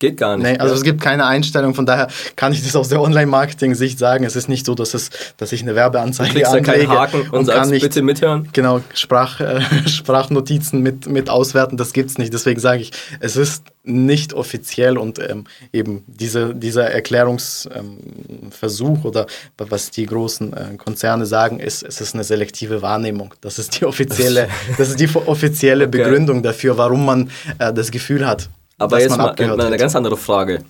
Geht 0.00 0.16
gar 0.16 0.36
nicht. 0.36 0.44
Nee, 0.44 0.58
also 0.58 0.74
ja. 0.74 0.78
es 0.78 0.82
gibt 0.82 1.00
keine 1.00 1.24
Einstellung, 1.24 1.72
von 1.74 1.86
daher 1.86 2.08
kann 2.34 2.52
ich 2.52 2.64
das 2.64 2.74
aus 2.74 2.88
der 2.88 3.00
Online-Marketing-Sicht 3.00 3.96
sagen. 3.96 4.24
Es 4.24 4.34
ist 4.34 4.48
nicht 4.48 4.66
so, 4.66 4.74
dass, 4.74 4.92
es, 4.92 5.10
dass 5.36 5.52
ich 5.52 5.62
eine 5.62 5.76
Werbeanzeige 5.76 6.30
du 6.30 6.34
kriegst 6.34 6.52
anlege 6.52 6.70
keinen 6.70 6.88
Haken 6.88 7.20
und, 7.20 7.32
und 7.32 7.44
sagst, 7.44 7.70
nicht, 7.70 7.82
bitte 7.82 8.02
mithören. 8.02 8.48
Genau, 8.52 8.80
Sprach, 8.92 9.38
äh, 9.40 9.60
Sprachnotizen 9.86 10.82
mit, 10.82 11.06
mit 11.06 11.30
auswerten, 11.30 11.76
das 11.76 11.92
gibt 11.92 12.10
es 12.10 12.18
nicht. 12.18 12.34
Deswegen 12.34 12.58
sage 12.58 12.82
ich, 12.82 12.90
es 13.20 13.36
ist 13.36 13.66
nicht 13.84 14.34
offiziell 14.34 14.98
und 14.98 15.20
ähm, 15.20 15.44
eben 15.72 16.02
diese, 16.08 16.56
dieser 16.56 16.90
Erklärungsversuch 16.90 18.98
ähm, 18.98 19.04
oder 19.04 19.26
was 19.58 19.92
die 19.92 20.06
großen 20.06 20.52
äh, 20.54 20.76
Konzerne 20.76 21.24
sagen, 21.24 21.60
ist, 21.60 21.84
es 21.84 22.00
ist 22.00 22.14
eine 22.14 22.24
selektive 22.24 22.82
Wahrnehmung. 22.82 23.32
Das 23.40 23.60
ist 23.60 23.80
die 23.80 23.84
offizielle, 23.84 24.48
das 24.76 24.88
ist 24.88 24.98
die 24.98 25.08
offizielle 25.14 25.86
okay. 25.86 25.98
Begründung 25.98 26.42
dafür, 26.42 26.76
warum 26.78 27.06
man 27.06 27.30
äh, 27.58 27.72
das 27.72 27.92
Gefühl 27.92 28.26
hat, 28.26 28.48
aber 28.78 29.00
jetzt 29.00 29.16
mal 29.16 29.30
eine, 29.30 29.64
eine 29.64 29.76
ganz 29.76 29.94
andere 29.96 30.16
Frage. 30.16 30.64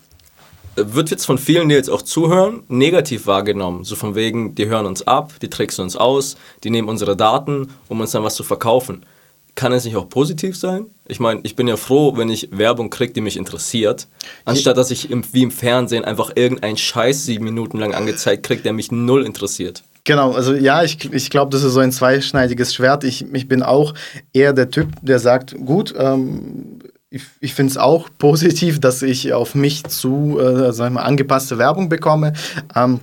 Wird 0.77 1.11
jetzt 1.11 1.25
von 1.25 1.39
vielen, 1.39 1.69
die 1.69 1.75
jetzt 1.77 1.89
auch 1.89 2.03
zuhören, 2.03 2.65
negativ 2.69 3.27
wahrgenommen? 3.27 3.85
So 3.85 3.95
von 3.95 4.17
wegen, 4.17 4.57
die 4.57 4.67
hören 4.67 4.87
uns 4.87 5.07
ab, 5.07 5.33
die 5.41 5.49
tricksen 5.49 5.85
uns 5.85 5.97
aus, 5.97 6.37
die 6.65 6.71
nehmen 6.71 6.89
unsere 6.89 7.17
Daten, 7.17 7.69
um 7.89 8.01
uns 8.01 8.11
dann 8.11 8.25
was 8.25 8.35
zu 8.35 8.43
verkaufen. 8.43 9.07
Kann 9.55 9.73
es 9.73 9.85
nicht 9.85 9.95
auch 9.95 10.09
positiv 10.09 10.57
sein? 10.57 10.87
Ich 11.07 11.21
meine, 11.21 11.41
ich 11.45 11.55
bin 11.55 11.69
ja 11.69 11.77
froh, 11.77 12.17
wenn 12.17 12.29
ich 12.29 12.49
Werbung 12.51 12.91
kriege, 12.91 13.13
die 13.13 13.21
mich 13.21 13.37
interessiert, 13.37 14.09
anstatt 14.45 14.77
dass 14.77 14.91
ich 14.91 15.11
im, 15.11 15.23
wie 15.33 15.45
im 15.45 15.53
Fernsehen 15.53 16.05
einfach 16.05 16.33
irgendeinen 16.35 16.77
Scheiß 16.77 17.25
sieben 17.25 17.45
Minuten 17.45 17.79
lang 17.79 17.95
angezeigt 17.95 18.43
kriege, 18.43 18.63
der 18.63 18.73
mich 18.73 18.91
null 18.91 19.25
interessiert. 19.25 19.85
Genau, 20.03 20.33
also 20.33 20.55
ja, 20.55 20.83
ich, 20.83 21.13
ich 21.13 21.31
glaube, 21.31 21.53
das 21.53 21.63
ist 21.63 21.73
so 21.73 21.81
ein 21.81 21.93
zweischneidiges 21.93 22.75
Schwert. 22.75 23.05
Ich, 23.05 23.25
ich 23.33 23.49
bin 23.49 23.63
auch 23.63 23.95
eher 24.33 24.53
der 24.53 24.71
Typ, 24.71 24.89
der 25.03 25.21
sagt, 25.21 25.55
gut, 25.65 25.95
ähm, 25.97 26.81
ich, 27.15 27.23
ich 27.41 27.55
finde 27.55 27.71
es 27.71 27.79
auch 27.79 28.09
positiv, 28.19 28.81
dass 28.81 29.03
ich 29.03 29.33
auf 29.33 29.55
mich 29.55 29.85
zu 29.85 30.39
äh, 30.41 30.73
sag 30.73 30.93
mal, 30.93 31.03
angepasste 31.03 31.59
Werbung 31.59 31.89
bekomme. 31.89 32.33
Ähm, 32.75 33.01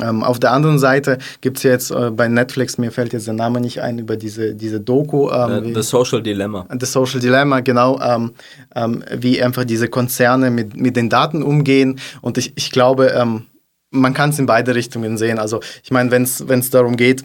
ähm, 0.00 0.22
auf 0.22 0.38
der 0.38 0.52
anderen 0.52 0.78
Seite 0.78 1.18
gibt 1.40 1.56
es 1.56 1.62
jetzt 1.64 1.90
äh, 1.90 2.10
bei 2.10 2.28
Netflix, 2.28 2.78
mir 2.78 2.92
fällt 2.92 3.12
jetzt 3.12 3.26
der 3.26 3.34
Name 3.34 3.60
nicht 3.60 3.80
ein, 3.80 3.98
über 3.98 4.16
diese, 4.16 4.54
diese 4.54 4.78
Doku. 4.78 5.30
Ähm, 5.30 5.74
The 5.74 5.82
Social 5.82 6.22
Dilemma. 6.22 6.66
The 6.78 6.86
Social 6.86 7.18
Dilemma, 7.18 7.60
genau. 7.60 7.98
Ähm, 8.00 8.32
ähm, 8.76 9.02
wie 9.16 9.42
einfach 9.42 9.64
diese 9.64 9.88
Konzerne 9.88 10.50
mit, 10.50 10.76
mit 10.76 10.96
den 10.96 11.08
Daten 11.08 11.42
umgehen. 11.42 11.98
Und 12.20 12.38
ich, 12.38 12.52
ich 12.56 12.70
glaube, 12.70 13.06
ähm, 13.08 13.46
man 13.90 14.14
kann 14.14 14.30
es 14.30 14.38
in 14.38 14.46
beide 14.46 14.74
Richtungen 14.74 15.18
sehen. 15.18 15.38
Also 15.38 15.60
ich 15.82 15.90
meine, 15.90 16.10
wenn 16.12 16.22
es 16.22 16.70
darum 16.70 16.96
geht, 16.96 17.22
äh, 17.22 17.24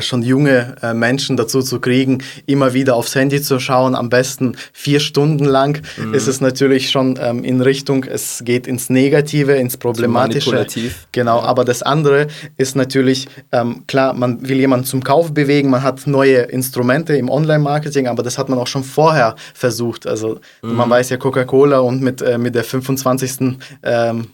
schon 0.00 0.22
junge 0.22 0.76
äh, 0.82 0.94
Menschen 0.94 1.36
dazu 1.36 1.62
zu 1.62 1.80
kriegen, 1.80 2.22
immer 2.46 2.74
wieder 2.74 2.94
aufs 2.94 3.14
Handy 3.14 3.40
zu 3.40 3.58
schauen, 3.58 3.94
am 3.94 4.10
besten 4.10 4.56
vier 4.72 5.00
Stunden 5.00 5.46
lang, 5.46 5.82
mhm. 5.96 6.14
ist 6.14 6.28
es 6.28 6.40
natürlich 6.40 6.90
schon 6.90 7.18
ähm, 7.20 7.44
in 7.44 7.60
Richtung, 7.60 8.04
es 8.04 8.42
geht 8.44 8.66
ins 8.66 8.90
Negative, 8.90 9.54
ins 9.54 9.78
Problematische. 9.78 10.50
Genau, 11.12 11.38
ja. 11.38 11.44
aber 11.44 11.64
das 11.64 11.82
andere 11.82 12.28
ist 12.56 12.76
natürlich, 12.76 13.26
ähm, 13.52 13.84
klar, 13.86 14.12
man 14.12 14.46
will 14.46 14.58
jemanden 14.58 14.84
zum 14.84 15.02
Kauf 15.02 15.32
bewegen, 15.32 15.70
man 15.70 15.82
hat 15.82 16.06
neue 16.06 16.42
Instrumente 16.42 17.16
im 17.16 17.30
Online-Marketing, 17.30 18.06
aber 18.06 18.22
das 18.22 18.36
hat 18.36 18.48
man 18.50 18.58
auch 18.58 18.66
schon 18.66 18.84
vorher 18.84 19.34
versucht. 19.54 20.06
Also 20.06 20.40
mhm. 20.62 20.74
man 20.74 20.90
weiß 20.90 21.08
ja 21.08 21.16
Coca-Cola 21.16 21.78
und 21.78 22.02
mit, 22.02 22.20
äh, 22.20 22.36
mit 22.36 22.54
der 22.54 22.64
25. 22.64 23.58
Ähm, 23.82 24.26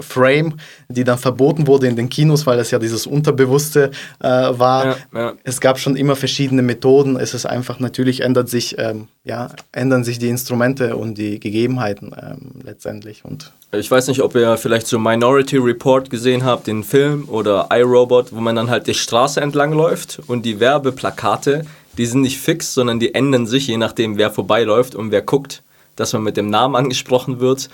Frame, 0.00 0.54
die 0.88 1.04
dann 1.04 1.18
verboten 1.18 1.66
wurde 1.66 1.86
in 1.86 1.96
den 1.96 2.08
Kinos, 2.08 2.46
weil 2.46 2.56
das 2.56 2.70
ja 2.70 2.78
dieses 2.78 3.06
Unterbewusste 3.06 3.90
äh, 4.20 4.28
war. 4.28 4.86
Ja, 4.86 4.96
ja. 5.14 5.32
Es 5.44 5.60
gab 5.60 5.78
schon 5.78 5.96
immer 5.96 6.16
verschiedene 6.16 6.62
Methoden. 6.62 7.16
Es 7.16 7.34
ist 7.34 7.46
einfach 7.46 7.78
natürlich 7.78 8.20
ändert 8.20 8.48
sich, 8.48 8.76
ähm, 8.78 9.08
ja, 9.24 9.50
ändern 9.72 10.02
sich 10.02 10.18
die 10.18 10.28
Instrumente 10.28 10.96
und 10.96 11.18
die 11.18 11.38
Gegebenheiten 11.38 12.12
ähm, 12.20 12.62
letztendlich. 12.64 13.24
Und 13.24 13.52
ich 13.72 13.90
weiß 13.90 14.08
nicht, 14.08 14.22
ob 14.22 14.34
ihr 14.34 14.56
vielleicht 14.56 14.86
so 14.86 14.98
Minority 14.98 15.58
Report 15.58 16.10
gesehen 16.10 16.44
habt, 16.44 16.66
den 16.66 16.82
Film 16.82 17.28
oder 17.28 17.68
iRobot, 17.70 18.32
wo 18.32 18.40
man 18.40 18.56
dann 18.56 18.70
halt 18.70 18.86
die 18.86 18.94
Straße 18.94 19.40
entlang 19.40 19.72
läuft 19.72 20.20
und 20.26 20.44
die 20.44 20.58
Werbeplakate, 20.58 21.64
die 21.96 22.06
sind 22.06 22.22
nicht 22.22 22.40
fix, 22.40 22.74
sondern 22.74 22.98
die 22.98 23.14
ändern 23.14 23.46
sich, 23.46 23.68
je 23.68 23.76
nachdem, 23.76 24.16
wer 24.16 24.30
vorbeiläuft 24.30 24.94
und 24.96 25.12
wer 25.12 25.22
guckt 25.22 25.62
dass 25.96 26.12
man 26.12 26.22
mit 26.22 26.36
dem 26.36 26.48
Namen 26.50 26.74
angesprochen 26.76 27.40
wird. 27.40 27.68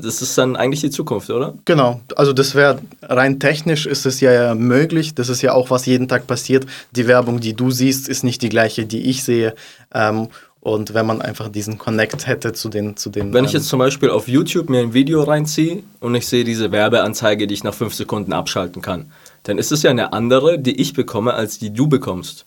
Das 0.00 0.22
ist 0.22 0.36
dann 0.38 0.56
eigentlich 0.56 0.80
die 0.80 0.90
Zukunft, 0.90 1.30
oder? 1.30 1.54
Genau. 1.64 2.00
Also 2.16 2.32
das 2.32 2.54
wäre 2.54 2.80
rein 3.02 3.38
technisch 3.38 3.86
ist 3.86 4.06
es 4.06 4.20
ja 4.20 4.54
möglich. 4.54 5.14
Das 5.14 5.28
ist 5.28 5.42
ja 5.42 5.52
auch, 5.52 5.70
was 5.70 5.86
jeden 5.86 6.08
Tag 6.08 6.26
passiert. 6.26 6.66
Die 6.92 7.06
Werbung, 7.06 7.40
die 7.40 7.54
du 7.54 7.70
siehst, 7.70 8.08
ist 8.08 8.24
nicht 8.24 8.42
die 8.42 8.48
gleiche, 8.48 8.86
die 8.86 9.02
ich 9.02 9.24
sehe. 9.24 9.54
Ähm, 9.92 10.28
und 10.60 10.94
wenn 10.94 11.04
man 11.04 11.20
einfach 11.20 11.50
diesen 11.50 11.76
Connect 11.76 12.26
hätte 12.26 12.54
zu 12.54 12.70
den... 12.70 12.96
Zu 12.96 13.10
den 13.10 13.34
wenn 13.34 13.44
ich 13.44 13.52
jetzt 13.52 13.68
zum 13.68 13.78
Beispiel 13.78 14.08
auf 14.08 14.28
YouTube 14.28 14.70
mir 14.70 14.80
ein 14.80 14.94
Video 14.94 15.22
reinziehe 15.22 15.82
und 16.00 16.14
ich 16.14 16.26
sehe 16.26 16.44
diese 16.44 16.72
Werbeanzeige, 16.72 17.46
die 17.46 17.52
ich 17.52 17.64
nach 17.64 17.74
fünf 17.74 17.92
Sekunden 17.94 18.32
abschalten 18.32 18.80
kann, 18.80 19.12
dann 19.42 19.58
ist 19.58 19.72
es 19.72 19.82
ja 19.82 19.90
eine 19.90 20.14
andere, 20.14 20.58
die 20.58 20.80
ich 20.80 20.94
bekomme, 20.94 21.34
als 21.34 21.58
die 21.58 21.70
du 21.70 21.86
bekommst. 21.86 22.46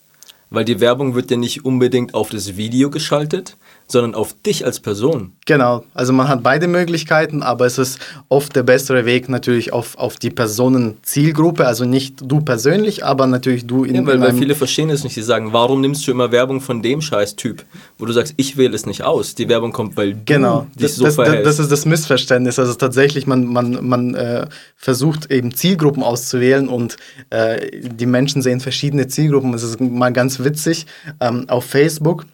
Weil 0.49 0.65
die 0.65 0.79
Werbung 0.79 1.13
wird 1.13 1.29
ja 1.29 1.37
nicht 1.37 1.63
unbedingt 1.63 2.15
auf 2.15 2.29
das 2.29 2.57
Video 2.57 2.89
geschaltet, 2.89 3.55
sondern 3.87 4.15
auf 4.15 4.35
dich 4.45 4.65
als 4.65 4.79
Person. 4.79 5.31
Genau, 5.45 5.83
also 5.93 6.11
man 6.11 6.27
hat 6.27 6.43
beide 6.43 6.67
Möglichkeiten, 6.67 7.41
aber 7.41 7.65
es 7.65 7.77
ist 7.77 7.99
oft 8.27 8.55
der 8.55 8.63
bessere 8.63 9.05
Weg 9.05 9.29
natürlich 9.29 9.71
auf, 9.71 9.97
auf 9.97 10.17
die 10.17 10.29
Personenzielgruppe, 10.29 11.65
also 11.65 11.85
nicht 11.85 12.15
du 12.21 12.41
persönlich, 12.41 13.05
aber 13.05 13.27
natürlich 13.27 13.65
du 13.65 13.85
in 13.85 13.95
Ja, 13.95 14.05
weil, 14.05 14.15
in 14.15 14.21
weil 14.21 14.33
viele 14.33 14.55
verstehen 14.55 14.89
es 14.89 15.05
nicht, 15.05 15.15
sie 15.15 15.21
sagen, 15.21 15.53
warum 15.53 15.79
nimmst 15.79 16.05
du 16.05 16.11
immer 16.11 16.31
Werbung 16.33 16.59
von 16.59 16.81
dem 16.81 17.01
Scheiß-Typ, 17.01 17.63
wo 17.97 18.05
du 18.05 18.11
sagst, 18.11 18.33
ich 18.35 18.57
wähle 18.57 18.75
es 18.75 18.85
nicht 18.85 19.03
aus, 19.03 19.35
die 19.35 19.47
Werbung 19.47 19.71
kommt, 19.71 19.95
weil 19.95 20.13
du 20.13 20.21
genau. 20.25 20.67
dich 20.75 20.93
so 20.93 21.05
das, 21.05 21.15
verhältst. 21.15 21.45
Das 21.45 21.59
ist 21.59 21.71
das 21.71 21.85
Missverständnis, 21.85 22.59
also 22.59 22.73
tatsächlich, 22.73 23.25
man, 23.25 23.45
man, 23.45 23.87
man 23.87 24.15
äh, 24.15 24.47
versucht 24.75 25.31
eben 25.31 25.53
Zielgruppen 25.55 26.03
auszuwählen 26.03 26.67
und 26.67 26.97
äh, 27.29 27.71
die 27.81 28.05
Menschen 28.05 28.41
sehen 28.41 28.59
verschiedene 28.59 29.07
Zielgruppen, 29.07 29.53
es 29.53 29.63
ist 29.63 29.79
mal 29.79 30.11
ganz 30.11 30.43
witzig, 30.43 30.87
ähm, 31.21 31.45
auf 31.47 31.63
Facebook 31.63 32.25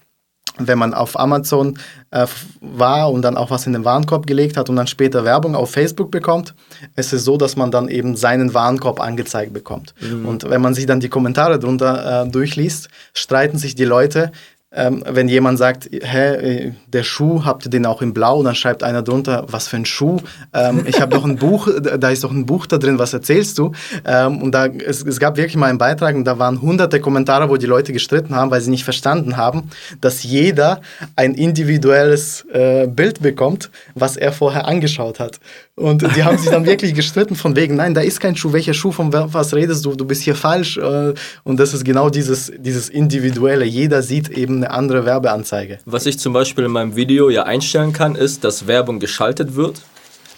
wenn 0.58 0.78
man 0.78 0.94
auf 0.94 1.20
Amazon 1.20 1.80
äh, 2.12 2.28
war 2.62 3.12
und 3.12 3.24
dann 3.24 3.38
auch 3.38 3.50
was 3.50 3.66
in 3.66 3.74
den 3.74 3.86
Warenkorb 3.86 4.28
gelegt 4.28 4.58
hat 4.58 4.70
und 4.70 4.76
dann 4.76 4.88
später 4.88 5.24
Werbung 5.24 5.56
auf 5.56 5.72
Facebook 5.72 6.12
bekommt, 6.12 6.54
ist 6.96 7.14
es 7.14 7.24
so, 7.24 7.38
dass 7.38 7.56
man 7.56 7.72
dann 7.72 7.88
eben 7.90 8.16
seinen 8.16 8.54
Warenkorb 8.54 9.00
angezeigt 9.00 9.54
bekommt. 9.54 9.96
Mhm. 10.00 10.26
Und 10.26 10.50
wenn 10.50 10.62
man 10.62 10.74
sich 10.74 10.86
dann 10.86 11.00
die 11.00 11.10
Kommentare 11.10 11.60
darunter 11.60 12.24
äh, 12.24 12.30
durchliest, 12.30 12.90
streiten 13.14 13.58
sich 13.58 13.76
die 13.76 13.86
Leute, 13.86 14.32
ähm, 14.76 15.04
wenn 15.08 15.28
jemand 15.28 15.60
sagt, 15.60 15.90
hä, 15.92 16.34
äh, 16.34 16.72
der 16.88 17.04
Schuh, 17.04 17.46
habt 17.46 17.66
ihr 17.66 17.70
den 17.70 17.86
auch 17.86 18.02
in 18.02 18.14
Blau? 18.14 18.42
Dann 18.42 18.56
schreibt 18.56 18.84
einer 18.84 19.04
drunter, 19.04 19.46
was 19.50 19.68
für 19.68 19.78
ein 19.78 19.86
Schuh? 19.86 20.18
Ähm, 20.54 20.84
ich 20.88 21.00
habe 21.00 21.14
doch 21.14 21.26
ein 21.26 21.36
Buch, 21.36 21.68
da 22.00 22.10
ist 22.10 22.24
doch 22.24 22.32
ein 22.32 22.46
Buch 22.46 22.66
da 22.66 22.78
drin, 22.78 22.98
was 22.98 23.14
erzählst 23.14 23.58
du? 23.60 23.72
Ähm, 24.06 24.42
und 24.42 24.52
da, 24.52 24.66
es, 24.66 25.04
es, 25.04 25.20
gab 25.20 25.38
wirklich 25.38 25.56
mal 25.56 25.70
einen 25.70 25.78
Beitrag 25.78 26.16
und 26.16 26.26
da 26.26 26.40
waren 26.40 26.62
hunderte 26.62 27.00
Kommentare, 27.00 27.50
wo 27.50 27.58
die 27.58 27.68
Leute 27.68 27.94
gestritten 27.94 28.36
haben, 28.36 28.50
weil 28.50 28.62
sie 28.62 28.72
nicht 28.72 28.84
verstanden 28.84 29.38
haben, 29.38 29.70
dass 30.02 30.24
jeder 30.24 30.82
ein 31.16 31.36
individuelles 31.36 32.46
äh, 32.52 32.88
Bild 32.88 33.22
bekommt, 33.22 33.70
was 33.94 34.18
er 34.18 34.32
vorher 34.32 34.68
angeschaut 34.68 35.20
hat. 35.20 35.40
Und 35.76 36.04
die 36.16 36.24
haben 36.24 36.38
sich 36.38 36.52
dann 36.52 36.66
wirklich 36.66 36.94
gestritten 36.94 37.36
von 37.36 37.56
wegen, 37.56 37.76
nein, 37.76 37.96
da 37.96 38.02
ist 38.02 38.20
kein 38.20 38.36
Schuh, 38.36 38.54
welcher 38.54 38.76
Schuh, 38.76 38.92
von 38.92 39.12
was 39.12 39.56
redest 39.56 39.84
du, 39.86 39.96
du 39.96 40.06
bist 40.06 40.22
hier 40.22 40.36
falsch. 40.36 40.78
Äh, 40.78 41.14
und 41.44 41.60
das 41.60 41.74
ist 41.74 41.84
genau 41.84 42.10
dieses, 42.10 42.52
dieses 42.58 42.90
Individuelle. 42.90 43.66
Jeder 43.66 44.02
sieht 44.04 44.30
eben 44.30 44.63
eine 44.64 44.72
andere 44.72 45.06
Werbeanzeige. 45.06 45.80
Was 45.86 46.06
ich 46.06 46.20
zum 46.20 46.34
Beispiel 46.34 46.66
in 46.66 46.72
meinem 46.72 46.96
Video 46.96 47.30
ja 47.30 47.44
einstellen 47.44 47.94
kann, 47.94 48.16
ist, 48.16 48.44
dass 48.44 48.68
Werbung 48.68 49.00
geschaltet 49.00 49.56
wird, 49.56 49.82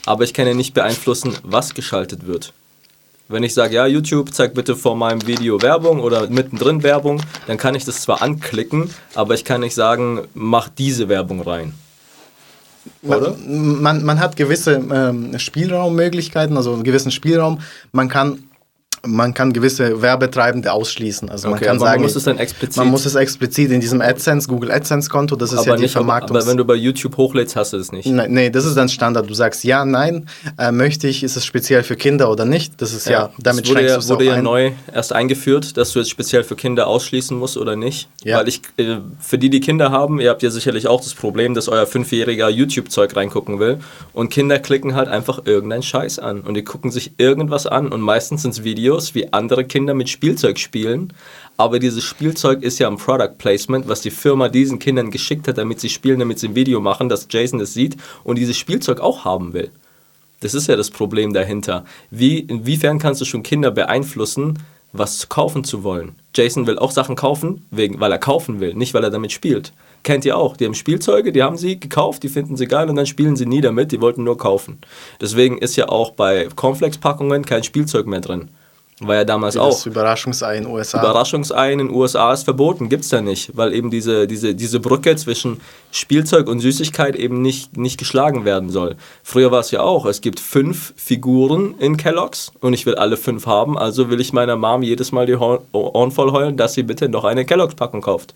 aber 0.06 0.24
ich 0.24 0.34
kann 0.34 0.48
ja 0.48 0.54
nicht 0.54 0.74
beeinflussen, 0.74 1.36
was 1.44 1.74
geschaltet 1.74 2.28
wird. 2.28 2.54
Wenn 3.28 3.44
ich 3.44 3.56
sage, 3.56 3.76
ja, 3.76 3.88
YouTube, 3.88 4.34
zeig 4.34 4.54
bitte 4.54 4.76
vor 4.76 4.96
meinem 4.96 5.26
Video 5.26 5.62
Werbung 5.62 6.00
oder 6.00 6.30
mittendrin 6.30 6.84
Werbung, 6.84 7.22
dann 7.48 7.58
kann 7.58 7.74
ich 7.74 7.84
das 7.84 8.02
zwar 8.02 8.22
anklicken, 8.22 8.90
aber 9.16 9.34
ich 9.34 9.44
kann 9.44 9.62
nicht 9.62 9.74
sagen, 9.74 10.22
mach 10.36 10.70
diese 10.70 11.10
Werbung 11.10 11.42
rein. 11.42 11.74
Oder? 13.02 13.36
Man, 13.48 14.04
man 14.04 14.20
hat 14.20 14.36
gewisse 14.36 14.74
ähm, 14.76 15.40
Spielraummöglichkeiten, 15.40 16.56
also 16.56 16.74
einen 16.74 16.84
gewissen 16.84 17.10
Spielraum. 17.10 17.62
Man 17.92 18.10
kann 18.10 18.44
man 19.06 19.34
kann 19.34 19.54
gewisse 19.54 20.02
Werbetreibende 20.02 20.72
ausschließen. 20.72 21.30
Also 21.30 21.50
man 21.50 21.60
kann 21.60 21.80
sagen, 21.80 22.02
man 22.02 22.08
muss 22.08 22.16
es 22.16 22.24
dann 22.24 22.38
explizit. 22.38 22.78
Man 22.78 22.90
muss 22.90 23.06
es 23.06 23.16
explizit 23.16 23.72
in 23.72 23.80
diesem 23.80 24.02
AdSense, 24.02 24.48
Google 24.48 24.72
AdSense 24.72 25.10
Konto, 25.10 25.36
das 25.36 25.52
ist 25.52 25.60
aber 25.60 25.70
ja 25.70 25.76
die 25.76 25.82
nicht, 25.84 25.92
Vermarktung. 25.92 26.36
Aber 26.36 26.48
wenn 26.48 26.58
du 26.58 26.66
bei 26.66 26.76
YouTube 26.76 27.18
hochlädst, 27.18 27.56
hast 27.56 27.74
du 27.74 27.78
das 27.78 27.92
nicht. 27.92 28.06
Nee, 28.06 28.28
nee, 28.28 28.50
das 28.50 28.66
ist 28.66 28.76
dann 28.76 28.90
Standard. 28.90 29.30
Du 29.30 29.34
sagst 29.34 29.64
ja, 29.64 29.86
nein, 29.86 30.28
äh, 30.58 30.72
möchte 30.72 31.08
ich, 31.08 31.24
ist 31.24 31.36
es 31.36 31.46
speziell 31.46 31.84
für 31.84 31.96
Kinder 31.96 32.32
oder 32.32 32.46
nicht? 32.46 32.82
Das 32.82 32.94
ist 32.94 33.08
ja, 33.08 33.12
ja 33.12 33.30
damit 33.40 33.66
das 33.66 33.72
wurde 33.72 33.88
ja, 33.88 34.10
wurde 34.10 34.26
ja 34.26 34.34
ein. 34.34 34.44
neu 34.44 34.72
erst 34.94 35.14
eingeführt, 35.14 35.78
dass 35.78 35.92
du 35.92 36.00
jetzt 36.00 36.10
speziell 36.10 36.44
für 36.44 36.56
Kinder 36.56 36.88
ausschließen 36.88 37.38
musst 37.38 37.58
oder 37.58 37.76
nicht. 37.76 38.10
Ja. 38.24 38.40
Weil 38.40 38.48
ich, 38.48 38.62
äh, 38.78 38.98
für 39.20 39.38
die, 39.38 39.50
die 39.50 39.60
Kinder 39.60 39.92
haben, 39.92 40.20
ihr 40.20 40.30
habt 40.30 40.44
ja 40.44 40.50
sicherlich 40.50 40.88
auch 40.88 41.02
das 41.02 41.14
Problem, 41.14 41.54
dass 41.54 41.68
euer 41.68 41.86
Fünfjähriger 41.86 42.50
YouTube-Zeug 42.50 43.16
reingucken 43.16 43.60
will 43.60 43.80
und 44.14 44.30
Kinder 44.30 44.60
klicken 44.60 44.96
halt 44.96 45.08
einfach 45.08 45.46
irgendeinen 45.46 45.84
Scheiß 45.84 46.20
an 46.20 46.42
und 46.42 46.56
die 46.56 46.64
gucken 46.64 46.92
sich 46.92 47.14
irgendwas 47.18 47.68
an 47.68 47.92
und 47.92 48.02
meistens 48.02 48.42
sind 48.42 48.52
es 48.52 48.64
Videos, 48.64 48.95
wie 49.16 49.32
andere 49.34 49.66
Kinder 49.66 49.94
mit 49.94 50.10
Spielzeug 50.10 50.58
spielen, 50.60 51.12
aber 51.58 51.80
dieses 51.80 52.04
Spielzeug 52.04 52.64
ist 52.64 52.80
ja 52.80 52.88
ein 52.88 52.98
Product 52.98 53.38
Placement, 53.38 53.88
was 53.88 54.02
die 54.02 54.12
Firma 54.12 54.50
diesen 54.50 54.80
Kindern 54.80 55.12
geschickt 55.12 55.48
hat, 55.48 55.58
damit 55.58 55.80
sie 55.80 55.90
spielen, 55.90 56.20
damit 56.20 56.40
sie 56.40 56.50
ein 56.50 56.56
Video 56.56 56.80
machen, 56.80 57.10
dass 57.10 57.28
Jason 57.30 57.60
es 57.60 57.74
sieht 57.74 57.98
und 58.24 58.38
dieses 58.38 58.58
Spielzeug 58.58 59.00
auch 59.00 59.26
haben 59.26 59.54
will. 59.54 59.72
Das 60.42 60.54
ist 60.54 60.68
ja 60.68 60.76
das 60.76 60.92
Problem 60.92 61.34
dahinter. 61.34 61.86
Wie, 62.12 62.40
inwiefern 62.40 63.00
kannst 63.00 63.22
du 63.22 63.26
schon 63.26 63.44
Kinder 63.44 63.72
beeinflussen, 63.72 64.60
was 64.98 65.28
kaufen 65.28 65.64
zu 65.64 65.84
wollen? 65.84 66.16
Jason 66.34 66.68
will 66.68 66.80
auch 66.80 66.92
Sachen 66.92 67.16
kaufen, 67.16 67.66
wegen, 67.72 68.00
weil 68.00 68.12
er 68.12 68.18
kaufen 68.18 68.60
will, 68.60 68.74
nicht 68.74 68.94
weil 68.94 69.04
er 69.04 69.10
damit 69.10 69.32
spielt. 69.32 69.74
Kennt 70.04 70.24
ihr 70.26 70.38
auch. 70.38 70.56
Die 70.56 70.66
haben 70.66 70.76
Spielzeuge, 70.76 71.32
die 71.32 71.44
haben 71.44 71.58
sie 71.58 71.80
gekauft, 71.80 72.24
die 72.24 72.30
finden 72.30 72.58
sie 72.58 72.68
geil 72.68 72.90
und 72.90 72.96
dann 72.96 73.06
spielen 73.06 73.36
sie 73.36 73.46
nie 73.46 73.62
damit, 73.62 73.92
die 73.92 74.02
wollten 74.02 74.24
nur 74.24 74.38
kaufen. 74.38 74.80
Deswegen 75.20 75.58
ist 75.58 75.76
ja 75.76 75.90
auch 75.90 76.12
bei 76.12 76.48
Cornflakes-Packungen 76.56 77.46
kein 77.46 77.64
Spielzeug 77.64 78.06
mehr 78.06 78.22
drin. 78.22 78.50
War 79.02 79.16
ja 79.16 79.26
damals 79.26 79.58
auch. 79.58 79.72
Das 79.72 79.86
Überraschungsei 79.86 80.56
in 80.56 80.64
den 80.64 80.72
USA. 80.72 81.00
Überraschungsei 81.00 81.74
in 81.74 81.80
den 81.80 81.90
USA 81.90 82.32
ist 82.32 82.44
verboten, 82.44 82.88
gibt 82.88 83.04
es 83.04 83.12
ja 83.12 83.22
nicht, 83.22 83.56
weil 83.58 83.74
eben 83.74 83.92
diese, 83.92 84.26
diese, 84.26 84.56
diese 84.56 84.80
Brücke 84.80 85.18
zwischen 85.18 85.60
Spielzeug 85.92 86.48
und 86.48 86.62
Süßigkeit 86.62 87.18
eben 87.18 87.42
nicht, 87.42 87.76
nicht 87.76 87.98
geschlagen 87.98 88.46
werden 88.46 88.70
soll. 88.70 88.96
Früher 89.22 89.52
war 89.52 89.60
es 89.60 89.72
ja 89.72 89.82
auch, 89.82 90.06
es 90.06 90.22
gibt 90.22 90.40
fünf 90.40 90.94
Figuren 90.96 91.76
in 91.80 91.98
Kellogg's 91.98 92.54
und 92.62 92.74
ich 92.74 92.86
will 92.86 92.96
alle 92.96 93.18
fünf 93.18 93.46
haben, 93.46 93.78
also 93.78 94.10
will 94.10 94.22
ich 94.22 94.32
meiner 94.32 94.56
Mom 94.56 94.82
jedes 94.82 95.12
Mal 95.12 95.26
die 95.26 95.36
Ohren 95.36 96.12
voll 96.12 96.32
heulen, 96.32 96.56
dass 96.56 96.74
sie 96.74 96.84
bitte 96.84 97.10
noch 97.10 97.26
eine 97.26 97.44
Kellogg's-Packung 97.44 98.00
kauft, 98.00 98.34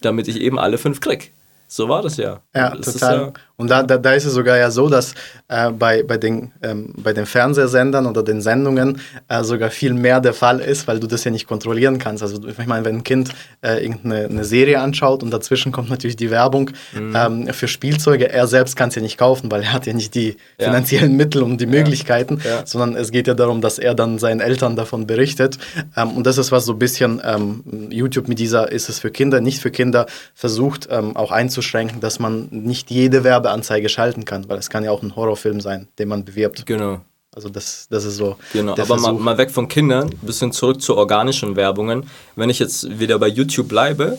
damit 0.00 0.26
ich 0.26 0.40
eben 0.40 0.58
alle 0.58 0.78
fünf 0.78 1.00
krieg. 1.00 1.32
So 1.68 1.88
war 1.88 2.02
das 2.02 2.16
ja. 2.16 2.40
Ja, 2.54 2.74
das 2.74 2.94
total. 2.94 3.18
Ja 3.18 3.32
und 3.62 3.68
da, 3.68 3.82
da, 3.82 3.96
da, 3.96 4.12
ist 4.12 4.24
es 4.24 4.34
sogar 4.34 4.58
ja 4.58 4.70
so, 4.70 4.88
dass 4.88 5.14
äh, 5.48 5.70
bei, 5.70 6.02
bei, 6.02 6.18
den, 6.18 6.50
ähm, 6.62 6.92
bei 6.96 7.12
den 7.12 7.26
Fernsehsendern 7.26 8.06
oder 8.06 8.22
den 8.22 8.40
Sendungen 8.40 9.00
äh, 9.28 9.44
sogar 9.44 9.70
viel 9.70 9.94
mehr 9.94 10.20
der 10.20 10.34
Fall 10.34 10.58
ist, 10.58 10.88
weil 10.88 10.98
du 10.98 11.06
das 11.06 11.24
ja 11.24 11.30
nicht 11.30 11.46
kontrollieren 11.46 11.98
kannst. 11.98 12.22
Also 12.22 12.40
ich 12.46 12.66
meine, 12.66 12.84
wenn 12.84 12.96
ein 12.96 13.04
Kind 13.04 13.30
äh, 13.60 13.84
irgendeine 13.84 14.44
Serie 14.44 14.80
anschaut 14.80 15.22
und 15.22 15.30
dazwischen 15.30 15.70
kommt 15.70 15.90
natürlich 15.90 16.16
die 16.16 16.30
Werbung 16.30 16.70
mhm. 16.92 17.14
ähm, 17.14 17.46
für 17.52 17.68
Spielzeuge, 17.68 18.30
er 18.30 18.46
selbst 18.46 18.74
kann 18.74 18.88
es 18.88 18.94
ja 18.94 19.02
nicht 19.02 19.18
kaufen, 19.18 19.50
weil 19.50 19.62
er 19.62 19.72
hat 19.72 19.86
ja 19.86 19.92
nicht 19.92 20.14
die 20.14 20.36
ja. 20.58 20.66
finanziellen 20.66 21.16
Mittel 21.16 21.42
und 21.42 21.60
die 21.60 21.66
Möglichkeiten, 21.66 22.40
ja. 22.44 22.66
sondern 22.66 22.96
es 22.96 23.12
geht 23.12 23.28
ja 23.28 23.34
darum, 23.34 23.60
dass 23.60 23.78
er 23.78 23.94
dann 23.94 24.18
seinen 24.18 24.40
Eltern 24.40 24.74
davon 24.74 25.06
berichtet. 25.06 25.58
Ähm, 25.96 26.10
und 26.10 26.26
das 26.26 26.36
ist 26.36 26.50
was 26.50 26.64
so 26.64 26.72
ein 26.72 26.78
bisschen 26.78 27.22
ähm, 27.24 27.62
YouTube 27.90 28.26
mit 28.26 28.38
dieser 28.40 28.72
ist 28.72 28.88
es 28.88 28.98
für 28.98 29.12
Kinder, 29.12 29.40
nicht 29.40 29.60
für 29.60 29.70
Kinder 29.70 30.06
versucht 30.34 30.88
ähm, 30.90 31.16
auch 31.16 31.30
einzuschränken, 31.30 32.00
dass 32.00 32.18
man 32.18 32.48
nicht 32.50 32.90
jede 32.90 33.22
Werbung 33.22 33.51
Werbeanzeige 33.52 33.88
schalten 33.88 34.24
kann, 34.24 34.48
weil 34.48 34.58
es 34.58 34.70
kann 34.70 34.84
ja 34.84 34.90
auch 34.90 35.02
ein 35.02 35.14
Horrorfilm 35.14 35.60
sein, 35.60 35.88
den 35.98 36.08
man 36.08 36.24
bewirbt. 36.24 36.66
Genau. 36.66 37.00
Also 37.34 37.48
das, 37.48 37.86
das 37.88 38.04
ist 38.04 38.16
so. 38.16 38.36
Genau, 38.52 38.72
aber 38.76 38.96
mal, 38.98 39.12
mal, 39.14 39.38
weg 39.38 39.50
von 39.50 39.66
Kindern, 39.66 40.10
ein 40.10 40.26
bisschen 40.26 40.52
zurück 40.52 40.82
zu 40.82 40.96
organischen 40.96 41.56
Werbungen. 41.56 42.06
Wenn 42.36 42.50
ich 42.50 42.58
jetzt 42.58 42.98
wieder 42.98 43.18
bei 43.18 43.28
YouTube 43.28 43.68
bleibe, 43.68 44.18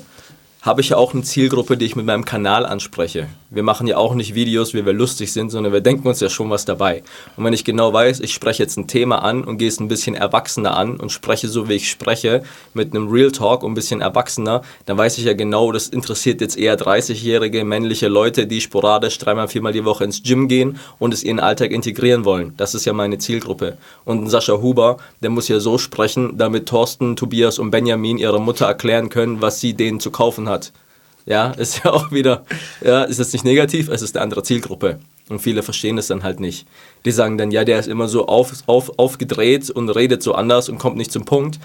habe 0.64 0.80
ich 0.80 0.89
ja 0.89 0.97
auch 0.97 1.14
eine 1.14 1.24
Zielgruppe, 1.24 1.76
die 1.76 1.86
ich 1.86 1.97
mit 1.97 2.05
meinem 2.05 2.24
Kanal 2.24 2.66
anspreche. 2.66 3.28
Wir 3.49 3.64
machen 3.64 3.86
ja 3.86 3.97
auch 3.97 4.16
nicht 4.16 4.34
Videos, 4.34 4.74
wie 4.74 4.86
wir 4.86 4.93
lustig 4.93 5.34
sind, 5.34 5.49
sondern 5.49 5.74
wir 5.74 5.82
denken 5.82 6.07
uns 6.07 6.22
ja 6.22 6.30
schon 6.30 6.49
was 6.49 6.64
dabei. 6.64 7.03
Und 7.36 7.43
wenn 7.43 7.51
ich 7.51 7.66
genau 7.66 7.91
weiß, 7.91 8.22
ich 8.22 8.34
spreche 8.34 8.64
jetzt 8.64 8.78
ein 8.78 8.88
Thema 8.88 9.24
an 9.24 9.43
und 9.43 9.57
gehe 9.57 9.68
es 9.68 9.82
ein 9.82 9.89
bisschen 9.89 10.16
erwachsener 10.16 10.78
an 10.78 10.95
und 10.95 11.11
spreche 11.11 11.49
so, 11.49 11.68
wie 11.68 11.74
ich 11.74 11.89
spreche, 11.89 12.43
mit 12.74 12.95
einem 12.95 13.09
Real 13.09 13.30
Talk 13.30 13.61
und 13.61 13.74
ein 13.74 13.76
bisschen 13.76 13.99
erwachsener, 13.99 14.61
dann 14.86 14.97
weiß 14.97 15.18
ich 15.18 15.26
ja 15.26 15.34
genau, 15.34 15.74
das 15.74 15.89
interessiert 15.89 16.39
jetzt 16.39 16.57
eher 16.57 16.80
30-jährige 16.80 17.66
männliche 17.66 18.07
Leute, 18.07 18.47
die 18.47 18.61
sporadisch 18.61 19.18
dreimal, 19.18 19.49
viermal 19.49 19.74
die 19.74 19.84
Woche 19.84 20.05
ins 20.05 20.24
Gym 20.24 20.47
gehen 20.47 20.80
und 20.97 21.14
es 21.14 21.26
ihren 21.26 21.41
Alltag 21.41 21.72
integrieren 21.72 22.24
wollen. 22.24 22.53
Das 22.55 22.74
ist 22.74 22.86
ja 22.86 22.93
meine 22.93 23.18
Zielgruppe. 23.18 23.78
Und 24.05 24.30
Sascha 24.30 24.61
Huber, 24.61 24.95
der 25.22 25.30
muss 25.30 25.49
ja 25.49 25.59
so 25.59 25.78
sprechen, 25.78 26.38
damit 26.38 26.70
Thorsten, 26.70 27.18
Tobias 27.18 27.59
und 27.59 27.70
Benjamin 27.70 28.18
ihrer 28.18 28.39
Mutter 28.39 28.66
erklären 28.66 29.09
können, 29.09 29.41
was 29.41 29.59
sie 29.59 29.74
denen 29.74 29.99
zu 29.99 30.09
kaufen 30.09 30.47
hat 30.47 30.53
hat. 30.54 30.72
Ja, 31.26 31.51
ist 31.58 31.84
ja 31.84 31.91
auch 31.91 32.12
wieder, 32.12 32.45
ja, 32.84 33.04
ist 33.04 33.20
jetzt 33.20 33.34
nicht 33.34 33.45
negativ, 33.45 33.89
es 33.89 34.01
ist 34.01 34.16
eine 34.16 34.24
andere 34.24 34.43
Zielgruppe. 34.43 34.99
Und 35.30 35.39
viele 35.39 35.64
verstehen 35.64 35.95
das 35.95 36.08
dann 36.08 36.24
halt 36.24 36.39
nicht. 36.39 36.68
Die 37.06 37.12
sagen 37.12 37.38
dann, 37.38 37.51
ja, 37.51 37.64
der 37.64 37.80
ist 37.80 37.88
immer 37.88 38.08
so 38.08 38.28
auf, 38.28 38.51
auf, 38.68 38.99
aufgedreht 38.99 39.70
und 39.70 39.89
redet 39.89 40.22
so 40.22 40.36
anders 40.36 40.70
und 40.70 40.80
kommt 40.80 40.97
nicht 40.97 41.12
zum 41.12 41.26
Punkt. 41.26 41.60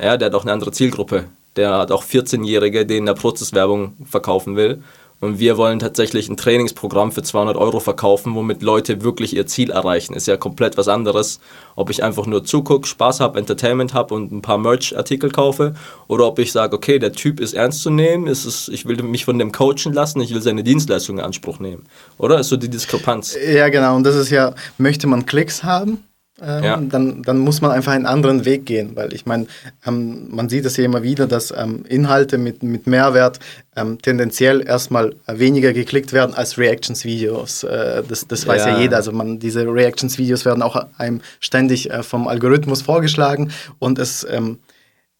Ja, 0.00 0.16
der 0.16 0.26
hat 0.26 0.34
auch 0.34 0.42
eine 0.42 0.52
andere 0.52 0.72
Zielgruppe. 0.72 1.26
Der 1.56 1.78
hat 1.78 1.92
auch 1.92 2.04
14-Jährige, 2.04 2.86
denen 2.86 3.06
er 3.06 3.14
Prozesswerbung 3.14 3.96
verkaufen 4.04 4.56
will. 4.56 4.82
Und 5.20 5.40
wir 5.40 5.56
wollen 5.56 5.80
tatsächlich 5.80 6.28
ein 6.28 6.36
Trainingsprogramm 6.36 7.10
für 7.10 7.22
200 7.22 7.56
Euro 7.56 7.80
verkaufen, 7.80 8.34
womit 8.36 8.62
Leute 8.62 9.02
wirklich 9.02 9.34
ihr 9.34 9.46
Ziel 9.46 9.70
erreichen. 9.70 10.14
Ist 10.14 10.28
ja 10.28 10.36
komplett 10.36 10.76
was 10.76 10.86
anderes, 10.86 11.40
ob 11.74 11.90
ich 11.90 12.04
einfach 12.04 12.26
nur 12.26 12.44
zugucke, 12.44 12.86
Spaß 12.86 13.18
habe, 13.18 13.38
Entertainment 13.38 13.94
habe 13.94 14.14
und 14.14 14.30
ein 14.30 14.42
paar 14.42 14.58
Merch-Artikel 14.58 15.30
kaufe 15.30 15.74
oder 16.06 16.26
ob 16.26 16.38
ich 16.38 16.52
sage, 16.52 16.76
okay, 16.76 17.00
der 17.00 17.12
Typ 17.12 17.40
ist 17.40 17.54
ernst 17.54 17.82
zu 17.82 17.90
nehmen, 17.90 18.28
ist 18.28 18.44
es, 18.44 18.68
ich 18.68 18.86
will 18.86 19.02
mich 19.02 19.24
von 19.24 19.38
dem 19.38 19.50
coachen 19.50 19.92
lassen, 19.92 20.20
ich 20.20 20.32
will 20.32 20.42
seine 20.42 20.62
Dienstleistung 20.62 21.18
in 21.18 21.24
Anspruch 21.24 21.58
nehmen. 21.58 21.84
Oder? 22.18 22.38
Ist 22.38 22.48
so 22.48 22.56
die 22.56 22.68
Diskrepanz. 22.68 23.36
Ja, 23.44 23.68
genau. 23.70 23.96
Und 23.96 24.04
das 24.04 24.14
ist 24.14 24.30
ja, 24.30 24.54
möchte 24.78 25.08
man 25.08 25.26
Klicks 25.26 25.64
haben? 25.64 26.04
Ähm, 26.40 26.64
ja. 26.64 26.76
dann, 26.76 27.22
dann 27.22 27.38
muss 27.38 27.60
man 27.60 27.72
einfach 27.72 27.92
einen 27.92 28.06
anderen 28.06 28.44
Weg 28.44 28.64
gehen, 28.66 28.94
weil 28.94 29.12
ich 29.12 29.26
meine, 29.26 29.46
ähm, 29.86 30.28
man 30.30 30.48
sieht 30.48 30.64
es 30.64 30.76
ja 30.76 30.84
immer 30.84 31.02
wieder, 31.02 31.26
dass 31.26 31.50
ähm, 31.50 31.84
Inhalte 31.88 32.38
mit, 32.38 32.62
mit 32.62 32.86
Mehrwert 32.86 33.40
ähm, 33.74 34.00
tendenziell 34.00 34.66
erstmal 34.66 35.14
weniger 35.26 35.72
geklickt 35.72 36.12
werden 36.12 36.34
als 36.34 36.56
Reactions-Videos. 36.58 37.64
Äh, 37.64 38.02
das 38.08 38.26
das 38.28 38.46
weiß 38.46 38.66
ja. 38.66 38.74
ja. 38.74 38.80
jeder. 38.80 38.96
Also 38.96 39.12
man, 39.12 39.38
diese 39.38 39.62
Reactions-Videos 39.66 40.44
werden 40.44 40.62
auch 40.62 40.76
einem 40.96 41.20
ständig 41.40 41.90
äh, 41.90 42.02
vom 42.02 42.28
Algorithmus 42.28 42.82
vorgeschlagen 42.82 43.50
und 43.78 43.98
es 43.98 44.26
ähm, 44.30 44.58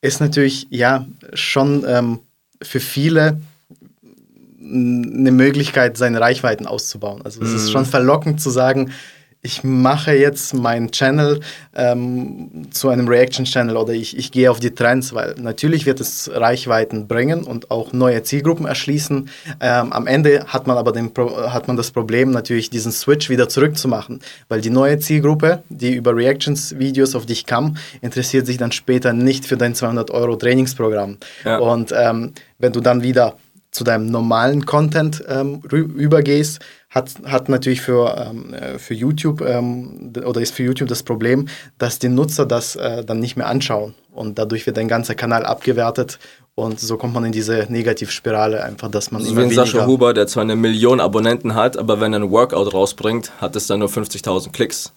ist 0.01 0.21
natürlich 0.21 0.69
ja 0.71 1.07
schon 1.35 1.85
ähm, 1.87 2.21
für 2.63 2.81
viele 2.81 3.41
eine 4.61 5.33
Möglichkeit, 5.33 5.97
seine 5.97 6.21
Reichweiten 6.21 6.67
auszubauen. 6.67 7.23
Also 7.25 7.43
es 7.43 7.51
mhm. 7.51 7.57
ist 7.57 7.71
schon 7.71 7.87
verlockend 7.87 8.41
zu 8.41 8.51
sagen, 8.51 8.93
ich 9.41 9.63
mache 9.63 10.13
jetzt 10.13 10.53
meinen 10.53 10.91
Channel 10.91 11.41
ähm, 11.77 12.69
zu 12.73 12.89
einem 12.89 13.07
Reaction-Channel 13.07 13.77
oder 13.77 13.93
ich, 13.93 14.17
ich 14.17 14.33
gehe 14.33 14.51
auf 14.51 14.59
die 14.59 14.73
Trends, 14.73 15.15
weil 15.15 15.37
natürlich 15.39 15.87
wird 15.87 16.01
es 16.01 16.29
Reichweiten 16.33 17.07
bringen 17.07 17.45
und 17.45 17.71
auch 17.71 17.93
neue 17.93 18.23
Zielgruppen 18.25 18.67
erschließen. 18.67 19.31
Ähm, 19.61 19.93
am 19.93 20.07
Ende 20.09 20.45
hat 20.47 20.67
man 20.67 20.77
aber 20.77 20.91
den 20.93 21.13
hat 21.17 21.69
man 21.69 21.77
das 21.77 21.93
Problem, 21.93 22.33
natürlich 22.33 22.69
diesen 22.69 22.91
Switch 22.91 23.31
wieder 23.31 23.49
zurückzumachen, 23.49 24.21
weil 24.49 24.61
die 24.61 24.71
neue 24.71 24.99
Zielgruppe, 24.99 25.63
die 25.69 25.95
über 25.95 26.17
Reactions-Videos 26.17 27.15
auf 27.15 27.25
dich 27.25 27.47
kam, 27.47 27.77
interessiert 28.01 28.47
sich 28.47 28.57
dann 28.57 28.73
später 28.73 29.13
nicht 29.13 29.47
für 29.47 29.57
dein 29.57 29.75
200 29.75 30.11
Euro 30.11 30.35
Trainingsprogramm. 30.35 31.19
Ja. 31.45 31.59
Und 31.59 31.95
ähm, 31.97 32.33
wenn 32.59 32.73
du 32.73 32.81
dann 32.81 33.03
wieder 33.03 33.37
zu 33.79 33.85
deinem 33.85 34.07
normalen 34.07 34.67
Content 34.67 35.23
ähm, 35.29 35.63
übergehst, 35.71 36.59
hat, 36.91 37.11
hat 37.25 37.49
natürlich 37.49 37.81
für, 37.81 38.29
ähm, 38.31 38.53
äh, 38.53 38.79
für 38.79 38.95
YouTube 38.95 39.41
ähm, 39.41 40.13
oder 40.25 40.41
ist 40.41 40.55
für 40.55 40.65
YouTube 40.65 40.89
das 40.89 41.05
Problem, 41.05 41.47
dass 41.79 41.99
die 41.99 42.09
Nutzer 42.09 42.45
das 42.45 42.75
äh, 42.77 43.05
dann 43.05 43.21
nicht 43.21 43.37
mehr 43.37 43.47
anschauen. 43.47 43.95
Und 44.13 44.39
dadurch 44.39 44.67
wird 44.67 44.77
dein 44.77 44.89
ganzer 44.89 45.15
Kanal 45.15 45.47
abgewertet 45.47 46.19
und 46.57 46.81
so 46.81 46.97
kommt 46.97 47.15
man 47.15 47.25
in 47.25 47.31
diese 47.31 47.67
Negativspirale 47.69 48.65
einfach, 48.65 48.91
dass 48.91 49.13
man 49.13 49.23
so 49.23 49.29
immer 49.31 49.43
wie 49.43 49.45
weniger... 49.45 49.65
Sascha 49.65 49.87
Huber, 49.87 50.13
der 50.13 50.27
zwar 50.27 50.43
eine 50.43 50.57
Million 50.57 50.99
Abonnenten 50.99 51.55
hat, 51.55 51.77
aber 51.77 52.01
wenn 52.01 52.13
er 52.13 52.19
ein 52.19 52.31
Workout 52.33 52.75
rausbringt, 52.75 53.31
hat 53.41 53.55
es 53.55 53.69
dann 53.69 53.79
nur 53.79 53.89
50.000 53.89 54.51
Klicks, 54.51 54.93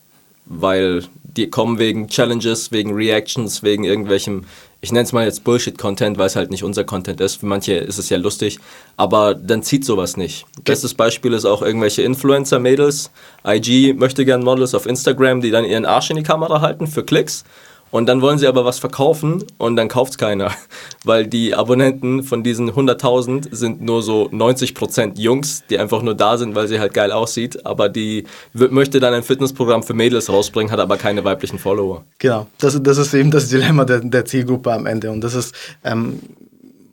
weil 0.59 1.03
die 1.23 1.49
kommen 1.49 1.79
wegen 1.79 2.07
Challenges, 2.07 2.71
wegen 2.71 2.93
Reactions, 2.93 3.63
wegen 3.63 3.83
irgendwelchem 3.83 4.43
ich 4.83 4.91
nenne 4.91 5.03
es 5.03 5.13
mal 5.13 5.25
jetzt 5.25 5.43
Bullshit-Content, 5.43 6.17
weil 6.17 6.25
es 6.25 6.35
halt 6.35 6.49
nicht 6.49 6.63
unser 6.63 6.83
Content 6.83 7.21
ist. 7.21 7.35
Für 7.35 7.45
manche 7.45 7.73
ist 7.73 7.99
es 7.99 8.09
ja 8.09 8.17
lustig, 8.17 8.57
aber 8.97 9.35
dann 9.35 9.61
zieht 9.61 9.85
sowas 9.85 10.17
nicht. 10.17 10.45
Okay. 10.53 10.63
Bestes 10.65 10.95
Beispiel 10.95 11.33
ist 11.33 11.45
auch 11.45 11.61
irgendwelche 11.61 12.01
Influencer-Mädels, 12.01 13.11
IG 13.45 13.93
möchte 13.93 14.25
gern 14.25 14.43
Models 14.43 14.73
auf 14.73 14.87
Instagram, 14.87 15.41
die 15.41 15.51
dann 15.51 15.65
ihren 15.65 15.85
Arsch 15.85 16.09
in 16.09 16.15
die 16.15 16.23
Kamera 16.23 16.61
halten 16.61 16.87
für 16.87 17.03
Klicks 17.03 17.43
und 17.91 18.07
dann 18.07 18.21
wollen 18.21 18.37
sie 18.37 18.47
aber 18.47 18.65
was 18.65 18.79
verkaufen 18.79 19.43
und 19.57 19.75
dann 19.75 19.87
kauft 19.87 20.11
es 20.13 20.17
keiner. 20.17 20.51
Weil 21.03 21.27
die 21.27 21.53
Abonnenten 21.53 22.23
von 22.23 22.43
diesen 22.43 22.71
100.000 22.71 23.53
sind 23.53 23.81
nur 23.81 24.01
so 24.01 24.29
90% 24.29 25.19
Jungs, 25.19 25.63
die 25.69 25.77
einfach 25.77 26.01
nur 26.01 26.15
da 26.15 26.37
sind, 26.37 26.55
weil 26.55 26.67
sie 26.67 26.79
halt 26.79 26.93
geil 26.93 27.11
aussieht. 27.11 27.65
Aber 27.65 27.89
die 27.89 28.25
möchte 28.53 28.99
dann 28.99 29.13
ein 29.13 29.23
Fitnessprogramm 29.23 29.83
für 29.83 29.93
Mädels 29.93 30.29
rausbringen, 30.29 30.71
hat 30.71 30.79
aber 30.79 30.97
keine 30.97 31.23
weiblichen 31.23 31.59
Follower. 31.59 32.03
Genau, 32.19 32.47
das, 32.59 32.81
das 32.81 32.97
ist 32.97 33.13
eben 33.13 33.31
das 33.31 33.49
Dilemma 33.49 33.83
der, 33.85 33.99
der 33.99 34.25
Zielgruppe 34.25 34.71
am 34.71 34.85
Ende. 34.85 35.11
Und 35.11 35.21
das 35.21 35.33
ist, 35.33 35.55
ähm, 35.83 36.19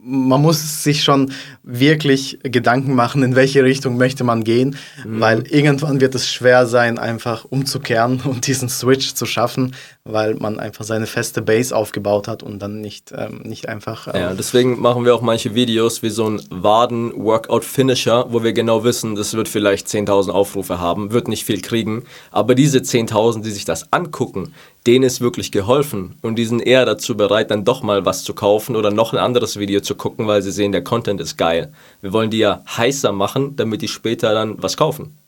man 0.09 0.41
muss 0.41 0.83
sich 0.83 1.05
schon 1.05 1.33
wirklich 1.63 2.39
Gedanken 2.43 2.95
machen, 2.95 3.23
in 3.23 3.37
welche 3.37 3.63
Richtung 3.63 3.99
möchte 3.99 4.25
man 4.25 4.43
gehen, 4.43 4.77
mhm. 5.05 5.21
weil 5.21 5.47
irgendwann 5.49 6.01
wird 6.01 6.15
es 6.15 6.29
schwer 6.31 6.67
sein, 6.67 6.99
einfach 6.99 7.45
umzukehren 7.45 8.21
und 8.25 8.47
diesen 8.47 8.71
Switch 8.71 9.15
zu 9.15 9.27
schaffen, 9.27 9.75
weil 10.05 10.35
man 10.35 10.59
einfach 10.59 10.85
seine 10.85 11.07
feste 11.07 11.43
Base 11.43 11.77
aufgebaut 11.77 12.27
hat 12.27 12.43
und 12.43 12.61
dann 12.61 12.81
nicht, 12.81 13.13
ähm, 13.17 13.43
nicht 13.45 13.69
einfach. 13.69 14.09
Ähm 14.09 14.21
ja, 14.21 14.35
deswegen 14.35 14.81
machen 14.81 15.05
wir 15.05 15.15
auch 15.15 15.21
manche 15.21 15.55
Videos 15.55 16.03
wie 16.03 16.11
so 16.11 16.29
ein 16.29 16.41
Waden-Workout-Finisher, 16.51 18.27
wo 18.31 18.43
wir 18.43 18.55
genau 18.55 18.85
wissen, 18.85 19.15
das 19.15 19.35
wird 19.35 19.49
vielleicht 19.49 19.89
10.000 19.89 20.31
Aufrufe 20.31 20.81
haben, 20.81 21.13
wird 21.13 21.29
nicht 21.29 21.45
viel 21.45 21.61
kriegen, 21.61 22.05
aber 22.31 22.55
diese 22.55 22.79
10.000, 22.79 23.43
die 23.43 23.51
sich 23.51 23.67
das 23.67 23.93
angucken, 23.93 24.55
denen 24.87 25.05
ist 25.05 25.21
wirklich 25.21 25.53
geholfen 25.53 26.17
und 26.23 26.37
die 26.37 26.45
sind 26.45 26.61
eher 26.61 26.87
dazu 26.87 27.17
bereit, 27.17 27.51
dann 27.51 27.65
doch 27.65 27.83
mal 27.83 28.05
was 28.05 28.25
zu 28.25 28.35
kaufen 28.35 28.77
oder 28.77 28.91
noch 28.91 29.13
ein 29.13 29.19
anderes 29.19 29.59
Video 29.59 29.81
zu 29.81 29.95
gucken, 29.95 30.27
weil 30.27 30.43
sie 30.43 30.53
sehen, 30.53 30.73
der 30.73 30.83
Content 30.83 31.21
ist 31.21 31.37
geil. 31.37 31.73
Wir 32.01 32.13
wollen 32.13 32.31
die 32.31 32.39
ja 32.39 32.63
heißer 32.77 33.13
machen, 33.13 33.57
damit 33.57 33.83
die 33.83 33.89
später 33.89 34.33
dann 34.33 34.63
was 34.63 34.77
kaufen. 34.77 35.19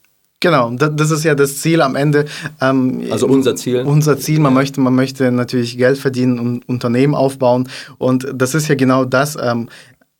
Genau, 0.42 0.70
das 0.70 1.10
ist 1.10 1.24
ja 1.24 1.34
das 1.34 1.58
Ziel 1.58 1.82
am 1.82 1.96
Ende. 1.96 2.24
Ähm, 2.62 3.02
also 3.10 3.26
unser 3.26 3.56
Ziel. 3.56 3.82
Unser 3.82 4.18
Ziel, 4.18 4.40
man 4.40 4.54
möchte, 4.54 4.80
man 4.80 4.94
möchte 4.94 5.30
natürlich 5.30 5.76
Geld 5.76 5.98
verdienen 5.98 6.38
und 6.38 6.66
Unternehmen 6.66 7.14
aufbauen. 7.14 7.68
Und 7.98 8.26
das 8.32 8.54
ist 8.54 8.66
ja 8.68 8.74
genau 8.74 9.04
das. 9.04 9.36
Ähm, 9.36 9.68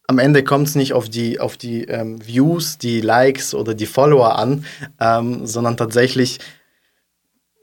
am 0.07 0.19
Ende 0.19 0.45
kommt 0.45 0.69
es 0.69 0.75
nicht 0.75 0.93
auf 0.93 1.09
die, 1.09 1.41
auf 1.41 1.57
die 1.57 1.85
ähm, 1.85 2.19
Views, 2.27 2.77
die 2.77 3.01
Likes 3.01 3.55
oder 3.55 3.73
die 3.73 3.87
Follower 3.87 4.39
an, 4.39 4.67
ähm, 5.01 5.47
sondern 5.47 5.79
tatsächlich 5.79 6.39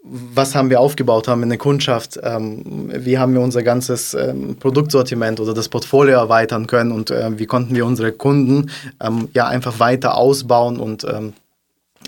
was 0.10 0.56
haben 0.56 0.70
wir 0.70 0.80
aufgebaut, 0.80 1.28
haben 1.28 1.42
wir 1.42 1.46
eine 1.46 1.58
Kundschaft, 1.58 2.20
ähm, 2.24 2.92
wie 2.94 3.18
haben 3.18 3.34
wir 3.34 3.42
unser 3.42 3.64
ganzes 3.64 4.14
ähm, 4.14 4.58
Produktsortiment 4.60 5.40
oder 5.40 5.54
das 5.54 5.70
Portfolio 5.70 6.18
erweitern 6.18 6.68
können 6.68 6.92
und 6.92 7.12
äh, 7.12 7.38
wie 7.38 7.46
konnten 7.46 7.76
wir 7.76 7.86
unsere 7.86 8.12
Kunden 8.12 8.70
ähm, 9.02 9.30
ja 9.34 9.48
einfach 9.48 9.80
weiter 9.80 10.16
ausbauen 10.18 10.78
und 10.80 11.04
ähm, 11.04 11.34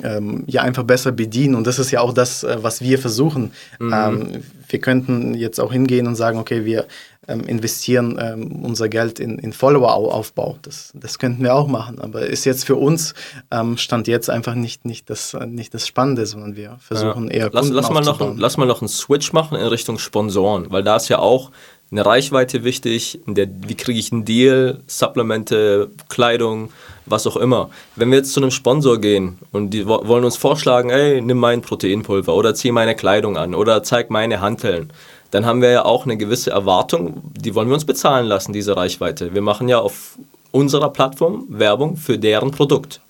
ähm, 0.04 0.44
ja 0.48 0.62
einfach 0.62 0.84
besser 0.84 1.12
bedienen. 1.12 1.56
Und 1.56 1.68
das 1.68 1.80
ist 1.80 1.92
ja 1.92 2.02
auch 2.02 2.14
das, 2.14 2.44
äh, 2.44 2.58
was 2.62 2.82
wir 2.82 3.00
versuchen. 3.00 3.52
Mhm. 3.80 3.94
Ähm, 3.94 4.44
wir 4.68 4.80
könnten 4.80 5.34
jetzt 5.34 5.60
auch 5.60 5.72
hingehen 5.72 6.08
und 6.08 6.16
sagen, 6.16 6.40
okay, 6.40 6.66
wir 6.66 6.86
ähm, 7.28 7.42
investieren 7.42 8.18
ähm, 8.22 8.64
unser 8.64 8.90
Geld 8.90 9.20
in, 9.20 9.38
in 9.40 9.54
Follower-Aufbau. 9.54 10.58
Das, 10.62 10.92
das 10.96 11.20
könnten 11.20 11.44
wir 11.44 11.54
auch 11.54 11.68
machen. 11.68 12.00
Aber 12.00 12.22
ist 12.26 12.46
jetzt 12.46 12.66
für 12.66 12.76
uns, 12.76 13.14
ähm, 13.52 13.78
stand 13.78 14.08
jetzt 14.08 14.30
einfach 14.30 14.56
nicht, 14.56 14.86
nicht, 14.86 15.10
das, 15.10 15.38
nicht 15.48 15.74
das 15.74 15.88
Spannende, 15.88 16.26
sondern 16.26 16.56
wir 16.56 16.78
versuchen 16.80 17.28
ja. 17.28 17.34
eher 17.34 17.50
lass, 17.52 17.70
lass 17.70 17.90
mal 17.90 18.02
noch 18.02 18.20
Lass 18.38 18.58
mal 18.58 18.66
noch 18.66 18.82
einen 18.82 18.90
Switch 18.90 19.34
machen 19.34 19.58
in 19.58 19.68
Richtung 19.68 20.00
Sponsoren, 20.00 20.68
weil 20.70 20.84
da 20.84 20.96
ist 20.96 21.10
ja 21.10 21.20
auch 21.20 21.52
eine 21.92 22.06
Reichweite 22.06 22.64
wichtig, 22.64 23.20
der, 23.26 23.48
wie 23.68 23.76
kriege 23.76 24.00
ich 24.00 24.12
einen 24.12 24.24
Deal, 24.24 24.80
Supplemente, 24.88 25.90
Kleidung, 26.08 26.72
was 27.06 27.26
auch 27.26 27.38
immer. 27.38 27.70
Wenn 27.96 28.12
wir 28.12 28.20
jetzt 28.20 28.34
zu 28.34 28.40
einem 28.40 28.52
Sponsor 28.52 29.02
gehen 29.02 29.40
und 29.52 29.72
die 29.72 29.88
wollen 29.88 30.24
uns 30.24 30.38
vorschlagen, 30.38 30.92
ey, 30.92 31.22
nimm 31.22 31.38
mein 31.38 31.62
Proteinpulver 31.62 32.36
oder 32.36 32.54
zieh 32.54 32.72
meine 32.72 32.96
Kleidung 32.96 33.38
an 33.38 33.56
oder 33.56 33.82
zeig 33.82 34.12
meine 34.12 34.40
Hanteln, 34.40 34.92
dann 35.32 35.46
haben 35.46 35.62
wir 35.62 35.70
ja 35.70 35.86
auch 35.86 36.06
eine 36.06 36.18
gewisse 36.18 36.52
Erwartung, 36.52 37.22
die 37.36 37.56
wollen 37.56 37.68
wir 37.68 37.76
uns 37.76 37.86
bezahlen 37.86 38.26
lassen, 38.26 38.54
diese 38.54 38.76
Reichweite. 38.76 39.34
Wir 39.34 39.42
machen 39.42 39.70
ja 39.70 39.80
auf 39.80 40.18
unserer 40.52 40.90
Plattform 40.90 41.46
Werbung 41.50 41.96
für 41.98 42.18
deren 42.18 42.52
Produkt. 42.52 43.02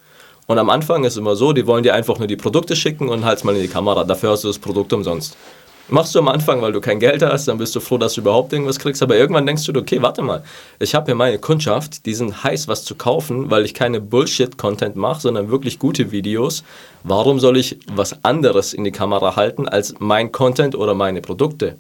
Und 0.48 0.58
am 0.58 0.70
Anfang 0.70 1.04
ist 1.04 1.16
immer 1.16 1.36
so, 1.36 1.54
die 1.54 1.68
wollen 1.68 1.84
dir 1.84 1.94
einfach 1.94 2.18
nur 2.18 2.28
die 2.28 2.36
Produkte 2.36 2.76
schicken 2.76 3.08
und 3.08 3.24
halt's 3.24 3.44
mal 3.44 3.56
in 3.56 3.62
die 3.62 3.68
Kamera. 3.68 4.04
Dafür 4.04 4.32
hast 4.32 4.44
du 4.44 4.48
das 4.48 4.60
Produkt 4.60 4.92
umsonst. 4.92 5.38
Machst 5.92 6.14
du 6.14 6.20
am 6.20 6.28
Anfang, 6.28 6.62
weil 6.62 6.72
du 6.72 6.82
kein 6.82 7.00
Geld 7.00 7.24
hast, 7.24 7.48
dann 7.48 7.58
bist 7.58 7.76
du 7.76 7.80
froh, 7.80 7.98
dass 7.98 8.14
du 8.14 8.22
überhaupt 8.22 8.54
irgendwas 8.54 8.78
kriegst. 8.78 9.02
Aber 9.02 9.16
irgendwann 9.16 9.48
denkst 9.48 9.66
du, 9.66 9.80
okay, 9.80 10.02
warte 10.02 10.22
mal, 10.22 10.44
ich 10.80 10.94
habe 10.94 11.10
ja 11.10 11.16
meine 11.16 11.40
Kundschaft, 11.40 12.06
die 12.06 12.14
sind 12.14 12.44
heiß, 12.44 12.68
was 12.68 12.84
zu 12.84 12.94
kaufen, 12.94 13.50
weil 13.50 13.66
ich 13.66 13.74
keine 13.74 14.00
Bullshit-Content 14.00 14.96
mache, 14.96 15.22
sondern 15.22 15.50
wirklich 15.50 15.80
gute 15.80 16.12
Videos. 16.12 16.64
Warum 17.04 17.40
soll 17.40 17.58
ich 17.58 17.80
was 17.92 18.24
anderes 18.24 18.74
in 18.74 18.84
die 18.84 18.92
Kamera 18.92 19.36
halten 19.36 19.68
als 19.68 19.96
mein 19.98 20.32
Content 20.32 20.76
oder 20.76 20.94
meine 20.94 21.22
Produkte? 21.22 21.78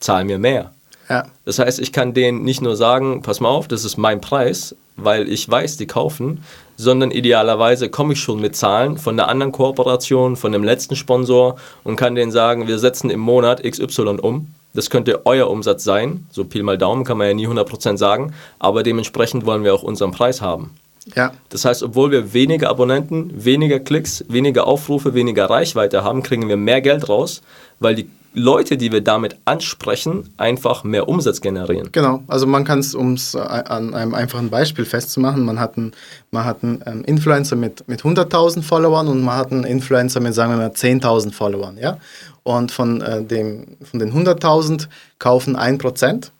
Zahl 0.00 0.24
mir 0.24 0.38
mehr. 0.38 0.72
Ja. 1.08 1.24
Das 1.44 1.58
heißt, 1.58 1.80
ich 1.80 1.92
kann 1.92 2.14
denen 2.14 2.42
nicht 2.42 2.62
nur 2.62 2.76
sagen, 2.76 3.22
pass 3.22 3.40
mal 3.40 3.48
auf, 3.48 3.68
das 3.68 3.84
ist 3.84 3.96
mein 3.96 4.20
Preis, 4.20 4.76
weil 4.96 5.28
ich 5.28 5.48
weiß, 5.48 5.76
die 5.76 5.86
kaufen, 5.86 6.44
sondern 6.76 7.10
idealerweise 7.10 7.90
komme 7.90 8.12
ich 8.14 8.20
schon 8.20 8.40
mit 8.40 8.56
Zahlen 8.56 8.96
von 8.96 9.18
einer 9.18 9.28
anderen 9.28 9.52
Kooperation, 9.52 10.36
von 10.36 10.52
dem 10.52 10.64
letzten 10.64 10.96
Sponsor 10.96 11.56
und 11.84 11.96
kann 11.96 12.14
denen 12.14 12.30
sagen, 12.30 12.68
wir 12.68 12.78
setzen 12.78 13.10
im 13.10 13.20
Monat 13.20 13.62
XY 13.62 14.18
um. 14.22 14.54
Das 14.72 14.88
könnte 14.88 15.26
euer 15.26 15.50
Umsatz 15.50 15.82
sein, 15.82 16.26
so 16.30 16.44
Pi 16.44 16.62
mal 16.62 16.78
Daumen 16.78 17.04
kann 17.04 17.18
man 17.18 17.26
ja 17.26 17.34
nie 17.34 17.48
100% 17.48 17.96
sagen, 17.96 18.32
aber 18.60 18.84
dementsprechend 18.84 19.44
wollen 19.44 19.64
wir 19.64 19.74
auch 19.74 19.82
unseren 19.82 20.12
Preis 20.12 20.40
haben. 20.40 20.76
Ja. 21.16 21.32
Das 21.48 21.64
heißt, 21.64 21.82
obwohl 21.82 22.12
wir 22.12 22.32
weniger 22.32 22.70
Abonnenten, 22.70 23.32
weniger 23.44 23.80
Klicks, 23.80 24.24
weniger 24.28 24.68
Aufrufe, 24.68 25.12
weniger 25.12 25.50
Reichweite 25.50 26.04
haben, 26.04 26.22
kriegen 26.22 26.48
wir 26.48 26.56
mehr 26.56 26.80
Geld 26.80 27.08
raus, 27.08 27.42
weil 27.80 27.96
die 27.96 28.08
Leute, 28.32 28.76
die 28.76 28.92
wir 28.92 29.00
damit 29.00 29.38
ansprechen, 29.44 30.32
einfach 30.36 30.84
mehr 30.84 31.08
Umsatz 31.08 31.40
generieren. 31.40 31.88
Genau, 31.90 32.22
also 32.28 32.46
man 32.46 32.64
kann 32.64 32.78
es, 32.78 32.94
um 32.94 33.14
es 33.14 33.34
an 33.34 33.92
einem 33.92 34.14
einfachen 34.14 34.50
Beispiel 34.50 34.84
festzumachen, 34.84 35.44
man 35.44 35.58
hat 35.58 35.76
einen, 35.76 35.92
man 36.30 36.44
hat 36.44 36.62
einen 36.62 36.82
ähm, 36.86 37.04
Influencer 37.04 37.56
mit, 37.56 37.88
mit 37.88 38.02
100.000 38.02 38.62
Followern 38.62 39.08
und 39.08 39.22
man 39.22 39.36
hat 39.36 39.50
einen 39.50 39.64
Influencer 39.64 40.20
mit, 40.20 40.34
sagen 40.34 40.52
wir 40.52 40.58
mal, 40.58 40.68
10.000 40.68 41.32
Followern. 41.32 41.76
Ja? 41.76 41.98
Und 42.44 42.70
von, 42.70 43.00
äh, 43.00 43.24
dem, 43.24 43.76
von 43.82 43.98
den 43.98 44.12
100.000 44.12 44.88
kaufen 45.18 45.56
1%. 45.56 46.30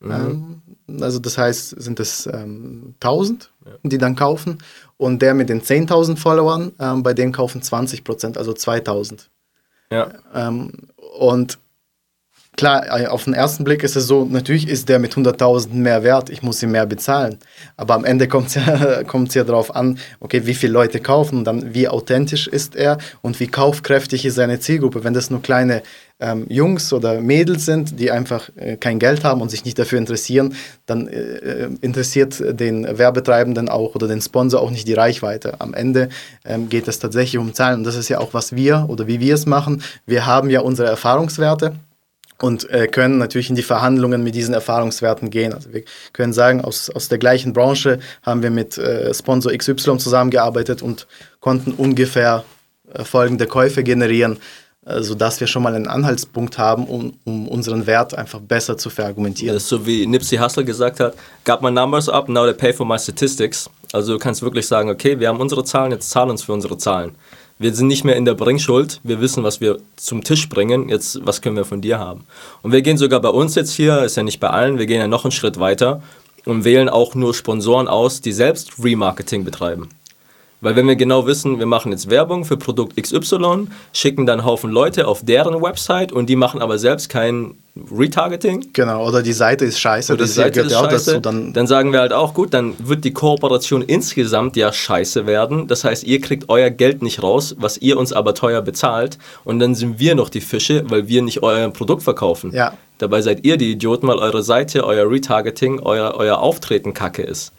Mhm. 0.00 0.10
Ähm, 0.10 0.62
also 1.00 1.18
das 1.18 1.38
heißt, 1.38 1.80
sind 1.80 2.00
es 2.00 2.26
ähm, 2.26 2.94
1000, 3.00 3.50
ja. 3.64 3.72
die 3.84 3.98
dann 3.98 4.16
kaufen. 4.16 4.58
Und 4.96 5.22
der 5.22 5.34
mit 5.34 5.48
den 5.48 5.62
10.000 5.62 6.16
Followern, 6.16 6.72
ähm, 6.80 7.02
bei 7.04 7.14
dem 7.14 7.30
kaufen 7.30 7.62
20%, 7.62 8.36
also 8.36 8.52
2000. 8.52 9.30
Ja. 9.90 10.08
Ähm, 10.34 10.72
und 11.16 11.58
klar, 12.58 13.00
äh, 13.00 13.06
auf 13.06 13.24
den 13.24 13.32
ersten 13.32 13.64
Blick 13.64 13.82
ist 13.82 13.96
es 13.96 14.06
so, 14.06 14.26
natürlich 14.26 14.68
ist 14.68 14.90
der 14.90 14.98
mit 14.98 15.14
100.000 15.14 15.72
mehr 15.72 16.02
wert, 16.02 16.28
ich 16.28 16.42
muss 16.42 16.62
ihm 16.62 16.72
mehr 16.72 16.84
bezahlen. 16.84 17.38
Aber 17.78 17.94
am 17.94 18.04
Ende 18.04 18.28
kommt 18.28 18.48
es 18.48 18.54
ja, 18.56 19.00
ja 19.34 19.44
darauf 19.44 19.74
an, 19.74 19.98
okay, 20.20 20.44
wie 20.44 20.54
viele 20.54 20.74
Leute 20.74 21.00
kaufen, 21.00 21.44
dann 21.44 21.72
wie 21.72 21.88
authentisch 21.88 22.46
ist 22.46 22.76
er 22.76 22.98
und 23.22 23.40
wie 23.40 23.46
kaufkräftig 23.46 24.26
ist 24.26 24.34
seine 24.34 24.60
Zielgruppe. 24.60 25.04
Wenn 25.04 25.14
das 25.14 25.30
nur 25.30 25.40
kleine 25.40 25.82
ähm, 26.20 26.46
Jungs 26.48 26.92
oder 26.92 27.20
Mädels 27.20 27.64
sind, 27.64 28.00
die 28.00 28.10
einfach 28.10 28.50
äh, 28.56 28.76
kein 28.76 28.98
Geld 28.98 29.22
haben 29.22 29.40
und 29.40 29.50
sich 29.50 29.64
nicht 29.64 29.78
dafür 29.78 29.98
interessieren, 29.98 30.56
dann 30.86 31.06
äh, 31.06 31.16
äh, 31.16 31.70
interessiert 31.80 32.42
den 32.60 32.98
Werbetreibenden 32.98 33.68
auch 33.68 33.94
oder 33.94 34.08
den 34.08 34.20
Sponsor 34.20 34.60
auch 34.60 34.72
nicht 34.72 34.88
die 34.88 34.94
Reichweite. 34.94 35.60
Am 35.60 35.74
Ende 35.74 36.08
ähm, 36.44 36.68
geht 36.68 36.88
es 36.88 36.98
tatsächlich 36.98 37.38
um 37.38 37.54
Zahlen 37.54 37.78
und 37.78 37.84
das 37.84 37.94
ist 37.94 38.08
ja 38.08 38.18
auch, 38.18 38.34
was 38.34 38.56
wir 38.56 38.86
oder 38.88 39.06
wie 39.06 39.20
wir 39.20 39.34
es 39.34 39.46
machen. 39.46 39.82
Wir 40.06 40.26
haben 40.26 40.50
ja 40.50 40.60
unsere 40.60 40.88
Erfahrungswerte 40.88 41.74
und 42.40 42.68
äh, 42.70 42.86
können 42.86 43.18
natürlich 43.18 43.50
in 43.50 43.56
die 43.56 43.62
Verhandlungen 43.62 44.22
mit 44.22 44.34
diesen 44.34 44.54
Erfahrungswerten 44.54 45.30
gehen. 45.30 45.52
Also 45.52 45.72
wir 45.72 45.82
können 46.12 46.32
sagen, 46.32 46.60
aus, 46.60 46.90
aus 46.90 47.08
der 47.08 47.18
gleichen 47.18 47.52
Branche 47.52 47.98
haben 48.22 48.42
wir 48.42 48.50
mit 48.50 48.78
äh, 48.78 49.12
Sponsor 49.12 49.52
XY 49.52 49.98
zusammengearbeitet 49.98 50.82
und 50.82 51.06
konnten 51.40 51.72
ungefähr 51.72 52.44
äh, 52.92 53.04
folgende 53.04 53.46
Käufe 53.46 53.82
generieren 53.82 54.38
äh, 54.86 55.02
sodass 55.02 55.40
wir 55.40 55.46
schon 55.46 55.62
mal 55.62 55.74
einen 55.74 55.86
Anhaltspunkt 55.86 56.56
haben, 56.56 56.86
um, 56.86 57.14
um 57.24 57.48
unseren 57.48 57.86
Wert 57.86 58.14
einfach 58.14 58.40
besser 58.40 58.78
zu 58.78 58.88
verargumentieren. 58.88 59.54
Das 59.54 59.64
ist 59.64 59.68
so 59.68 59.86
wie 59.86 60.06
Nipsey 60.06 60.38
Hussle 60.38 60.64
gesagt 60.64 61.00
hat, 61.00 61.14
got 61.44 61.60
my 61.60 61.70
numbers 61.70 62.08
up, 62.08 62.28
now 62.28 62.44
they 62.44 62.54
pay 62.54 62.72
for 62.72 62.86
my 62.86 62.98
statistics. 62.98 63.68
Also 63.92 64.14
du 64.14 64.18
kannst 64.18 64.42
wirklich 64.42 64.66
sagen, 64.66 64.88
okay, 64.88 65.18
wir 65.18 65.28
haben 65.28 65.40
unsere 65.40 65.64
Zahlen, 65.64 65.92
jetzt 65.92 66.08
zahl 66.08 66.30
uns 66.30 66.42
für 66.44 66.52
unsere 66.52 66.78
Zahlen. 66.78 67.16
Wir 67.60 67.74
sind 67.74 67.88
nicht 67.88 68.04
mehr 68.04 68.14
in 68.14 68.24
der 68.24 68.34
Bringschuld, 68.34 69.00
wir 69.02 69.20
wissen, 69.20 69.42
was 69.42 69.60
wir 69.60 69.78
zum 69.96 70.22
Tisch 70.22 70.48
bringen, 70.48 70.88
jetzt 70.88 71.26
was 71.26 71.42
können 71.42 71.56
wir 71.56 71.64
von 71.64 71.80
dir 71.80 71.98
haben. 71.98 72.24
Und 72.62 72.70
wir 72.70 72.82
gehen 72.82 72.96
sogar 72.96 73.20
bei 73.20 73.30
uns 73.30 73.56
jetzt 73.56 73.72
hier, 73.72 74.04
ist 74.04 74.16
ja 74.16 74.22
nicht 74.22 74.38
bei 74.38 74.50
allen, 74.50 74.78
wir 74.78 74.86
gehen 74.86 75.00
ja 75.00 75.08
noch 75.08 75.24
einen 75.24 75.32
Schritt 75.32 75.58
weiter 75.58 76.00
und 76.44 76.64
wählen 76.64 76.88
auch 76.88 77.16
nur 77.16 77.34
Sponsoren 77.34 77.88
aus, 77.88 78.20
die 78.20 78.30
selbst 78.30 78.72
Remarketing 78.82 79.44
betreiben. 79.44 79.88
Weil 80.60 80.74
wenn 80.74 80.88
wir 80.88 80.96
genau 80.96 81.26
wissen, 81.26 81.58
wir 81.58 81.66
machen 81.66 81.92
jetzt 81.92 82.10
Werbung 82.10 82.44
für 82.44 82.56
Produkt 82.56 83.00
XY, 83.00 83.68
schicken 83.92 84.26
dann 84.26 84.40
einen 84.40 84.46
Haufen 84.46 84.70
Leute 84.70 85.06
auf 85.06 85.24
deren 85.24 85.62
Website 85.62 86.10
und 86.10 86.28
die 86.28 86.36
machen 86.36 86.60
aber 86.60 86.78
selbst 86.78 87.08
kein 87.08 87.54
Retargeting. 87.96 88.70
Genau, 88.72 89.06
oder 89.06 89.22
die 89.22 89.32
Seite 89.32 89.64
ist 89.64 89.78
scheiße, 89.78 90.14
oder 90.14 90.24
die 90.24 90.30
Seite 90.30 90.62
ist 90.62 90.72
scheiße, 90.72 91.12
dazu, 91.12 91.20
dann, 91.20 91.52
dann 91.52 91.68
sagen 91.68 91.92
wir 91.92 92.00
halt 92.00 92.12
auch, 92.12 92.34
gut, 92.34 92.52
dann 92.54 92.74
wird 92.78 93.04
die 93.04 93.12
Kooperation 93.12 93.82
insgesamt 93.82 94.56
ja 94.56 94.72
scheiße 94.72 95.26
werden. 95.26 95.68
Das 95.68 95.84
heißt, 95.84 96.02
ihr 96.02 96.20
kriegt 96.20 96.48
euer 96.48 96.70
Geld 96.70 97.02
nicht 97.02 97.22
raus, 97.22 97.54
was 97.58 97.78
ihr 97.78 97.96
uns 97.96 98.12
aber 98.12 98.34
teuer 98.34 98.62
bezahlt 98.62 99.18
und 99.44 99.60
dann 99.60 99.76
sind 99.76 100.00
wir 100.00 100.16
noch 100.16 100.28
die 100.28 100.40
Fische, 100.40 100.84
weil 100.88 101.06
wir 101.06 101.22
nicht 101.22 101.44
euer 101.44 101.70
Produkt 101.70 102.02
verkaufen. 102.02 102.52
Ja. 102.52 102.72
Dabei 102.98 103.22
seid 103.22 103.46
ihr 103.46 103.56
die 103.58 103.70
Idioten, 103.70 104.08
weil 104.08 104.18
eure 104.18 104.42
Seite, 104.42 104.84
euer 104.84 105.08
Retargeting, 105.08 105.78
euer, 105.78 106.14
euer 106.16 106.38
Auftreten 106.38 106.94
kacke 106.94 107.22
ist. 107.22 107.52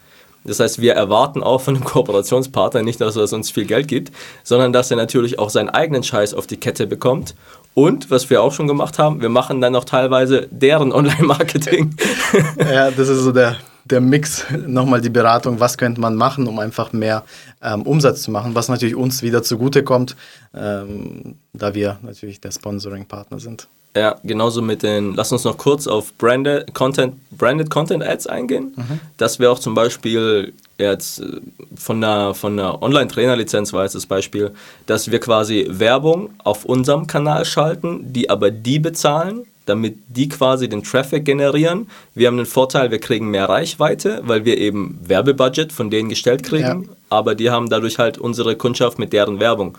Das 0.43 0.59
heißt, 0.59 0.81
wir 0.81 0.93
erwarten 0.93 1.43
auch 1.43 1.61
von 1.61 1.75
einem 1.75 1.83
Kooperationspartner 1.85 2.83
nicht, 2.83 3.01
dass 3.01 3.15
er 3.15 3.31
uns 3.31 3.51
viel 3.51 3.65
Geld 3.65 3.87
gibt, 3.87 4.11
sondern 4.43 4.73
dass 4.73 4.91
er 4.91 4.97
natürlich 4.97 5.39
auch 5.39 5.49
seinen 5.49 5.69
eigenen 5.69 6.03
Scheiß 6.03 6.33
auf 6.33 6.47
die 6.47 6.57
Kette 6.57 6.87
bekommt. 6.87 7.35
Und, 7.73 8.11
was 8.11 8.29
wir 8.29 8.41
auch 8.41 8.51
schon 8.51 8.67
gemacht 8.67 8.99
haben, 8.99 9.21
wir 9.21 9.29
machen 9.29 9.61
dann 9.61 9.75
auch 9.75 9.85
teilweise 9.85 10.47
deren 10.51 10.91
Online-Marketing. 10.93 11.95
ja, 12.59 12.91
das 12.91 13.09
ist 13.09 13.19
so 13.19 13.31
der, 13.31 13.57
der 13.85 14.01
Mix, 14.01 14.45
nochmal 14.65 15.01
die 15.01 15.09
Beratung, 15.09 15.59
was 15.59 15.77
könnte 15.77 16.01
man 16.01 16.15
machen, 16.15 16.47
um 16.47 16.59
einfach 16.59 16.93
mehr 16.93 17.23
ähm, 17.61 17.83
Umsatz 17.83 18.21
zu 18.21 18.31
machen, 18.31 18.55
was 18.55 18.69
natürlich 18.69 18.95
uns 18.95 19.21
wieder 19.21 19.43
zugutekommt, 19.43 20.15
ähm, 20.53 21.35
da 21.53 21.73
wir 21.73 21.99
natürlich 22.01 22.41
der 22.41 22.51
Sponsoring-Partner 22.51 23.39
sind. 23.39 23.67
Ja, 23.95 24.17
genauso 24.23 24.61
mit 24.61 24.83
den, 24.83 25.15
lass 25.15 25.31
uns 25.31 25.43
noch 25.43 25.57
kurz 25.57 25.87
auf 25.87 26.13
Branded 26.17 26.73
Content, 26.75 27.15
Branded 27.31 27.71
Content 27.71 28.03
Ads 28.03 28.27
eingehen. 28.27 28.73
Mhm. 28.75 28.99
Dass 29.17 29.39
wir 29.39 29.51
auch 29.51 29.57
zum 29.57 29.73
Beispiel 29.73 30.53
jetzt 30.77 31.21
äh, 31.21 31.41
von 31.75 32.03
einer, 32.03 32.35
von 32.35 32.59
einer 32.59 32.81
Online-Trainer-Lizenz 32.83 33.73
war 33.73 33.83
jetzt 33.83 33.95
das 33.95 34.05
Beispiel, 34.05 34.51
dass 34.85 35.09
wir 35.11 35.19
quasi 35.19 35.65
Werbung 35.69 36.29
auf 36.43 36.65
unserem 36.65 37.07
Kanal 37.07 37.45
schalten, 37.45 38.13
die 38.13 38.29
aber 38.29 38.51
die 38.51 38.77
bezahlen, 38.77 39.45
damit 39.65 39.97
die 40.07 40.29
quasi 40.29 40.69
den 40.69 40.83
Traffic 40.83 41.25
generieren. 41.25 41.89
Wir 42.13 42.27
haben 42.27 42.37
den 42.37 42.45
Vorteil, 42.45 42.91
wir 42.91 42.99
kriegen 42.99 43.31
mehr 43.31 43.49
Reichweite, 43.49 44.21
weil 44.23 44.45
wir 44.45 44.57
eben 44.59 44.99
Werbebudget 45.01 45.71
von 45.71 45.89
denen 45.89 46.09
gestellt 46.09 46.43
kriegen, 46.43 46.83
ja. 46.83 46.95
aber 47.09 47.33
die 47.33 47.49
haben 47.49 47.69
dadurch 47.69 47.97
halt 47.97 48.19
unsere 48.19 48.55
Kundschaft 48.55 48.99
mit 48.99 49.13
deren 49.13 49.39
Werbung 49.39 49.77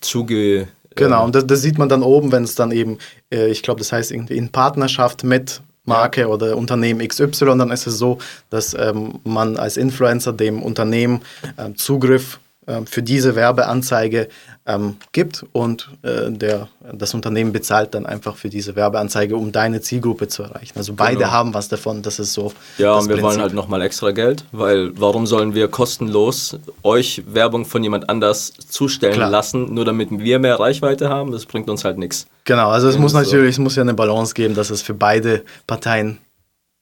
zuge 0.00 0.68
Genau, 0.96 1.24
und 1.24 1.34
das, 1.34 1.46
das, 1.46 1.62
sieht 1.62 1.78
man 1.78 1.88
dann 1.88 2.02
oben, 2.02 2.32
wenn 2.32 2.44
es 2.44 2.54
dann 2.54 2.72
eben, 2.72 2.98
äh, 3.32 3.48
ich 3.48 3.62
glaube, 3.62 3.78
das 3.78 3.92
heißt 3.92 4.10
irgendwie 4.10 4.36
in 4.36 4.50
Partnerschaft 4.50 5.24
mit 5.24 5.62
Marke 5.84 6.28
oder 6.28 6.56
Unternehmen 6.56 7.06
XY, 7.06 7.58
dann 7.58 7.70
ist 7.70 7.86
es 7.86 7.98
so, 7.98 8.18
dass 8.50 8.74
ähm, 8.74 9.20
man 9.24 9.56
als 9.56 9.76
Influencer 9.76 10.32
dem 10.32 10.62
Unternehmen 10.62 11.22
äh, 11.56 11.72
Zugriff 11.74 12.40
äh, 12.70 12.86
für 12.86 13.02
diese 13.02 13.34
Werbeanzeige 13.34 14.28
ähm, 14.66 14.96
gibt 15.12 15.44
und 15.52 15.90
äh, 16.02 16.30
der, 16.30 16.68
das 16.92 17.14
Unternehmen 17.14 17.52
bezahlt 17.52 17.94
dann 17.94 18.06
einfach 18.06 18.36
für 18.36 18.48
diese 18.48 18.76
Werbeanzeige, 18.76 19.36
um 19.36 19.52
deine 19.52 19.80
Zielgruppe 19.80 20.28
zu 20.28 20.42
erreichen. 20.42 20.74
Also 20.76 20.92
beide 20.94 21.18
genau. 21.18 21.30
haben 21.30 21.54
was 21.54 21.68
davon, 21.68 22.02
das 22.02 22.18
ist 22.18 22.32
so. 22.32 22.52
Ja, 22.78 22.94
und 22.94 23.08
wir 23.08 23.16
Prinzip. 23.16 23.24
wollen 23.24 23.40
halt 23.40 23.54
nochmal 23.54 23.82
extra 23.82 24.12
Geld, 24.12 24.44
weil 24.52 24.92
warum 24.98 25.26
sollen 25.26 25.54
wir 25.54 25.68
kostenlos 25.68 26.56
euch 26.82 27.22
Werbung 27.26 27.64
von 27.64 27.82
jemand 27.82 28.08
anders 28.08 28.52
zustellen 28.68 29.14
Klar. 29.14 29.30
lassen, 29.30 29.74
nur 29.74 29.84
damit 29.84 30.10
wir 30.10 30.38
mehr 30.38 30.60
Reichweite 30.60 31.08
haben? 31.08 31.32
Das 31.32 31.46
bringt 31.46 31.68
uns 31.68 31.84
halt 31.84 31.98
nichts. 31.98 32.26
Genau, 32.44 32.70
also 32.70 32.88
es 32.88 32.98
muss 32.98 33.12
natürlich, 33.12 33.56
so. 33.56 33.62
es 33.62 33.64
muss 33.64 33.76
ja 33.76 33.82
eine 33.82 33.94
Balance 33.94 34.34
geben, 34.34 34.54
dass 34.54 34.70
es 34.70 34.82
für 34.82 34.94
beide 34.94 35.42
Parteien 35.66 36.18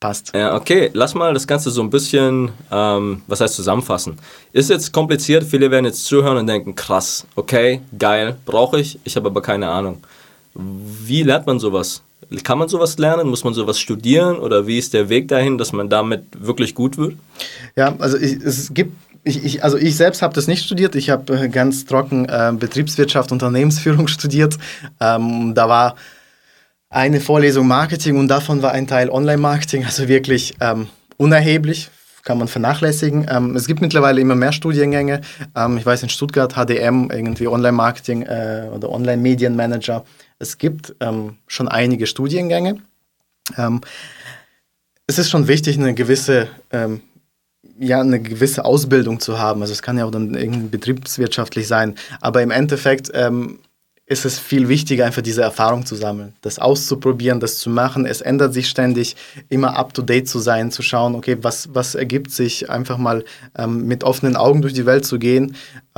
Passt. 0.01 0.33
Ja, 0.33 0.55
okay, 0.55 0.91
lass 0.93 1.15
mal 1.15 1.35
das 1.35 1.45
Ganze 1.45 1.71
so 1.71 1.83
ein 1.83 1.91
bisschen, 1.91 2.53
ähm, 2.71 3.23
was 3.27 3.41
heißt 3.41 3.55
zusammenfassen. 3.55 4.17
Ist 4.53 4.71
jetzt 4.71 4.93
kompliziert, 4.93 5.43
viele 5.43 5.73
werden 5.73 5.87
jetzt 5.87 6.05
zuhören 6.05 6.37
und 6.37 6.47
denken, 6.47 6.77
krass, 6.77 7.27
okay, 7.35 7.81
geil, 7.99 8.37
brauche 8.47 8.79
ich, 8.79 9.01
ich 9.03 9.17
habe 9.17 9.29
aber 9.29 9.43
keine 9.43 9.69
Ahnung. 9.69 9.99
Wie 10.55 11.25
lernt 11.25 11.49
man 11.49 11.59
sowas? 11.59 12.03
Kann 12.45 12.59
man 12.59 12.69
sowas 12.69 12.99
lernen? 12.99 13.29
Muss 13.29 13.43
man 13.43 13.55
sowas 13.55 13.81
studieren? 13.81 14.39
Oder 14.39 14.67
wie 14.67 14.79
ist 14.79 14.93
der 14.93 15.09
Weg 15.09 15.29
dahin, 15.29 15.57
dass 15.57 15.73
man 15.73 15.89
damit 15.89 16.25
wirklich 16.39 16.75
gut 16.75 16.99
wird? 16.99 17.15
Ja, 17.75 17.95
also 17.99 18.19
ich, 18.19 18.35
es 18.43 18.73
gibt 18.75 18.93
ich, 19.25 19.45
ich, 19.45 19.65
also 19.65 19.77
ich 19.77 19.97
selbst 19.97 20.23
habe 20.23 20.35
das 20.35 20.47
nicht 20.47 20.65
studiert. 20.65 20.95
Ich 20.95 21.11
habe 21.11 21.39
äh, 21.39 21.49
ganz 21.49 21.85
trocken 21.85 22.27
äh, 22.27 22.53
Betriebswirtschaft, 22.57 23.33
Unternehmensführung 23.33 24.09
studiert. 24.09 24.59
Ähm, 25.01 25.55
da 25.55 25.69
war 25.69 25.97
eine 26.91 27.21
Vorlesung 27.21 27.67
Marketing 27.67 28.19
und 28.19 28.29
davon 28.29 28.63
war 28.63 28.73
ein 28.73 28.87
Teil 28.87 29.11
Online-Marketing, 29.11 29.85
also 29.85 30.09
wirklich 30.09 30.55
ähm, 30.61 30.89
unerheblich, 31.17 31.91
kann 32.25 32.39
man 32.39 32.49
vernachlässigen. 32.49 33.27
Ähm, 33.31 33.57
es 33.57 33.67
gibt 33.67 33.81
mittlerweile 33.81 34.21
immer 34.21 34.35
mehr 34.35 34.53
Studiengänge. 34.53 35.21
Ähm, 35.55 35.79
ich 35.79 35.87
weiß 35.87 36.03
in 36.03 36.09
Stuttgart 36.09 36.55
HDM, 36.55 37.11
irgendwie 37.11 37.49
Online-Marketing 37.49 38.23
äh, 38.23 38.71
oder 38.75 38.91
Online-Medienmanager. 38.91 40.05
Es 40.39 40.59
gibt 40.59 40.95
ähm, 41.01 41.37
schon 41.47 41.69
einige 41.69 42.07
Studiengänge. 42.07 42.81
Ähm, 43.57 43.81
es 45.07 45.19
ist 45.19 45.31
schon 45.31 45.49
wichtig, 45.49 45.79
eine 45.79 45.95
gewisse 45.95 46.49
ähm, 46.71 47.01
ja, 47.79 48.01
eine 48.01 48.21
gewisse 48.21 48.65
Ausbildung 48.65 49.21
zu 49.21 49.39
haben. 49.39 49.61
Also 49.63 49.73
es 49.73 49.83
kann 49.83 49.99
ja 49.99 50.05
auch 50.05 50.11
dann 50.11 50.35
irgendwie 50.35 50.69
betriebswirtschaftlich 50.69 51.69
sein. 51.69 51.95
Aber 52.21 52.43
im 52.43 52.51
Endeffekt 52.51 53.11
ähm, 53.15 53.61
ist 54.09 54.25
es 54.25 54.39
viel 54.39 54.69
wichtiger, 54.69 55.05
einfach 55.05 55.23
diese 55.23 55.43
Erfahrung 55.43 55.85
zu 55.85 55.95
sammeln, 55.95 56.33
das 56.41 56.59
auszuprobieren, 56.59 57.41
das 57.41 57.59
zu 57.59 57.69
machen. 57.69 58.07
Es 58.07 58.23
ändert 58.23 58.55
sich 58.55 58.69
ständig, 58.69 59.17
immer 59.51 59.77
up-to-date 59.77 60.27
zu 60.27 60.39
sein, 60.39 60.71
zu 60.71 60.81
schauen, 60.81 61.15
okay, 61.15 61.37
was, 61.43 61.69
was 61.75 61.95
ergibt 61.95 62.31
sich, 62.31 62.71
einfach 62.71 62.97
mal 62.97 63.25
ähm, 63.57 63.87
mit 63.87 64.05
offenen 64.05 64.35
Augen 64.35 64.63
durch 64.63 64.73
die 64.73 64.87
Welt 64.87 65.05
zu 65.05 65.19
gehen, 65.19 65.57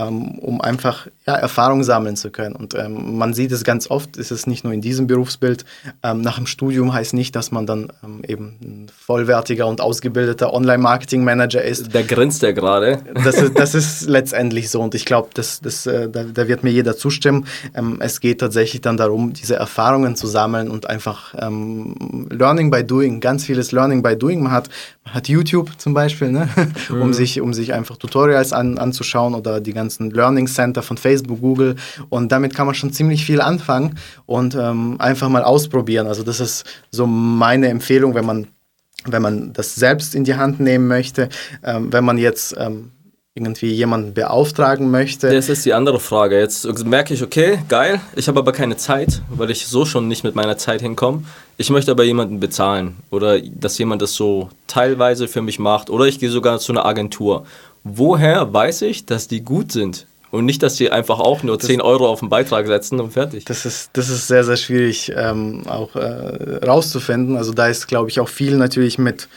um 0.08 0.60
einfach 0.60 1.06
ja, 1.26 1.34
Erfahrung 1.34 1.82
sammeln 1.84 2.16
zu 2.16 2.30
können. 2.30 2.54
Und 2.56 2.74
ähm, 2.74 3.18
man 3.18 3.34
sieht 3.34 3.52
es 3.52 3.64
ganz 3.64 3.90
oft, 3.90 4.16
ist 4.16 4.30
es 4.30 4.46
nicht 4.46 4.64
nur 4.64 4.72
in 4.72 4.80
diesem 4.80 5.06
Berufsbild. 5.06 5.64
Ähm, 6.02 6.20
nach 6.20 6.36
dem 6.36 6.46
Studium 6.46 6.92
heißt 6.92 7.14
nicht, 7.14 7.36
dass 7.36 7.50
man 7.50 7.66
dann 7.66 7.92
ähm, 8.04 8.22
eben 8.26 8.58
ein 8.62 8.86
vollwertiger 8.96 9.66
und 9.66 9.80
ausgebildeter 9.80 10.52
Online-Marketing-Manager 10.52 11.62
ist. 11.62 11.92
Der 11.94 12.04
grinst 12.04 12.42
ja 12.42 12.52
gerade. 12.52 13.00
Das 13.24 13.36
ist, 13.36 13.58
das 13.58 13.74
ist 13.74 14.08
letztendlich 14.08 14.70
so 14.70 14.80
und 14.80 14.94
ich 14.94 15.04
glaube, 15.04 15.30
das, 15.34 15.60
das, 15.60 15.86
äh, 15.86 16.08
da, 16.08 16.24
da, 16.24 16.48
wird 16.48 16.64
mir 16.64 16.70
jeder 16.70 16.96
zustimmen. 16.96 17.46
Ähm, 17.74 17.98
es 18.00 18.20
geht 18.20 18.40
tatsächlich 18.40 18.80
dann 18.80 18.96
darum, 18.96 19.32
diese 19.32 19.56
Erfahrungen 19.56 20.16
zu 20.16 20.26
sammeln 20.26 20.70
und 20.70 20.88
einfach 20.88 21.34
ähm, 21.38 22.26
Learning 22.30 22.70
by 22.70 22.84
Doing, 22.84 23.20
ganz 23.20 23.44
vieles 23.44 23.72
Learning 23.72 24.02
by 24.02 24.16
Doing. 24.16 24.42
Man 24.42 24.52
hat, 24.52 24.68
man 25.04 25.14
hat 25.14 25.28
YouTube 25.28 25.70
zum 25.78 25.94
Beispiel, 25.94 26.30
ne? 26.30 26.48
mhm. 26.88 27.02
um, 27.02 27.12
sich, 27.12 27.40
um 27.40 27.52
sich 27.52 27.72
einfach 27.72 27.96
Tutorials 27.96 28.52
an, 28.52 28.78
anzuschauen 28.78 29.34
oder 29.34 29.60
die 29.60 29.72
ganzen 29.72 29.89
ganzen 29.90 30.10
Learning 30.10 30.46
Center 30.46 30.82
von 30.82 30.96
Facebook, 30.96 31.40
Google 31.40 31.74
und 32.10 32.30
damit 32.30 32.54
kann 32.54 32.66
man 32.66 32.74
schon 32.74 32.92
ziemlich 32.92 33.24
viel 33.24 33.40
anfangen 33.40 33.98
und 34.26 34.54
ähm, 34.54 34.96
einfach 35.00 35.28
mal 35.28 35.42
ausprobieren. 35.42 36.06
Also 36.06 36.22
das 36.22 36.38
ist 36.38 36.64
so 36.92 37.06
meine 37.06 37.68
Empfehlung, 37.68 38.14
wenn 38.14 38.24
man, 38.24 38.46
wenn 39.06 39.22
man 39.22 39.52
das 39.52 39.74
selbst 39.74 40.14
in 40.14 40.22
die 40.22 40.36
Hand 40.36 40.60
nehmen 40.60 40.86
möchte, 40.86 41.28
ähm, 41.64 41.92
wenn 41.92 42.04
man 42.04 42.18
jetzt 42.18 42.54
ähm, 42.56 42.92
irgendwie 43.34 43.72
jemanden 43.72 44.12
beauftragen 44.12 44.90
möchte. 44.90 45.32
Das 45.32 45.48
ist 45.48 45.64
die 45.64 45.72
andere 45.72 45.98
Frage. 45.98 46.38
Jetzt 46.38 46.84
merke 46.84 47.14
ich, 47.14 47.22
okay, 47.22 47.58
geil, 47.68 48.00
ich 48.14 48.28
habe 48.28 48.38
aber 48.38 48.52
keine 48.52 48.76
Zeit, 48.76 49.22
weil 49.28 49.50
ich 49.50 49.66
so 49.66 49.84
schon 49.84 50.08
nicht 50.08 50.24
mit 50.24 50.34
meiner 50.34 50.56
Zeit 50.58 50.82
hinkomme. 50.82 51.22
Ich 51.56 51.70
möchte 51.70 51.90
aber 51.90 52.04
jemanden 52.04 52.38
bezahlen 52.38 52.96
oder 53.10 53.40
dass 53.40 53.78
jemand 53.78 54.02
das 54.02 54.14
so 54.14 54.50
teilweise 54.66 55.26
für 55.26 55.42
mich 55.42 55.58
macht 55.58 55.90
oder 55.90 56.06
ich 56.06 56.18
gehe 56.18 56.30
sogar 56.30 56.58
zu 56.58 56.72
einer 56.72 56.84
Agentur 56.84 57.44
woher 57.84 58.52
weiß 58.52 58.82
ich, 58.82 59.06
dass 59.06 59.28
die 59.28 59.42
gut 59.42 59.72
sind? 59.72 60.06
Und 60.30 60.44
nicht, 60.44 60.62
dass 60.62 60.76
sie 60.76 60.90
einfach 60.90 61.18
auch 61.18 61.42
nur 61.42 61.56
das, 61.58 61.66
10 61.66 61.80
Euro 61.80 62.08
auf 62.08 62.20
den 62.20 62.28
Beitrag 62.28 62.66
setzen 62.66 63.00
und 63.00 63.12
fertig. 63.12 63.44
Das 63.46 63.66
ist, 63.66 63.90
das 63.94 64.08
ist 64.08 64.28
sehr, 64.28 64.44
sehr 64.44 64.56
schwierig 64.56 65.12
ähm, 65.16 65.66
auch 65.66 65.96
äh, 65.96 66.64
rauszufinden. 66.64 67.36
Also 67.36 67.52
da 67.52 67.66
ist, 67.66 67.88
glaube 67.88 68.10
ich, 68.10 68.20
auch 68.20 68.28
viel 68.28 68.56
natürlich 68.56 68.96
mit, 68.96 69.28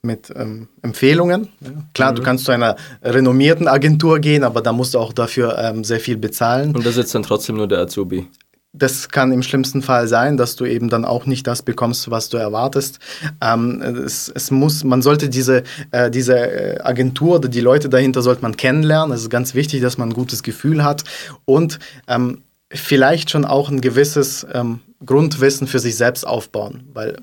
mit 0.00 0.32
ähm, 0.34 0.68
Empfehlungen. 0.80 1.48
Ja. 1.60 1.70
Klar, 1.92 2.12
mhm. 2.12 2.16
du 2.16 2.22
kannst 2.22 2.46
zu 2.46 2.52
einer 2.52 2.76
renommierten 3.02 3.68
Agentur 3.68 4.20
gehen, 4.20 4.42
aber 4.42 4.62
da 4.62 4.72
musst 4.72 4.94
du 4.94 4.98
auch 4.98 5.12
dafür 5.12 5.58
ähm, 5.58 5.84
sehr 5.84 6.00
viel 6.00 6.16
bezahlen. 6.16 6.74
Und 6.74 6.86
da 6.86 6.92
sitzt 6.92 7.14
dann 7.14 7.24
trotzdem 7.24 7.56
nur 7.56 7.68
der 7.68 7.80
Azubi 7.80 8.26
das 8.72 9.08
kann 9.08 9.32
im 9.32 9.42
schlimmsten 9.42 9.82
Fall 9.82 10.08
sein, 10.08 10.36
dass 10.36 10.56
du 10.56 10.66
eben 10.66 10.88
dann 10.88 11.04
auch 11.04 11.26
nicht 11.26 11.46
das 11.46 11.62
bekommst, 11.62 12.10
was 12.10 12.28
du 12.28 12.36
erwartest. 12.36 12.98
Ähm, 13.42 13.80
es, 13.80 14.30
es, 14.34 14.50
muss, 14.50 14.84
man 14.84 15.00
sollte 15.02 15.28
diese, 15.28 15.62
äh, 15.90 16.10
diese 16.10 16.38
äh, 16.38 16.80
Agentur 16.80 17.36
oder 17.36 17.48
die 17.48 17.60
Leute 17.60 17.88
dahinter 17.88 18.22
sollte 18.22 18.42
man 18.42 18.56
kennenlernen. 18.56 19.14
Es 19.14 19.22
ist 19.22 19.30
ganz 19.30 19.54
wichtig, 19.54 19.80
dass 19.80 19.96
man 19.96 20.10
ein 20.10 20.14
gutes 20.14 20.42
Gefühl 20.42 20.84
hat 20.84 21.04
und 21.44 21.78
ähm, 22.08 22.42
vielleicht 22.70 23.30
schon 23.30 23.44
auch 23.44 23.70
ein 23.70 23.80
gewisses 23.80 24.46
ähm, 24.52 24.80
Grundwissen 25.04 25.66
für 25.66 25.78
sich 25.78 25.96
selbst 25.96 26.26
aufbauen, 26.26 26.88
weil 26.92 27.16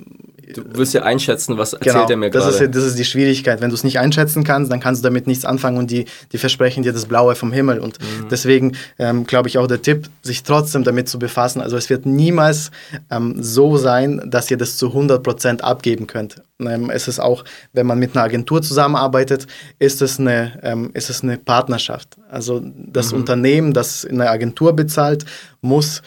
Du 0.53 0.63
wirst 0.77 0.93
ja 0.93 1.01
einschätzen, 1.03 1.57
was 1.57 1.73
erzählt 1.73 1.95
genau, 1.95 2.09
er 2.09 2.17
mir 2.17 2.29
das 2.29 2.43
gerade. 2.43 2.55
ist, 2.55 2.61
ja- 2.61 2.67
das 2.67 2.83
ist 2.83 2.99
die 2.99 3.05
Schwierigkeit. 3.05 3.61
Wenn 3.61 3.69
du 3.69 3.75
es 3.75 3.83
nicht 3.83 3.99
einschätzen 3.99 4.43
kannst, 4.43 4.71
dann 4.71 4.79
kannst 4.79 5.03
du 5.03 5.07
damit 5.07 5.27
nichts 5.27 5.45
anfangen 5.45 5.77
und 5.77 5.89
die, 5.89 6.05
die 6.31 6.37
versprechen 6.37 6.83
dir 6.83 6.93
das 6.93 7.05
Blaue 7.05 7.35
vom 7.35 7.51
Himmel. 7.51 7.79
Und 7.79 7.99
Mhm. 7.99 8.27
deswegen 8.29 8.77
ähm, 8.99 9.25
glaube 9.25 9.47
ich 9.49 9.57
auch 9.57 9.67
der 9.67 9.81
Tipp, 9.81 10.09
sich 10.21 10.43
trotzdem 10.43 10.83
damit 10.83 11.09
zu 11.09 11.17
befassen. 11.19 11.61
Also 11.61 11.77
es 11.77 11.89
wird 11.89 12.05
niemals 12.05 12.71
ähm, 13.09 13.35
so 13.41 13.77
sein, 13.77 14.21
dass 14.25 14.51
ihr 14.51 14.57
das 14.57 14.77
zu 14.77 14.93
100% 14.93 15.61
abgeben 15.61 16.05
könnt. 16.07 16.41
Ähm, 16.59 16.89
es 16.89 17.07
ist 17.07 17.19
auch, 17.19 17.43
wenn 17.73 17.85
man 17.87 17.97
mit 17.99 18.15
einer 18.15 18.23
Agentur 18.25 18.61
zusammenarbeitet, 18.61 19.47
ist 19.79 20.01
es 20.01 20.19
eine, 20.19 20.59
ähm, 20.63 20.91
ist 20.93 21.09
es 21.09 21.23
eine 21.23 21.37
Partnerschaft. 21.37 22.17
Also 22.29 22.61
das 22.63 23.11
Mhm. 23.11 23.17
Unternehmen, 23.19 23.73
das 23.73 24.05
eine 24.05 24.29
Agentur 24.29 24.73
bezahlt, 24.73 25.25
muss 25.61 26.01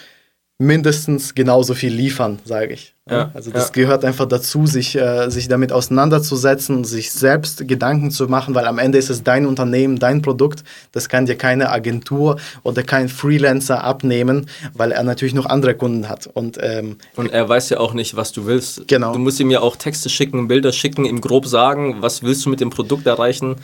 mindestens 0.58 1.34
genauso 1.34 1.74
viel 1.74 1.92
liefern, 1.92 2.38
sage 2.44 2.74
ich. 2.74 2.94
Ja, 3.10 3.30
also 3.34 3.50
das 3.50 3.66
ja. 3.68 3.72
gehört 3.72 4.04
einfach 4.04 4.26
dazu, 4.26 4.66
sich, 4.66 4.96
äh, 4.96 5.30
sich 5.30 5.48
damit 5.48 5.72
auseinanderzusetzen, 5.72 6.84
sich 6.84 7.12
selbst 7.12 7.66
Gedanken 7.66 8.10
zu 8.10 8.26
machen, 8.28 8.54
weil 8.54 8.66
am 8.66 8.78
Ende 8.78 8.98
ist 8.98 9.10
es 9.10 9.22
dein 9.22 9.46
Unternehmen, 9.46 9.98
dein 9.98 10.22
Produkt. 10.22 10.64
Das 10.92 11.08
kann 11.08 11.26
dir 11.26 11.36
keine 11.36 11.70
Agentur 11.70 12.38
oder 12.62 12.82
kein 12.82 13.08
Freelancer 13.08 13.82
abnehmen, 13.82 14.46
weil 14.74 14.92
er 14.92 15.02
natürlich 15.02 15.34
noch 15.34 15.46
andere 15.46 15.74
Kunden 15.74 16.08
hat. 16.08 16.28
Und 16.32 16.58
ähm, 16.60 16.96
Und 17.16 17.32
er 17.32 17.48
weiß 17.48 17.70
ja 17.70 17.80
auch 17.80 17.94
nicht, 17.94 18.16
was 18.16 18.32
du 18.32 18.46
willst. 18.46 18.86
Genau. 18.88 19.12
Du 19.12 19.18
musst 19.18 19.40
ihm 19.40 19.50
ja 19.50 19.60
auch 19.60 19.76
Texte 19.76 20.08
schicken, 20.08 20.48
Bilder 20.48 20.72
schicken, 20.72 21.04
ihm 21.04 21.20
grob 21.20 21.46
sagen, 21.46 21.96
was 22.00 22.22
willst 22.22 22.44
du 22.44 22.50
mit 22.50 22.60
dem 22.60 22.70
Produkt 22.70 23.06
erreichen. 23.06 23.56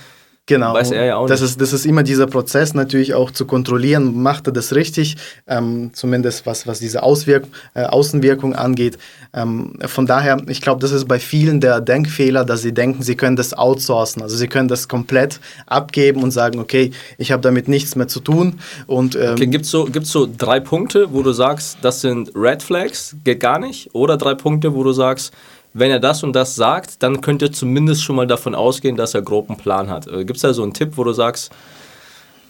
Genau. 0.46 0.74
Weiß 0.74 0.90
er 0.90 1.06
ja 1.06 1.16
auch 1.16 1.26
das 1.26 1.40
nicht. 1.40 1.52
Ist, 1.52 1.60
das 1.62 1.72
ist 1.72 1.86
immer 1.86 2.02
dieser 2.02 2.26
Prozess 2.26 2.74
natürlich 2.74 3.14
auch 3.14 3.30
zu 3.30 3.46
kontrollieren, 3.46 4.22
macht 4.22 4.46
er 4.46 4.52
das 4.52 4.74
richtig, 4.74 5.16
ähm, 5.46 5.90
zumindest 5.94 6.44
was, 6.44 6.66
was 6.66 6.80
diese 6.80 7.02
Auswirk 7.02 7.46
äh, 7.72 7.84
Außenwirkung 7.84 8.54
angeht. 8.54 8.98
Ähm, 9.32 9.78
von 9.86 10.04
daher, 10.06 10.36
ich 10.48 10.60
glaube, 10.60 10.82
das 10.82 10.92
ist 10.92 11.08
bei 11.08 11.18
vielen 11.18 11.60
der 11.60 11.80
Denkfehler, 11.80 12.44
dass 12.44 12.60
sie 12.60 12.74
denken, 12.74 13.02
sie 13.02 13.16
können 13.16 13.36
das 13.36 13.54
outsourcen. 13.54 14.20
Also 14.20 14.36
sie 14.36 14.46
können 14.46 14.68
das 14.68 14.86
komplett 14.86 15.40
abgeben 15.66 16.22
und 16.22 16.30
sagen, 16.30 16.58
okay, 16.58 16.90
ich 17.16 17.32
habe 17.32 17.40
damit 17.40 17.66
nichts 17.66 17.96
mehr 17.96 18.08
zu 18.08 18.20
tun. 18.20 18.60
Und 18.86 19.16
ähm, 19.16 19.32
Okay, 19.32 19.46
gibt 19.46 19.64
es 19.64 19.70
so, 19.70 19.86
gibt's 19.86 20.10
so 20.10 20.28
drei 20.30 20.60
Punkte, 20.60 21.12
wo 21.14 21.22
du 21.22 21.32
sagst, 21.32 21.78
das 21.80 22.02
sind 22.02 22.32
Red 22.34 22.62
Flags, 22.62 23.16
geht 23.24 23.40
gar 23.40 23.58
nicht? 23.58 23.94
Oder 23.94 24.18
drei 24.18 24.34
Punkte, 24.34 24.74
wo 24.74 24.84
du 24.84 24.92
sagst, 24.92 25.32
wenn 25.74 25.90
er 25.90 26.00
das 26.00 26.22
und 26.22 26.32
das 26.34 26.54
sagt, 26.54 27.02
dann 27.02 27.20
könnt 27.20 27.42
ihr 27.42 27.52
zumindest 27.52 28.02
schon 28.02 28.16
mal 28.16 28.26
davon 28.26 28.54
ausgehen, 28.54 28.96
dass 28.96 29.14
er 29.14 29.22
grob 29.22 29.50
einen 29.50 29.58
Plan 29.58 29.90
hat. 29.90 30.06
Gibt 30.06 30.36
es 30.36 30.42
da 30.42 30.54
so 30.54 30.62
einen 30.62 30.72
Tipp, 30.72 30.92
wo 30.96 31.04
du 31.04 31.12
sagst, 31.12 31.52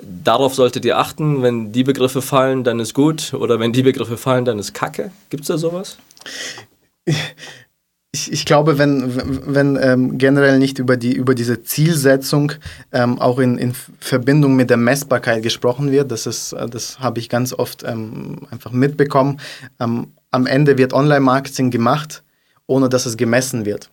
darauf 0.00 0.54
solltet 0.54 0.84
ihr 0.84 0.98
achten, 0.98 1.42
wenn 1.42 1.72
die 1.72 1.84
Begriffe 1.84 2.22
fallen, 2.22 2.64
dann 2.64 2.80
ist 2.80 2.94
gut, 2.94 3.34
oder 3.34 3.58
wenn 3.58 3.72
die 3.72 3.82
Begriffe 3.82 4.16
fallen, 4.16 4.44
dann 4.44 4.58
ist 4.58 4.74
Kacke? 4.74 5.10
Gibt 5.30 5.42
es 5.42 5.48
da 5.48 5.58
sowas? 5.58 5.96
ich, 8.12 8.32
ich 8.32 8.44
glaube, 8.44 8.78
wenn, 8.78 9.44
wenn 9.54 9.78
ähm, 9.80 10.18
generell 10.18 10.58
nicht 10.58 10.78
über, 10.78 10.96
die, 10.96 11.12
über 11.12 11.34
diese 11.34 11.62
Zielsetzung 11.62 12.52
ähm, 12.92 13.18
auch 13.18 13.38
in, 13.38 13.56
in 13.56 13.74
Verbindung 14.00 14.54
mit 14.54 14.70
der 14.70 14.76
Messbarkeit 14.76 15.42
gesprochen 15.42 15.90
wird, 15.90 16.10
das, 16.10 16.26
ist, 16.26 16.52
äh, 16.52 16.68
das 16.68 17.00
habe 17.00 17.20
ich 17.20 17.28
ganz 17.28 17.52
oft 17.52 17.84
ähm, 17.84 18.40
einfach 18.50 18.72
mitbekommen. 18.72 19.40
Ähm, 19.80 20.08
am 20.30 20.46
Ende 20.46 20.78
wird 20.78 20.92
Online-Marketing 20.92 21.70
gemacht, 21.70 22.23
ohne 22.66 22.88
dass 22.88 23.06
es 23.06 23.16
gemessen 23.16 23.64
wird. 23.64 23.90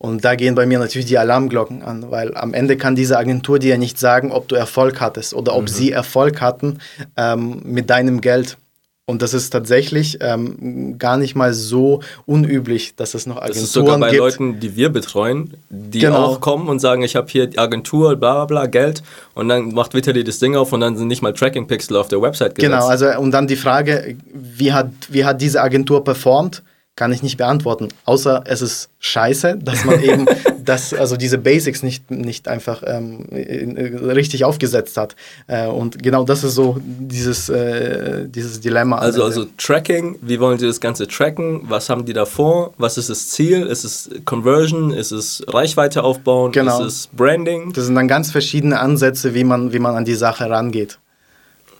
Und 0.00 0.24
da 0.24 0.36
gehen 0.36 0.54
bei 0.54 0.64
mir 0.64 0.78
natürlich 0.78 1.06
die 1.06 1.18
Alarmglocken 1.18 1.82
an, 1.82 2.10
weil 2.10 2.36
am 2.36 2.54
Ende 2.54 2.76
kann 2.76 2.94
diese 2.94 3.18
Agentur 3.18 3.58
dir 3.58 3.78
nicht 3.78 3.98
sagen, 3.98 4.30
ob 4.30 4.46
du 4.46 4.54
Erfolg 4.54 5.00
hattest 5.00 5.34
oder 5.34 5.56
ob 5.56 5.68
sie 5.68 5.90
Erfolg 5.90 6.40
hatten 6.40 6.78
ähm, 7.16 7.60
mit 7.64 7.90
deinem 7.90 8.20
Geld. 8.20 8.58
Und 9.06 9.22
das 9.22 9.32
ist 9.32 9.50
tatsächlich 9.50 10.18
ähm, 10.20 10.98
gar 10.98 11.16
nicht 11.16 11.34
mal 11.34 11.54
so 11.54 12.02
unüblich, 12.26 12.94
dass 12.94 13.14
es 13.14 13.26
noch 13.26 13.36
Das 13.36 13.44
Agenturen 13.44 13.64
ist 13.64 13.72
sogar 13.72 13.98
bei 13.98 14.10
gibt. 14.10 14.20
Leuten, 14.20 14.60
die 14.60 14.76
wir 14.76 14.90
betreuen, 14.90 15.54
die 15.70 16.00
Genau. 16.00 16.26
auch 16.26 16.40
kommen 16.40 16.68
und 16.68 16.78
sagen, 16.78 17.02
ich 17.02 17.16
habe 17.16 17.26
hier 17.28 17.46
die 17.46 17.58
Agentur, 17.58 18.14
bla 18.16 18.34
bla 18.34 18.44
bla, 18.44 18.66
Geld. 18.66 19.02
Und 19.34 19.48
dann 19.48 19.72
macht 19.72 19.94
Vitali 19.94 20.24
das 20.24 20.40
Ding 20.40 20.54
auf 20.56 20.74
und 20.74 20.80
dann 20.80 20.96
sind 20.98 21.08
nicht 21.08 21.22
mal 21.22 21.32
Tracking-Pixel 21.32 21.96
auf 21.96 22.08
der 22.08 22.20
Website 22.20 22.54
gesetzt. 22.54 22.70
Genau, 22.70 22.86
also 22.86 23.06
und 23.18 23.30
dann 23.30 23.46
die 23.46 23.56
Frage, 23.56 24.16
wie 24.34 24.74
hat, 24.74 24.90
wie 25.08 25.24
hat 25.24 25.40
diese 25.40 25.62
Agentur 25.62 26.04
performt, 26.04 26.62
kann 26.98 27.12
ich 27.12 27.22
nicht 27.22 27.36
beantworten. 27.36 27.88
Außer 28.06 28.42
es 28.46 28.60
ist 28.60 28.90
scheiße, 28.98 29.58
dass 29.62 29.84
man 29.84 30.02
eben 30.02 30.26
das, 30.64 30.92
also 30.92 31.16
diese 31.16 31.38
Basics 31.38 31.84
nicht, 31.84 32.10
nicht 32.10 32.48
einfach 32.48 32.82
ähm, 32.84 33.26
äh, 33.30 33.96
richtig 34.08 34.44
aufgesetzt 34.44 34.96
hat. 34.96 35.14
Äh, 35.46 35.68
und 35.68 36.02
genau 36.02 36.24
das 36.24 36.42
ist 36.42 36.56
so 36.56 36.76
dieses, 36.82 37.50
äh, 37.50 38.26
dieses 38.28 38.58
Dilemma. 38.58 38.98
Also, 38.98 39.22
also 39.22 39.46
Tracking, 39.56 40.18
wie 40.22 40.40
wollen 40.40 40.58
Sie 40.58 40.66
das 40.66 40.80
Ganze 40.80 41.06
tracken? 41.06 41.60
Was 41.68 41.88
haben 41.88 42.04
die 42.04 42.14
da 42.14 42.24
vor? 42.24 42.74
Was 42.78 42.98
ist 42.98 43.10
das 43.10 43.28
Ziel? 43.28 43.62
Ist 43.66 43.84
es 43.84 44.10
Conversion? 44.24 44.90
Ist 44.90 45.12
es 45.12 45.44
Reichweite 45.46 46.02
aufbauen? 46.02 46.50
Genau. 46.50 46.80
Ist 46.80 46.86
es 46.86 47.06
Branding? 47.12 47.72
das 47.72 47.84
sind 47.84 47.94
dann 47.94 48.08
ganz 48.08 48.32
verschiedene 48.32 48.80
Ansätze, 48.80 49.34
wie 49.34 49.44
man, 49.44 49.72
wie 49.72 49.78
man 49.78 49.94
an 49.94 50.04
die 50.04 50.16
Sache 50.16 50.50
rangeht. 50.50 50.98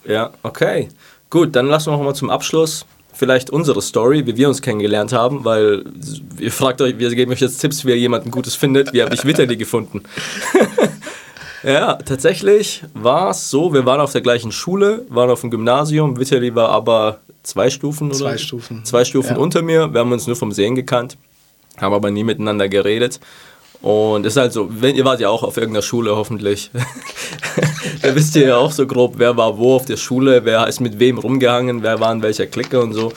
Ja, 0.05 0.31
okay. 0.45 0.91
Gut, 1.29 1.57
dann 1.57 1.67
lassen 1.67 1.91
wir 1.91 1.97
noch 1.97 2.05
mal 2.05 2.15
zum 2.15 2.31
Abschluss 2.31 2.87
vielleicht 3.19 3.51
unsere 3.51 3.83
Story, 3.83 4.27
wie 4.27 4.37
wir 4.37 4.49
uns 4.49 4.63
kennengelernt 4.63 5.13
haben, 5.13 5.45
weil 5.45 5.85
ihr 6.39 6.53
fragt 6.53 6.81
euch, 6.81 6.99
wir 6.99 7.11
geben 7.11 7.33
euch 7.33 7.41
jetzt 7.41 7.59
Tipps, 7.59 7.85
wie 7.85 7.91
ihr 7.91 7.99
jemanden 7.99 8.31
Gutes 8.31 8.55
findet. 8.55 8.93
Wie 8.93 9.03
habe 9.03 9.13
ich 9.13 9.25
Vitali 9.25 9.57
gefunden? 9.57 10.05
ja, 11.65 11.95
tatsächlich 11.97 12.85
war 12.95 13.31
es 13.31 13.51
so, 13.51 13.75
wir 13.75 13.85
waren 13.85 14.01
auf 14.01 14.13
der 14.13 14.21
gleichen 14.21 14.53
Schule, 14.53 15.05
waren 15.09 15.31
auf 15.31 15.41
dem 15.41 15.51
Gymnasium. 15.51 16.19
Vitali 16.19 16.55
war 16.55 16.69
aber 16.69 17.19
zwei 17.43 17.71
Stufen 17.71 18.09
oder? 18.09 18.19
Zwei 18.19 18.39
Stufen. 18.39 18.85
Zwei 18.85 19.05
Stufen 19.05 19.33
Ja. 19.35 19.39
unter 19.43 19.63
mir. 19.63 19.93
Wir 19.93 20.01
haben 20.01 20.13
uns 20.13 20.29
nur 20.29 20.37
vom 20.37 20.53
Sehen 20.53 20.77
gekannt, 20.77 21.17
haben 21.81 21.95
aber 21.95 22.13
nie 22.13 22.23
miteinander 22.25 22.69
geredet. 22.69 23.19
Und 23.81 24.27
es 24.27 24.33
ist 24.33 24.37
halt 24.39 24.53
so, 24.53 24.69
wenn, 24.71 24.97
ihr 24.97 25.05
wart 25.05 25.21
ja 25.21 25.29
auch 25.29 25.45
auf 25.45 25.57
irgendeiner 25.57 25.83
Schule 25.83 26.17
hoffentlich. 26.17 26.71
da 28.03 28.15
wisst 28.15 28.35
ihr 28.35 28.49
ja 28.49 28.57
auch 28.57 28.73
so 28.73 28.87
grob, 28.87 29.15
wer 29.19 29.37
war 29.37 29.57
wo 29.57 29.77
auf 29.77 29.85
der 29.85 29.97
Schule, 29.97 30.45
wer 30.45 30.67
ist 30.67 30.81
mit 30.81 30.99
wem 30.99 31.19
rumgehangen, 31.19 31.83
wer 31.83 32.01
war 32.01 32.13
in 32.13 32.23
welcher 32.23 32.47
Clique 32.47 32.81
und 32.81 32.93
so. 32.93 33.13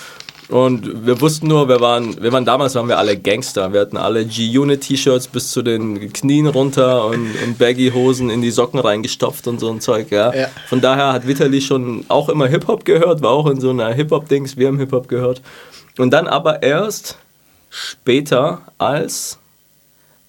Und 0.52 1.06
wir 1.08 1.22
wussten 1.22 1.48
nur, 1.48 1.70
wir 1.70 1.80
waren, 1.80 2.22
wir 2.22 2.34
waren 2.34 2.44
damals 2.44 2.76
waren 2.76 2.90
wir 2.90 2.98
alle 2.98 3.18
Gangster. 3.18 3.72
Wir 3.72 3.80
hatten 3.80 3.96
alle 3.96 4.26
G-Unit-T-Shirts 4.26 5.30
bis 5.30 5.50
zu 5.50 5.62
den 5.62 6.12
Knien 6.12 6.46
runter 6.46 7.06
und, 7.06 7.32
und 7.42 7.58
Baggy-Hosen 7.58 8.30
in 8.30 8.42
die 8.42 8.52
Socken 8.52 8.80
reingestopft 8.80 9.48
und 9.48 9.62
so 9.62 9.70
ein 9.70 9.80
Zeug, 9.80 10.12
ja. 10.12 10.34
Ja. 10.36 10.48
Von 10.68 10.82
daher 10.82 11.14
hat 11.14 11.26
Vitali 11.26 11.62
schon 11.62 12.04
auch 12.10 12.28
immer 12.28 12.48
Hip-Hop 12.48 12.84
gehört, 12.84 13.22
war 13.22 13.32
auch 13.32 13.48
in 13.48 13.62
so 13.62 13.70
einer 13.70 13.94
Hip-Hop-Dings, 13.94 14.58
wir 14.58 14.68
haben 14.68 14.78
Hip-Hop 14.78 15.08
gehört. 15.08 15.42
Und 15.98 16.12
dann 16.12 16.28
aber 16.28 16.62
erst 16.62 17.18
später, 17.70 18.62
als 18.78 19.40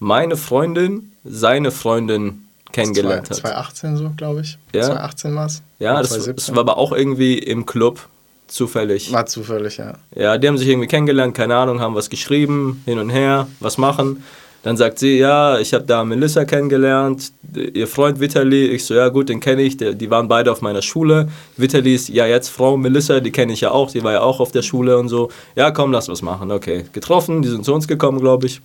meine 0.02 0.36
Freundin 0.36 1.12
seine 1.24 1.70
Freundin 1.70 2.48
kennengelernt 2.72 3.30
hat. 3.30 3.36
2018 3.36 3.96
so, 3.96 4.10
glaube 4.16 4.40
ich. 4.40 4.58
Ja. 4.74 4.82
2018 4.82 5.34
war 5.36 5.46
es. 5.46 5.62
Ja, 5.78 6.02
das, 6.02 6.24
das 6.34 6.50
war 6.50 6.58
aber 6.58 6.76
auch 6.76 6.92
irgendwie 6.92 7.38
im 7.38 7.66
Club 7.66 8.08
zufällig. 8.48 9.12
War 9.12 9.26
zufällig, 9.26 9.76
ja. 9.76 9.94
Ja, 10.14 10.38
die 10.38 10.48
haben 10.48 10.58
sich 10.58 10.68
irgendwie 10.68 10.88
kennengelernt, 10.88 11.34
keine 11.34 11.56
Ahnung, 11.56 11.80
haben 11.80 11.94
was 11.94 12.10
geschrieben, 12.10 12.82
hin 12.84 12.98
und 12.98 13.10
her, 13.10 13.46
was 13.60 13.78
machen. 13.78 14.24
Dann 14.64 14.76
sagt 14.76 14.98
sie, 14.98 15.18
ja, 15.18 15.58
ich 15.58 15.72
habe 15.74 15.84
da 15.84 16.04
Melissa 16.04 16.44
kennengelernt, 16.44 17.32
ihr 17.54 17.86
Freund 17.86 18.20
Vitali. 18.20 18.66
Ich 18.66 18.84
so, 18.84 18.94
ja 18.94 19.08
gut, 19.08 19.28
den 19.28 19.40
kenne 19.40 19.62
ich, 19.62 19.76
die 19.76 20.10
waren 20.10 20.28
beide 20.28 20.50
auf 20.52 20.62
meiner 20.62 20.82
Schule. 20.82 21.28
Vitali 21.56 21.94
ist 21.94 22.08
ja 22.08 22.26
jetzt 22.26 22.48
Frau 22.48 22.76
Melissa, 22.76 23.20
die 23.20 23.32
kenne 23.32 23.52
ich 23.52 23.60
ja 23.60 23.70
auch, 23.70 23.90
die 23.90 24.02
war 24.02 24.12
ja 24.12 24.20
auch 24.20 24.40
auf 24.40 24.52
der 24.52 24.62
Schule 24.62 24.98
und 24.98 25.08
so. 25.08 25.30
Ja, 25.56 25.70
komm, 25.70 25.92
lass 25.92 26.08
was 26.08 26.22
machen. 26.22 26.50
Okay, 26.50 26.84
getroffen, 26.92 27.42
die 27.42 27.48
sind 27.48 27.64
zu 27.64 27.74
uns 27.74 27.88
gekommen, 27.88 28.20
glaube 28.20 28.46
ich. 28.46 28.60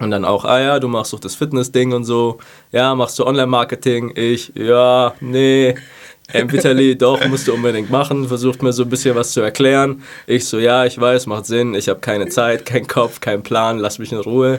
Und 0.00 0.10
dann 0.10 0.24
auch, 0.24 0.44
ah 0.44 0.60
ja, 0.60 0.80
du 0.80 0.88
machst 0.88 1.12
doch 1.12 1.20
das 1.20 1.36
Fitness-Ding 1.36 1.92
und 1.92 2.04
so. 2.04 2.38
Ja, 2.72 2.94
machst 2.94 3.18
du 3.18 3.26
Online-Marketing? 3.26 4.12
Ich, 4.16 4.52
ja, 4.54 5.14
nee. 5.20 5.76
Vitali, 6.32 6.96
doch, 6.98 7.24
musst 7.28 7.46
du 7.46 7.54
unbedingt 7.54 7.90
machen. 7.90 8.26
Versucht 8.26 8.62
mir 8.62 8.72
so 8.72 8.82
ein 8.82 8.88
bisschen 8.88 9.14
was 9.14 9.32
zu 9.32 9.40
erklären. 9.40 10.02
Ich 10.26 10.46
so, 10.46 10.58
ja, 10.58 10.84
ich 10.84 11.00
weiß, 11.00 11.26
macht 11.26 11.46
Sinn. 11.46 11.74
Ich 11.74 11.88
habe 11.88 12.00
keine 12.00 12.28
Zeit, 12.28 12.66
keinen 12.66 12.88
Kopf, 12.88 13.20
keinen 13.20 13.42
Plan, 13.42 13.78
lass 13.78 13.98
mich 13.98 14.10
in 14.10 14.18
Ruhe. 14.18 14.58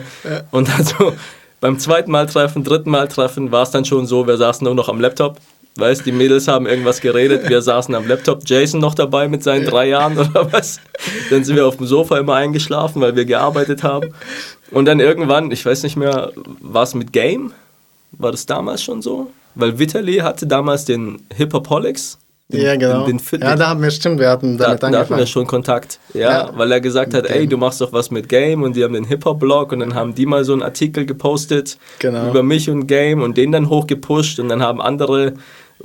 Und 0.52 0.68
dann 0.68 0.84
so 0.84 1.12
beim 1.60 1.78
zweiten 1.78 2.10
Mal 2.10 2.26
treffen, 2.26 2.64
dritten 2.64 2.90
Mal 2.90 3.08
treffen, 3.08 3.50
war 3.50 3.62
es 3.62 3.70
dann 3.70 3.84
schon 3.84 4.06
so, 4.06 4.26
wir 4.26 4.36
saßen 4.36 4.64
nur 4.64 4.74
noch 4.74 4.88
am 4.88 5.00
Laptop. 5.00 5.38
Weißt, 5.78 6.06
die 6.06 6.12
Mädels 6.12 6.48
haben 6.48 6.66
irgendwas 6.66 7.02
geredet, 7.02 7.50
wir 7.50 7.60
saßen 7.60 7.94
am 7.94 8.08
Laptop, 8.08 8.40
Jason 8.46 8.80
noch 8.80 8.94
dabei 8.94 9.28
mit 9.28 9.42
seinen 9.42 9.66
drei 9.66 9.88
Jahren 9.88 10.16
oder 10.16 10.50
was. 10.50 10.80
Dann 11.28 11.44
sind 11.44 11.54
wir 11.54 11.66
auf 11.66 11.76
dem 11.76 11.86
Sofa 11.86 12.16
immer 12.18 12.34
eingeschlafen, 12.34 13.02
weil 13.02 13.14
wir 13.14 13.26
gearbeitet 13.26 13.82
haben. 13.82 14.14
Und 14.70 14.84
dann 14.86 15.00
irgendwann, 15.00 15.50
ich 15.50 15.64
weiß 15.64 15.82
nicht 15.84 15.96
mehr, 15.96 16.32
war 16.60 16.82
es 16.82 16.94
mit 16.94 17.12
Game? 17.12 17.52
War 18.12 18.30
das 18.32 18.46
damals 18.46 18.82
schon 18.82 19.02
so? 19.02 19.30
Weil 19.54 19.78
Vitali 19.78 20.16
hatte 20.16 20.46
damals 20.46 20.84
den 20.84 21.22
Hip-Hop-Holics. 21.34 22.18
den- 22.48 22.60
Ja, 22.62 22.76
genau. 22.76 23.04
Den, 23.06 23.18
den 23.18 23.40
ja, 23.40 23.56
da 23.56 23.68
haben 23.68 23.82
wir, 23.82 23.90
stimmt, 23.90 24.20
wir 24.20 24.28
hatten 24.30 24.56
da, 24.56 24.66
damit 24.66 24.82
da 24.82 24.86
hatten 24.86 24.92
wir 24.92 24.98
angefangen. 25.00 25.26
schon 25.26 25.46
Kontakt. 25.48 25.98
Ja, 26.14 26.20
Ja. 26.20 26.50
weil 26.56 26.70
er 26.70 26.80
gesagt 26.80 27.12
hat, 27.14 27.26
ey, 27.26 27.46
du 27.48 27.56
machst 27.56 27.80
doch 27.80 27.92
was 27.92 28.10
mit 28.12 28.28
Game 28.28 28.62
und 28.62 28.76
die 28.76 28.84
haben 28.84 28.94
den 28.94 29.04
Hip-Hop-Blog 29.04 29.72
und 29.72 29.80
dann 29.80 29.94
haben 29.94 30.14
die 30.14 30.26
mal 30.26 30.44
so 30.44 30.52
einen 30.52 30.62
Artikel 30.62 31.06
gepostet 31.06 31.76
Genau. 31.98 32.30
über 32.30 32.42
mich 32.44 32.70
und 32.70 32.86
Game 32.86 33.20
und 33.22 33.36
den 33.36 33.50
dann 33.50 33.68
hochgepusht 33.68 34.38
und 34.38 34.48
dann 34.48 34.62
haben 34.62 34.80
andere 34.80 35.34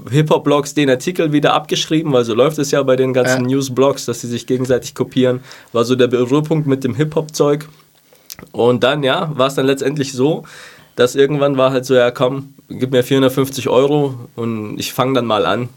Hip-Hop-Blogs 0.10 0.74
den 0.74 0.90
Artikel 0.90 1.32
wieder 1.34 1.54
abgeschrieben, 1.54 2.14
weil 2.14 2.24
so 2.26 2.34
läuft 2.34 2.60
es 2.60 2.72
ja 2.72 2.82
bei 2.84 2.96
den 2.96 3.14
ganzen 3.14 3.42
Ja. 3.50 3.56
News-Blogs, 3.56 4.06
dass 4.06 4.22
sie 4.22 4.28
sich 4.28 4.46
gegenseitig 4.48 4.94
kopieren. 4.96 5.42
War 5.74 5.84
so 5.84 5.96
der 5.96 6.08
Berührpunkt 6.08 6.68
mit 6.68 6.84
dem 6.84 6.96
Hip-Hop-Zeug. 6.96 7.68
Und 8.52 8.84
dann, 8.84 9.04
ja, 9.04 9.32
war 9.36 9.48
es 9.48 9.56
dann 9.56 9.66
letztendlich 9.66 10.14
so, 10.14 10.44
dass 10.96 11.16
irgendwann 11.16 11.58
war 11.58 11.72
halt 11.72 11.86
so, 11.86 11.96
ja 11.96 12.12
komm, 12.12 12.54
gib 12.70 12.92
mir 12.92 13.04
450 13.04 13.70
Euro 13.70 14.16
und 14.36 14.80
ich 14.80 14.94
fange 14.94 15.14
dann 15.14 15.26
mal 15.26 15.46
an. 15.46 15.70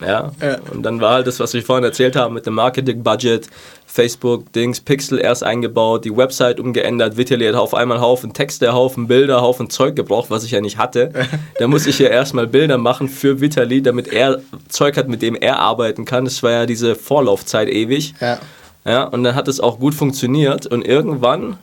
Ja. 0.00 0.32
Ja. 0.40 0.58
Und 0.72 0.82
dann 0.82 1.00
war 1.00 1.14
halt 1.14 1.26
das, 1.26 1.38
was 1.38 1.54
wir 1.54 1.62
vorhin 1.62 1.84
erzählt 1.84 2.16
haben 2.16 2.34
mit 2.34 2.46
dem 2.46 2.54
Marketing-Budget, 2.54 3.48
Facebook, 3.86 4.52
Dings, 4.52 4.80
Pixel 4.80 5.20
erst 5.20 5.44
eingebaut, 5.44 6.04
die 6.04 6.16
Website 6.16 6.58
umgeändert, 6.58 7.16
Vitali 7.16 7.46
hat 7.46 7.54
auf 7.54 7.74
einmal 7.74 8.00
Haufen 8.00 8.32
Texte, 8.32 8.72
Haufen 8.72 9.06
Bilder, 9.06 9.40
Haufen 9.40 9.70
Zeug 9.70 9.94
gebraucht, 9.94 10.30
was 10.30 10.42
ich 10.42 10.50
ja 10.50 10.60
nicht 10.60 10.78
hatte. 10.78 11.12
da 11.58 11.68
muss 11.68 11.86
ich 11.86 12.00
ja 12.00 12.08
erstmal 12.08 12.48
Bilder 12.48 12.76
machen 12.76 13.08
für 13.08 13.40
Vitali, 13.40 13.82
damit 13.82 14.08
er 14.08 14.40
Zeug 14.68 14.96
hat, 14.96 15.08
mit 15.08 15.22
dem 15.22 15.36
er 15.36 15.60
arbeiten 15.60 16.04
kann. 16.04 16.24
Das 16.24 16.42
war 16.42 16.50
ja 16.50 16.66
diese 16.66 16.96
Vorlaufzeit 16.96 17.68
ewig. 17.68 18.14
Ja. 18.20 18.38
Ja, 18.86 19.04
und 19.04 19.24
dann 19.24 19.34
hat 19.34 19.48
es 19.48 19.60
auch 19.60 19.78
gut 19.78 19.94
funktioniert. 19.94 20.66
Und 20.66 20.86
irgendwann, 20.86 21.56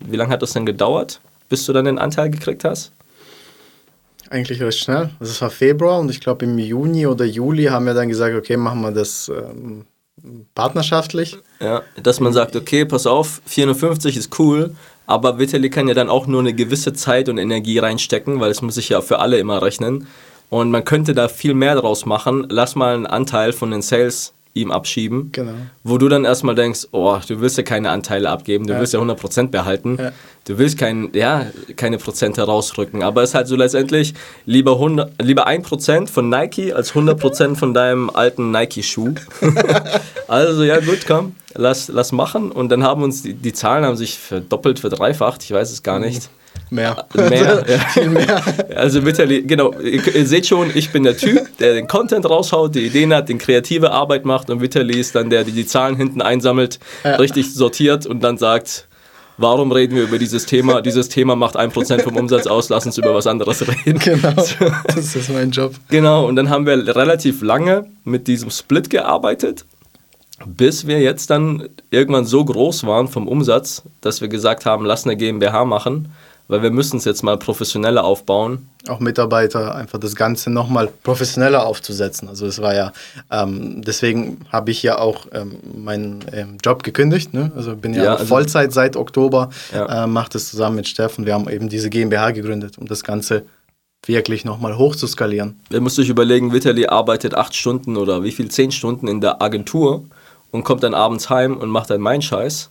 wie 0.00 0.16
lange 0.16 0.32
hat 0.32 0.42
das 0.42 0.52
denn 0.52 0.66
gedauert, 0.66 1.20
bis 1.48 1.66
du 1.66 1.72
dann 1.72 1.84
den 1.84 1.98
Anteil 1.98 2.30
gekriegt 2.30 2.64
hast? 2.64 2.92
Eigentlich 4.30 4.60
recht 4.62 4.78
schnell. 4.78 5.10
Also 5.20 5.32
es 5.32 5.40
war 5.42 5.50
Februar 5.50 6.00
und 6.00 6.10
ich 6.10 6.20
glaube 6.20 6.44
im 6.44 6.58
Juni 6.58 7.06
oder 7.06 7.24
Juli 7.24 7.64
haben 7.64 7.86
wir 7.86 7.94
dann 7.94 8.08
gesagt, 8.08 8.34
okay, 8.34 8.56
machen 8.56 8.80
wir 8.80 8.90
das 8.90 9.30
ähm, 9.30 9.84
partnerschaftlich. 10.54 11.38
Ja, 11.60 11.82
dass 12.02 12.20
man 12.20 12.32
sagt, 12.32 12.56
okay, 12.56 12.84
pass 12.84 13.06
auf, 13.06 13.42
450 13.46 14.16
ist 14.16 14.38
cool, 14.38 14.74
aber 15.06 15.38
Vitali 15.38 15.70
kann 15.70 15.88
ja 15.88 15.94
dann 15.94 16.08
auch 16.08 16.26
nur 16.26 16.40
eine 16.40 16.54
gewisse 16.54 16.94
Zeit 16.94 17.28
und 17.28 17.38
Energie 17.38 17.78
reinstecken, 17.78 18.40
weil 18.40 18.50
es 18.50 18.62
muss 18.62 18.76
sich 18.76 18.88
ja 18.88 19.00
für 19.02 19.18
alle 19.18 19.38
immer 19.38 19.62
rechnen. 19.62 20.06
Und 20.50 20.70
man 20.70 20.84
könnte 20.84 21.14
da 21.14 21.28
viel 21.28 21.54
mehr 21.54 21.74
draus 21.74 22.06
machen. 22.06 22.46
Lass 22.48 22.74
mal 22.74 22.94
einen 22.94 23.06
Anteil 23.06 23.52
von 23.52 23.70
den 23.70 23.82
Sales 23.82 24.32
ihm 24.54 24.70
abschieben. 24.70 25.30
Genau. 25.32 25.52
Wo 25.82 25.98
du 25.98 26.08
dann 26.08 26.24
erstmal 26.24 26.54
denkst, 26.54 26.86
oh, 26.92 27.18
du 27.26 27.40
willst 27.40 27.56
ja 27.58 27.64
keine 27.64 27.90
Anteile 27.90 28.30
abgeben, 28.30 28.66
du 28.66 28.72
Ja. 28.72 28.78
willst 28.80 28.94
ja 28.94 29.00
100% 29.00 29.48
behalten. 29.50 29.96
Ja. 30.00 30.12
Du 30.46 30.58
willst 30.58 30.78
kein, 30.78 31.10
ja, 31.12 31.46
keine 31.76 31.98
Prozente 31.98 32.42
rausrücken. 32.42 33.02
Aber 33.02 33.22
es 33.22 33.30
ist 33.30 33.34
halt 33.34 33.48
so 33.48 33.56
letztendlich 33.56 34.14
lieber, 34.46 34.72
100, 34.74 35.20
lieber 35.22 35.48
1% 35.48 36.06
von 36.08 36.28
Nike 36.28 36.72
als 36.72 36.94
100% 36.94 37.56
von 37.56 37.74
deinem 37.74 38.10
alten 38.10 38.52
Nike-Schuh. 38.52 39.14
also 40.28 40.62
ja 40.62 40.78
gut, 40.80 41.00
komm, 41.06 41.34
lass, 41.54 41.88
lass 41.88 42.12
machen. 42.12 42.52
Und 42.52 42.68
dann 42.70 42.84
haben 42.84 43.02
uns 43.02 43.22
die, 43.22 43.34
die 43.34 43.52
Zahlen 43.52 43.84
haben 43.84 43.96
sich 43.96 44.18
verdoppelt, 44.18 44.78
verdreifacht, 44.78 45.42
ich 45.42 45.50
weiß 45.50 45.72
es 45.72 45.82
gar 45.82 45.98
nicht. 45.98 46.28
Mehr. 46.70 47.06
Mehr, 47.14 47.64
ja. 47.68 47.78
Viel 47.90 48.10
mehr. 48.10 48.42
Also 48.74 49.04
Vitali, 49.04 49.42
genau, 49.42 49.72
ihr, 49.80 50.14
ihr 50.14 50.26
seht 50.26 50.46
schon, 50.46 50.70
ich 50.74 50.90
bin 50.90 51.04
der 51.04 51.16
Typ, 51.16 51.56
der 51.58 51.74
den 51.74 51.86
Content 51.86 52.28
raushaut, 52.28 52.74
die 52.74 52.86
Ideen 52.86 53.14
hat, 53.14 53.28
den 53.28 53.38
kreative 53.38 53.92
Arbeit 53.92 54.24
macht 54.24 54.50
und 54.50 54.60
Vitali 54.60 54.98
ist 54.98 55.14
dann 55.14 55.30
der, 55.30 55.44
der 55.44 55.54
die 55.54 55.66
Zahlen 55.66 55.96
hinten 55.96 56.20
einsammelt, 56.22 56.80
Ja. 57.04 57.16
richtig 57.16 57.54
sortiert 57.54 58.06
und 58.06 58.24
dann 58.24 58.38
sagt, 58.38 58.88
warum 59.36 59.70
reden 59.72 59.94
wir 59.94 60.04
über 60.04 60.18
dieses 60.18 60.46
Thema? 60.46 60.80
Dieses 60.80 61.08
Thema 61.08 61.36
macht 61.36 61.56
1% 61.56 62.02
vom 62.02 62.16
Umsatz 62.16 62.46
aus, 62.46 62.68
lass 62.70 62.86
uns 62.86 62.98
über 62.98 63.14
was 63.14 63.26
anderes 63.26 63.66
reden. 63.68 63.98
Genau. 63.98 64.32
Das 64.86 65.14
ist 65.14 65.30
mein 65.30 65.50
Job. 65.50 65.74
Genau, 65.90 66.26
und 66.26 66.34
dann 66.36 66.50
haben 66.50 66.66
wir 66.66 66.96
relativ 66.96 67.42
lange 67.42 67.86
mit 68.04 68.26
diesem 68.26 68.50
Split 68.50 68.90
gearbeitet, 68.90 69.64
bis 70.46 70.86
wir 70.86 71.00
jetzt 71.00 71.30
dann 71.30 71.68
irgendwann 71.90 72.24
so 72.24 72.44
groß 72.44 72.84
waren 72.86 73.06
vom 73.08 73.28
Umsatz, 73.28 73.82
dass 74.00 74.20
wir 74.20 74.28
gesagt 74.28 74.66
haben, 74.66 74.84
lass 74.84 75.04
eine 75.04 75.16
GmbH 75.16 75.64
machen, 75.64 76.08
weil 76.48 76.62
wir 76.62 76.70
müssen 76.70 76.98
es 76.98 77.04
jetzt 77.04 77.22
mal 77.22 77.38
professioneller 77.38 78.04
aufbauen. 78.04 78.68
Auch 78.88 79.00
Mitarbeiter 79.00 79.74
einfach 79.74 79.98
das 79.98 80.14
Ganze 80.14 80.50
nochmal 80.50 80.88
professioneller 81.02 81.64
aufzusetzen. 81.66 82.28
Also 82.28 82.46
es 82.46 82.60
war 82.60 82.74
ja, 82.74 82.92
ähm, 83.30 83.80
deswegen 83.82 84.38
habe 84.52 84.70
ich 84.70 84.82
ja 84.82 84.98
auch 84.98 85.26
ähm, 85.32 85.56
meinen 85.74 86.24
ähm, 86.32 86.58
Job 86.62 86.82
gekündigt. 86.82 87.32
Ne? 87.32 87.50
Also 87.56 87.74
bin 87.76 87.94
ja, 87.94 88.04
Ja, 88.04 88.12
also- 88.16 88.26
Vollzeit 88.26 88.72
seit 88.72 88.96
Oktober, 88.96 89.48
Ja. 89.72 90.04
äh, 90.04 90.06
mache 90.06 90.30
das 90.30 90.48
zusammen 90.50 90.76
mit 90.76 90.86
Steffen. 90.88 91.24
Wir 91.24 91.32
haben 91.34 91.48
eben 91.48 91.68
diese 91.70 91.88
GmbH 91.88 92.32
gegründet, 92.32 92.76
um 92.78 92.86
das 92.86 93.04
Ganze 93.04 93.44
wirklich 94.06 94.44
nochmal 94.44 94.76
hoch 94.76 94.96
zu 94.96 95.06
skalieren. 95.06 95.58
Ihr 95.70 95.80
müsst 95.80 95.98
euch 95.98 96.10
überlegen, 96.10 96.52
Vitali 96.52 96.86
arbeitet 96.86 97.34
acht 97.34 97.54
Stunden 97.56 97.96
oder 97.96 98.22
wie 98.22 98.32
viel, 98.32 98.50
zehn 98.50 98.70
Stunden 98.70 99.08
in 99.08 99.22
der 99.22 99.40
Agentur 99.40 100.04
und 100.50 100.62
kommt 100.62 100.82
dann 100.82 100.92
abends 100.92 101.30
heim 101.30 101.56
und 101.56 101.70
macht 101.70 101.88
dann 101.88 102.02
meinen 102.02 102.20
Scheiß. 102.20 102.70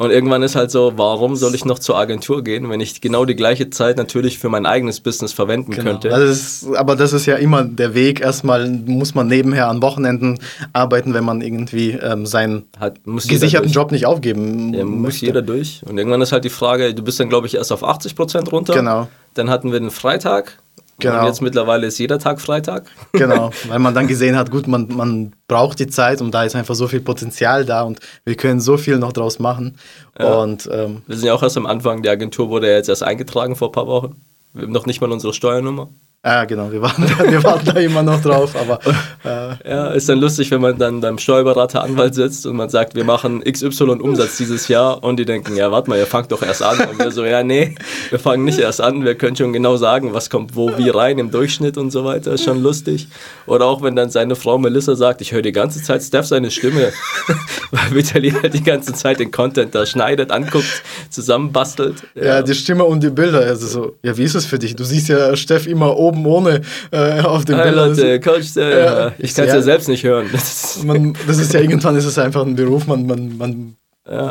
Und 0.00 0.10
irgendwann 0.12 0.42
ist 0.42 0.56
halt 0.56 0.70
so, 0.70 0.94
warum 0.96 1.36
soll 1.36 1.54
ich 1.54 1.66
noch 1.66 1.78
zur 1.78 1.98
Agentur 1.98 2.42
gehen, 2.42 2.70
wenn 2.70 2.80
ich 2.80 3.02
genau 3.02 3.26
die 3.26 3.36
gleiche 3.36 3.68
Zeit 3.68 3.98
natürlich 3.98 4.38
für 4.38 4.48
mein 4.48 4.64
eigenes 4.64 5.00
Business 5.00 5.34
verwenden 5.34 5.72
könnte? 5.72 6.14
Also 6.14 6.26
es 6.26 6.62
ist, 6.62 6.74
aber 6.74 6.96
das 6.96 7.12
ist 7.12 7.26
ja 7.26 7.36
immer 7.36 7.64
der 7.64 7.92
Weg. 7.92 8.22
Erstmal 8.22 8.66
muss 8.66 9.14
man 9.14 9.26
nebenher 9.26 9.68
an 9.68 9.82
Wochenenden 9.82 10.38
arbeiten, 10.72 11.12
wenn 11.12 11.24
man 11.24 11.42
irgendwie 11.42 11.90
ähm, 11.90 12.24
seinen 12.24 12.64
Hat, 12.78 12.98
gesicherten. 13.04 13.70
Job 13.70 13.92
nicht 13.92 14.06
aufgeben 14.06 14.72
Ja, 14.72 14.86
muss 14.86 15.02
möchte. 15.02 15.26
jeder 15.26 15.42
durch. 15.42 15.82
Und 15.86 15.98
irgendwann 15.98 16.22
ist 16.22 16.32
halt 16.32 16.44
die 16.44 16.48
Frage, 16.48 16.94
du 16.94 17.02
bist 17.02 17.20
dann, 17.20 17.28
glaube 17.28 17.46
ich, 17.46 17.56
erst 17.56 17.70
auf 17.70 17.84
80% 17.84 18.48
runter. 18.48 18.72
Genau. 18.72 19.08
Dann 19.34 19.50
hatten 19.50 19.70
wir 19.70 19.80
den 19.80 19.90
Freitag. 19.90 20.60
Genau. 21.00 21.20
Und 21.20 21.26
jetzt 21.26 21.42
mittlerweile 21.42 21.86
ist 21.86 21.98
jeder 21.98 22.18
Tag 22.18 22.40
Freitag. 22.40 22.84
Genau, 23.12 23.50
weil 23.68 23.78
man 23.78 23.94
dann 23.94 24.06
gesehen 24.06 24.36
hat, 24.36 24.50
gut, 24.50 24.66
man, 24.66 24.88
man 24.88 25.32
braucht 25.48 25.78
die 25.80 25.88
Zeit 25.88 26.20
und 26.20 26.32
da 26.32 26.44
ist 26.44 26.54
einfach 26.54 26.74
so 26.74 26.86
viel 26.88 27.00
Potenzial 27.00 27.64
da 27.64 27.82
und 27.82 28.00
wir 28.24 28.36
können 28.36 28.60
so 28.60 28.76
viel 28.76 28.98
noch 28.98 29.12
draus 29.12 29.38
machen. 29.38 29.76
Und 30.18 30.68
ähm, 30.72 31.02
Wir 31.06 31.16
sind 31.16 31.26
ja 31.26 31.34
auch 31.34 31.42
erst 31.42 31.56
am 31.56 31.66
Anfang. 31.66 32.02
Die 32.02 32.08
Agentur 32.08 32.48
wurde 32.50 32.68
ja 32.68 32.76
jetzt 32.76 32.88
erst 32.88 33.02
eingetragen 33.02 33.56
vor 33.56 33.68
ein 33.68 33.72
paar 33.72 33.86
Wochen. 33.86 34.20
Wir 34.52 34.64
haben 34.64 34.72
noch 34.72 34.86
nicht 34.86 35.00
mal 35.00 35.10
unsere 35.10 35.32
Steuernummer. 35.32 35.88
Ja, 36.22 36.44
genau, 36.44 36.70
wir 36.70 36.82
warten, 36.82 37.06
da, 37.06 37.30
wir 37.30 37.42
warten 37.42 37.64
da 37.64 37.80
immer 37.80 38.02
noch 38.02 38.20
drauf, 38.20 38.54
aber 38.54 38.78
äh, 39.24 39.68
Ja, 39.70 39.88
ist 39.88 40.06
dann 40.08 40.18
lustig, 40.18 40.50
wenn 40.50 40.60
man 40.60 40.76
dann 40.76 41.00
beim 41.00 41.16
Steuerberater 41.16 41.82
Anwalt 41.82 42.14
sitzt 42.14 42.44
und 42.44 42.56
man 42.56 42.68
sagt, 42.68 42.94
wir 42.94 43.04
machen 43.04 43.42
XY 43.42 43.84
Umsatz 44.00 44.36
dieses 44.36 44.68
Jahr 44.68 45.02
und 45.02 45.16
die 45.16 45.24
denken, 45.24 45.56
ja, 45.56 45.72
warte 45.72 45.88
mal, 45.88 45.98
ihr 45.98 46.06
fangt 46.06 46.30
doch 46.30 46.42
erst 46.42 46.62
an. 46.62 46.78
Und 46.90 46.98
wir 46.98 47.10
so, 47.10 47.24
ja, 47.24 47.42
nee, 47.42 47.74
wir 48.10 48.18
fangen 48.18 48.44
nicht 48.44 48.58
erst 48.58 48.82
an, 48.82 49.02
wir 49.04 49.14
können 49.14 49.34
schon 49.34 49.54
genau 49.54 49.76
sagen, 49.76 50.12
was 50.12 50.28
kommt 50.28 50.56
wo 50.56 50.76
wie 50.76 50.90
rein 50.90 51.18
im 51.18 51.30
Durchschnitt 51.30 51.78
und 51.78 51.90
so 51.90 52.04
weiter, 52.04 52.32
ist 52.32 52.44
schon 52.44 52.62
lustig. 52.62 53.08
Oder 53.46 53.64
auch 53.64 53.82
wenn 53.82 53.96
dann 53.96 54.10
seine 54.10 54.36
Frau 54.36 54.58
Melissa 54.58 54.96
sagt, 54.96 55.22
ich 55.22 55.32
höre 55.32 55.42
die 55.42 55.52
ganze 55.52 55.82
Zeit 55.82 56.02
Steph 56.02 56.26
seine 56.26 56.50
Stimme, 56.50 56.92
weil 57.70 57.94
Vitali 57.94 58.30
halt 58.30 58.52
die 58.52 58.62
ganze 58.62 58.92
Zeit 58.92 59.20
den 59.20 59.30
Content 59.30 59.74
da 59.74 59.86
schneidet, 59.86 60.32
anguckt, 60.32 60.82
zusammenbastelt. 61.08 62.02
ja. 62.14 62.42
die 62.42 62.54
Stimme 62.54 62.84
und 62.84 63.02
die 63.02 63.10
Bilder, 63.10 63.40
also 63.40 63.66
so, 63.66 63.96
ja, 64.02 64.16
wie 64.18 64.24
ist 64.24 64.34
es 64.34 64.44
für 64.44 64.58
dich? 64.58 64.76
Du 64.76 64.84
siehst 64.84 65.08
ja 65.08 65.34
Steff 65.34 65.66
immer 65.66 65.96
oben 65.96 66.09
ohne 66.14 66.60
äh, 66.90 67.20
auf 67.20 67.44
den 67.44 67.56
Hey 67.56 67.66
Bildern. 67.70 67.90
Leute, 67.90 68.20
Coach, 68.20 68.56
äh, 68.56 68.84
Ja. 68.84 69.12
ich 69.18 69.34
kann 69.34 69.44
es 69.44 69.50
ja. 69.50 69.56
Ja. 69.56 69.62
selbst 69.62 69.88
nicht 69.88 70.04
hören. 70.04 70.28
Das 70.32 70.76
ist, 70.76 70.84
man, 70.90 71.14
das 71.26 71.38
ist 71.38 71.52
ja 71.52 71.60
irgendwann 71.64 71.96
ist 71.96 72.04
es 72.04 72.18
einfach 72.18 72.44
ein 72.44 72.56
Beruf, 72.56 72.86
man, 72.86 73.06
man, 73.06 73.36
man 73.36 73.76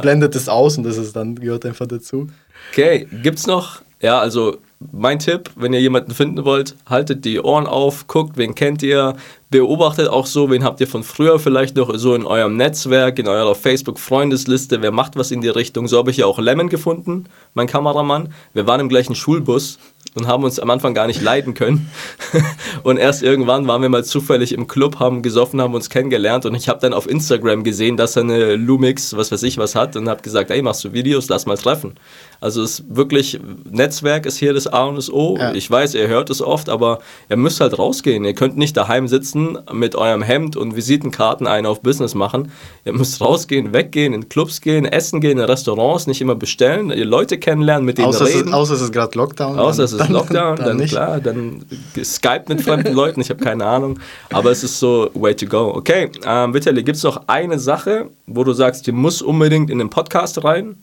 blendet 0.01 0.35
es 0.35 0.49
aus 0.49 0.77
und 0.77 0.83
das 0.83 0.97
ist 0.97 1.15
dann 1.15 1.35
gehört 1.35 1.65
einfach 1.65 1.87
dazu. 1.87 2.27
Okay, 2.71 3.07
gibt's 3.23 3.47
noch? 3.47 3.81
Ja, 4.01 4.19
also 4.19 4.57
mein 4.91 5.19
Tipp, 5.19 5.49
wenn 5.57 5.73
ihr 5.73 5.81
jemanden 5.81 6.11
finden 6.11 6.45
wollt, 6.45 6.75
haltet 6.85 7.25
die 7.25 7.39
Ohren 7.41 7.67
auf, 7.67 8.07
guckt, 8.07 8.37
wen 8.37 8.55
kennt 8.55 8.81
ihr, 8.81 9.15
beobachtet 9.49 10.07
auch 10.07 10.25
so, 10.25 10.49
wen 10.49 10.63
habt 10.63 10.79
ihr 10.79 10.87
von 10.87 11.03
früher 11.03 11.37
vielleicht 11.37 11.75
noch 11.75 11.93
so 11.97 12.15
in 12.15 12.25
eurem 12.25 12.55
Netzwerk, 12.55 13.19
in 13.19 13.27
eurer 13.27 13.55
Facebook-Freundesliste, 13.55 14.81
wer 14.81 14.91
macht 14.91 15.17
was 15.17 15.31
in 15.31 15.41
die 15.41 15.49
Richtung. 15.49 15.87
So 15.89 15.97
habe 15.97 16.11
ich 16.11 16.17
ja 16.17 16.25
auch 16.25 16.39
Lemon 16.39 16.69
gefunden, 16.69 17.25
mein 17.53 17.67
Kameramann. 17.67 18.33
Wir 18.53 18.67
waren 18.67 18.79
im 18.79 18.89
gleichen 18.89 19.15
Schulbus 19.15 19.79
und 20.15 20.27
haben 20.27 20.43
uns 20.43 20.59
am 20.59 20.69
Anfang 20.69 20.93
gar 20.93 21.07
nicht 21.07 21.21
leiden 21.21 21.53
können. 21.53 21.89
und 22.83 22.97
erst 22.97 23.23
irgendwann 23.23 23.67
waren 23.67 23.81
wir 23.81 23.89
mal 23.89 24.03
zufällig 24.03 24.53
im 24.53 24.67
Club, 24.67 24.99
haben 24.99 25.21
gesoffen, 25.21 25.61
haben 25.61 25.73
uns 25.73 25.89
kennengelernt 25.89 26.45
und 26.45 26.55
ich 26.55 26.69
habe 26.69 26.79
dann 26.79 26.93
auf 26.93 27.09
Instagram 27.09 27.63
gesehen, 27.63 27.97
dass 27.97 28.15
er 28.15 28.23
eine 28.23 28.55
Lumix, 28.55 29.15
was 29.15 29.31
weiß 29.31 29.43
ich 29.43 29.57
was 29.57 29.75
hat 29.75 29.95
und 29.95 30.09
habe 30.09 30.21
gesagt, 30.21 30.51
ey, 30.51 30.61
machst 30.61 30.83
du 30.83 30.93
Videos, 30.93 31.29
lass 31.29 31.45
mal 31.45 31.57
treffen. 31.57 31.95
Also 32.41 32.63
es 32.63 32.79
ist 32.79 32.95
wirklich, 32.95 33.39
Netzwerk 33.69 34.25
ist 34.25 34.37
hier 34.37 34.53
das 34.53 34.65
A 34.67 34.85
und 34.85 34.95
das 34.95 35.11
O. 35.11 35.35
Ja. 35.37 35.53
Ich 35.53 35.69
weiß, 35.69 35.93
ihr 35.95 36.07
hört 36.07 36.29
es 36.29 36.41
oft, 36.41 36.69
aber 36.69 36.99
ihr 37.29 37.35
müsst 37.35 37.59
halt 37.59 37.77
rausgehen. 37.77 38.23
Ihr 38.23 38.33
könnt 38.33 38.57
nicht 38.57 38.77
daheim 38.77 39.07
sitzen 39.09 39.57
mit 39.73 39.95
eurem 39.95 40.21
Hemd 40.21 40.55
und 40.55 40.75
Visitenkarten 40.75 41.47
einen 41.47 41.65
auf 41.65 41.81
Business 41.81 42.15
machen. 42.15 42.51
Ihr 42.85 42.93
müsst 42.93 43.19
rausgehen, 43.19 43.73
weggehen, 43.73 44.13
in 44.13 44.29
Clubs 44.29 44.61
gehen, 44.61 44.85
essen 44.85 45.19
gehen, 45.19 45.37
in 45.37 45.43
Restaurants, 45.43 46.07
nicht 46.07 46.21
immer 46.21 46.35
bestellen, 46.35 46.91
ihr 46.91 47.05
Leute 47.05 47.37
kennenlernen, 47.37 47.85
mit 47.85 47.97
denen 47.97 48.07
Außer 48.07 48.25
es, 48.25 48.35
reden. 48.35 48.47
ist, 48.49 48.53
außer 48.53 48.73
es 48.75 48.81
ist 48.81 48.93
gerade 48.93 49.17
Lockdown. 49.17 49.59
Außer 49.59 49.77
dann- 49.77 49.85
es 49.85 49.91
ist 49.91 49.99
dann- 49.99 50.11
Lockdown, 50.13 50.55
dann, 50.57 50.77
nicht. 50.77 50.91
klar, 50.91 51.19
dann 51.19 51.65
Skype 52.01 52.45
mit 52.47 52.61
fremden 52.61 52.93
Leuten, 52.93 53.19
ich 53.19 53.29
habe 53.29 53.43
keine 53.43 53.65
Ahnung. 53.65 53.99
Aber 54.31 54.49
es 54.51 54.63
ist 54.63 54.79
so 54.79 55.09
way 55.13 55.35
to 55.35 55.45
go. 55.45 55.73
Okay, 55.75 56.09
ähm, 56.25 56.53
Vitali, 56.53 56.83
gibt 56.83 56.95
es 56.97 57.03
noch 57.03 57.21
eine 57.27 57.59
Sache, 57.59 58.07
wo 58.27 58.43
du 58.45 58.53
sagst, 58.53 58.87
die 58.87 58.91
muss 58.93 59.21
unbedingt 59.21 59.69
in 59.69 59.79
den 59.79 59.89
Podcast 59.89 60.41
rein? 60.43 60.77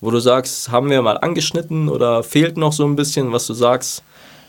Wo 0.00 0.10
du 0.10 0.20
sagst, 0.20 0.70
haben 0.70 0.90
wir 0.90 1.02
mal 1.02 1.18
angeschnitten 1.18 1.88
oder 1.88 2.22
fehlt 2.22 2.56
noch 2.56 2.72
so 2.72 2.84
ein 2.84 2.96
bisschen, 2.96 3.32
was 3.32 3.46
du 3.46 3.54
sagst? 3.54 4.02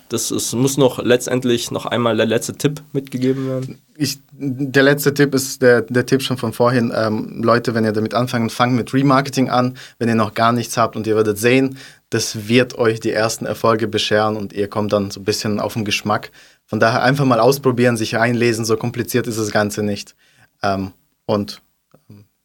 Das 0.09 0.31
ist, 0.31 0.53
muss 0.53 0.77
noch 0.77 1.03
letztendlich 1.03 1.69
noch 1.69 1.85
einmal 1.85 2.17
der 2.17 2.25
letzte 2.25 2.53
Tipp 2.53 2.81
mitgegeben 2.93 3.47
werden. 3.47 3.79
ich, 3.95 4.19
der 4.31 4.81
letzte 4.81 5.13
Tipp 5.13 5.35
ist 5.35 5.61
der, 5.61 5.81
der 5.83 6.05
Tipp 6.05 6.23
schon 6.23 6.37
von 6.37 6.51
vorhin. 6.51 6.91
Ähm, 6.95 7.43
Leute, 7.43 7.75
wenn 7.75 7.85
ihr 7.85 7.91
damit 7.91 8.15
anfangt, 8.15 8.51
fangt 8.51 8.73
mit 8.73 8.91
Remarketing 8.91 9.49
an. 9.49 9.77
Wenn 9.99 10.09
ihr 10.09 10.15
noch 10.15 10.33
gar 10.33 10.51
nichts 10.51 10.77
habt 10.77 10.95
und 10.95 11.05
ihr 11.05 11.15
werdet 11.15 11.37
sehen, 11.37 11.77
das 12.09 12.47
wird 12.47 12.75
euch 12.79 12.99
die 12.99 13.11
ersten 13.11 13.45
Erfolge 13.45 13.87
bescheren 13.87 14.35
und 14.35 14.51
ihr 14.51 14.67
kommt 14.67 14.93
dann 14.93 15.11
so 15.11 15.19
ein 15.19 15.25
bisschen 15.25 15.59
auf 15.59 15.73
den 15.73 15.85
Geschmack 15.85 16.31
Von 16.65 16.79
daher 16.79 17.03
einfach 17.03 17.25
mal 17.25 17.39
ausprobieren, 17.39 17.95
sich 17.95 18.17
einlesen, 18.17 18.65
so 18.65 18.77
kompliziert 18.77 19.27
ist 19.27 19.37
das 19.37 19.51
Ganze 19.51 19.83
nicht. 19.83 20.15
Ähm, 20.63 20.91
und 21.27 21.61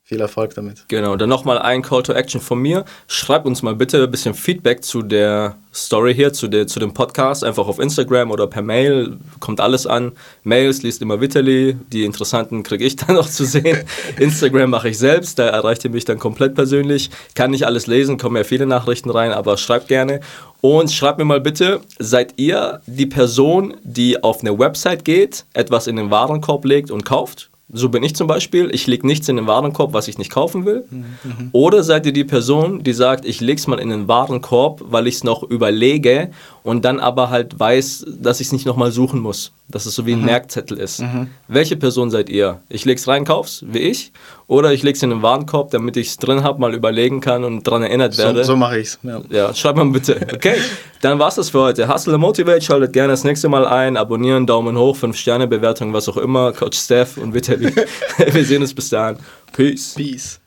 viel 0.06 0.20
Erfolg 0.20 0.54
damit. 0.54 0.84
Genau, 0.88 1.16
dann 1.16 1.30
nochmal 1.30 1.58
ein 1.58 1.80
Call 1.80 2.02
to 2.02 2.12
Action 2.12 2.38
von 2.38 2.58
mir. 2.60 2.84
Schreibt 3.08 3.46
uns 3.46 3.62
mal 3.62 3.74
bitte 3.74 4.02
ein 4.04 4.10
bisschen 4.10 4.34
Feedback 4.34 4.84
zu 4.84 5.00
der 5.00 5.56
Story 5.72 6.14
hier, 6.14 6.34
zu, 6.34 6.46
der, 6.46 6.66
zu 6.66 6.78
dem 6.78 6.92
Podcast, 6.92 7.42
einfach 7.42 7.66
auf 7.66 7.78
Instagram 7.78 8.30
oder 8.30 8.46
per 8.46 8.60
Mail. 8.60 9.16
Kommt 9.40 9.62
alles 9.62 9.86
an. 9.86 10.12
Mails 10.42 10.82
liest 10.82 11.00
immer 11.00 11.22
Vitali, 11.22 11.78
die 11.90 12.04
interessanten 12.04 12.62
kriege 12.62 12.84
ich 12.84 12.96
dann 12.96 13.16
noch 13.16 13.30
zu 13.30 13.46
sehen. 13.46 13.82
Instagram 14.18 14.68
mache 14.68 14.90
ich 14.90 14.98
selbst, 14.98 15.38
da 15.38 15.48
erreicht 15.48 15.84
ihr 15.84 15.90
mich 15.90 16.04
dann 16.04 16.18
komplett 16.18 16.54
persönlich. 16.54 17.08
Kann 17.34 17.52
nicht 17.52 17.64
alles 17.64 17.86
lesen, 17.86 18.18
kommen 18.18 18.36
ja 18.36 18.44
viele 18.44 18.66
Nachrichten 18.66 19.08
rein, 19.08 19.32
aber 19.32 19.56
schreibt 19.56 19.88
gerne. 19.88 20.20
Und 20.60 20.92
schreibt 20.92 21.18
mir 21.18 21.24
mal 21.24 21.40
bitte, 21.40 21.80
seid 21.98 22.34
ihr 22.36 22.82
die 22.86 23.06
Person, 23.06 23.78
die 23.82 24.22
auf 24.22 24.42
eine 24.42 24.58
Website 24.58 25.06
geht, 25.06 25.46
etwas 25.54 25.86
in 25.86 25.96
den 25.96 26.10
Warenkorb 26.10 26.66
legt 26.66 26.90
und 26.90 27.06
kauft? 27.06 27.50
So 27.72 27.88
bin 27.88 28.02
ich 28.02 28.14
zum 28.14 28.26
Beispiel. 28.26 28.70
Ich 28.72 28.86
lege 28.86 29.06
nichts 29.06 29.28
in 29.28 29.36
den 29.36 29.46
Warenkorb, 29.46 29.94
was 29.94 30.06
ich 30.06 30.18
nicht 30.18 30.30
kaufen 30.30 30.66
will. 30.66 30.84
Mhm. 30.90 31.48
Oder 31.52 31.82
seid 31.82 32.04
ihr 32.04 32.12
die 32.12 32.24
Person, 32.24 32.82
die 32.82 32.92
sagt, 32.92 33.24
ich 33.24 33.40
lege 33.40 33.58
es 33.58 33.66
mal 33.66 33.78
in 33.78 33.88
den 33.88 34.06
Warenkorb, 34.06 34.82
weil 34.84 35.06
ich 35.06 35.16
es 35.16 35.24
noch 35.24 35.42
überlege 35.42 36.30
und 36.64 36.86
dann 36.86 36.98
aber 36.98 37.28
halt 37.28 37.60
weiß, 37.60 38.06
dass 38.08 38.40
ich 38.40 38.46
es 38.46 38.52
nicht 38.52 38.64
nochmal 38.64 38.90
suchen 38.90 39.20
muss. 39.20 39.52
Dass 39.68 39.84
es 39.84 39.94
so 39.94 40.06
wie 40.06 40.14
ein 40.14 40.20
mhm. 40.20 40.26
Merkzettel 40.26 40.78
ist. 40.78 41.02
Mhm. 41.02 41.28
Welche 41.46 41.76
Person 41.76 42.10
seid 42.10 42.30
ihr? 42.30 42.62
Ich 42.70 42.86
lege 42.86 42.98
es 42.98 43.06
rein, 43.06 43.26
kauf's, 43.26 43.64
wie 43.68 43.80
ich? 43.80 44.12
Oder 44.46 44.72
ich 44.72 44.82
lege 44.82 44.96
es 44.96 45.02
in 45.02 45.10
den 45.10 45.20
Warenkorb, 45.22 45.70
damit 45.70 45.98
ich 45.98 46.08
es 46.08 46.16
drin 46.16 46.42
habe, 46.42 46.60
mal 46.60 46.74
überlegen 46.74 47.20
kann 47.20 47.44
und 47.44 47.66
daran 47.66 47.82
erinnert 47.82 48.16
werde. 48.16 48.44
So, 48.44 48.52
so 48.52 48.56
mache 48.56 48.78
ich 48.78 48.88
es. 48.88 48.98
Ja. 49.02 49.20
ja, 49.28 49.54
schreibt 49.54 49.76
mal 49.76 49.84
bitte. 49.84 50.18
Okay, 50.34 50.56
dann 51.02 51.18
war's 51.18 51.34
das 51.34 51.50
für 51.50 51.60
heute. 51.60 51.86
Hustle 51.86 52.16
Motivate, 52.16 52.62
schaltet 52.62 52.94
gerne 52.94 53.12
das 53.12 53.24
nächste 53.24 53.50
Mal 53.50 53.66
ein, 53.66 53.98
abonnieren, 53.98 54.46
Daumen 54.46 54.78
hoch, 54.78 54.96
5 54.96 55.14
Sterne 55.14 55.46
Bewertung, 55.46 55.92
was 55.92 56.08
auch 56.08 56.16
immer. 56.16 56.52
Coach 56.52 56.78
Steph 56.78 57.18
und 57.18 57.34
Vitali. 57.34 57.74
Wir 58.32 58.44
sehen 58.44 58.62
uns 58.62 58.72
bis 58.72 58.88
dahin. 58.88 59.18
Peace. 59.52 59.94
Peace. 59.94 60.40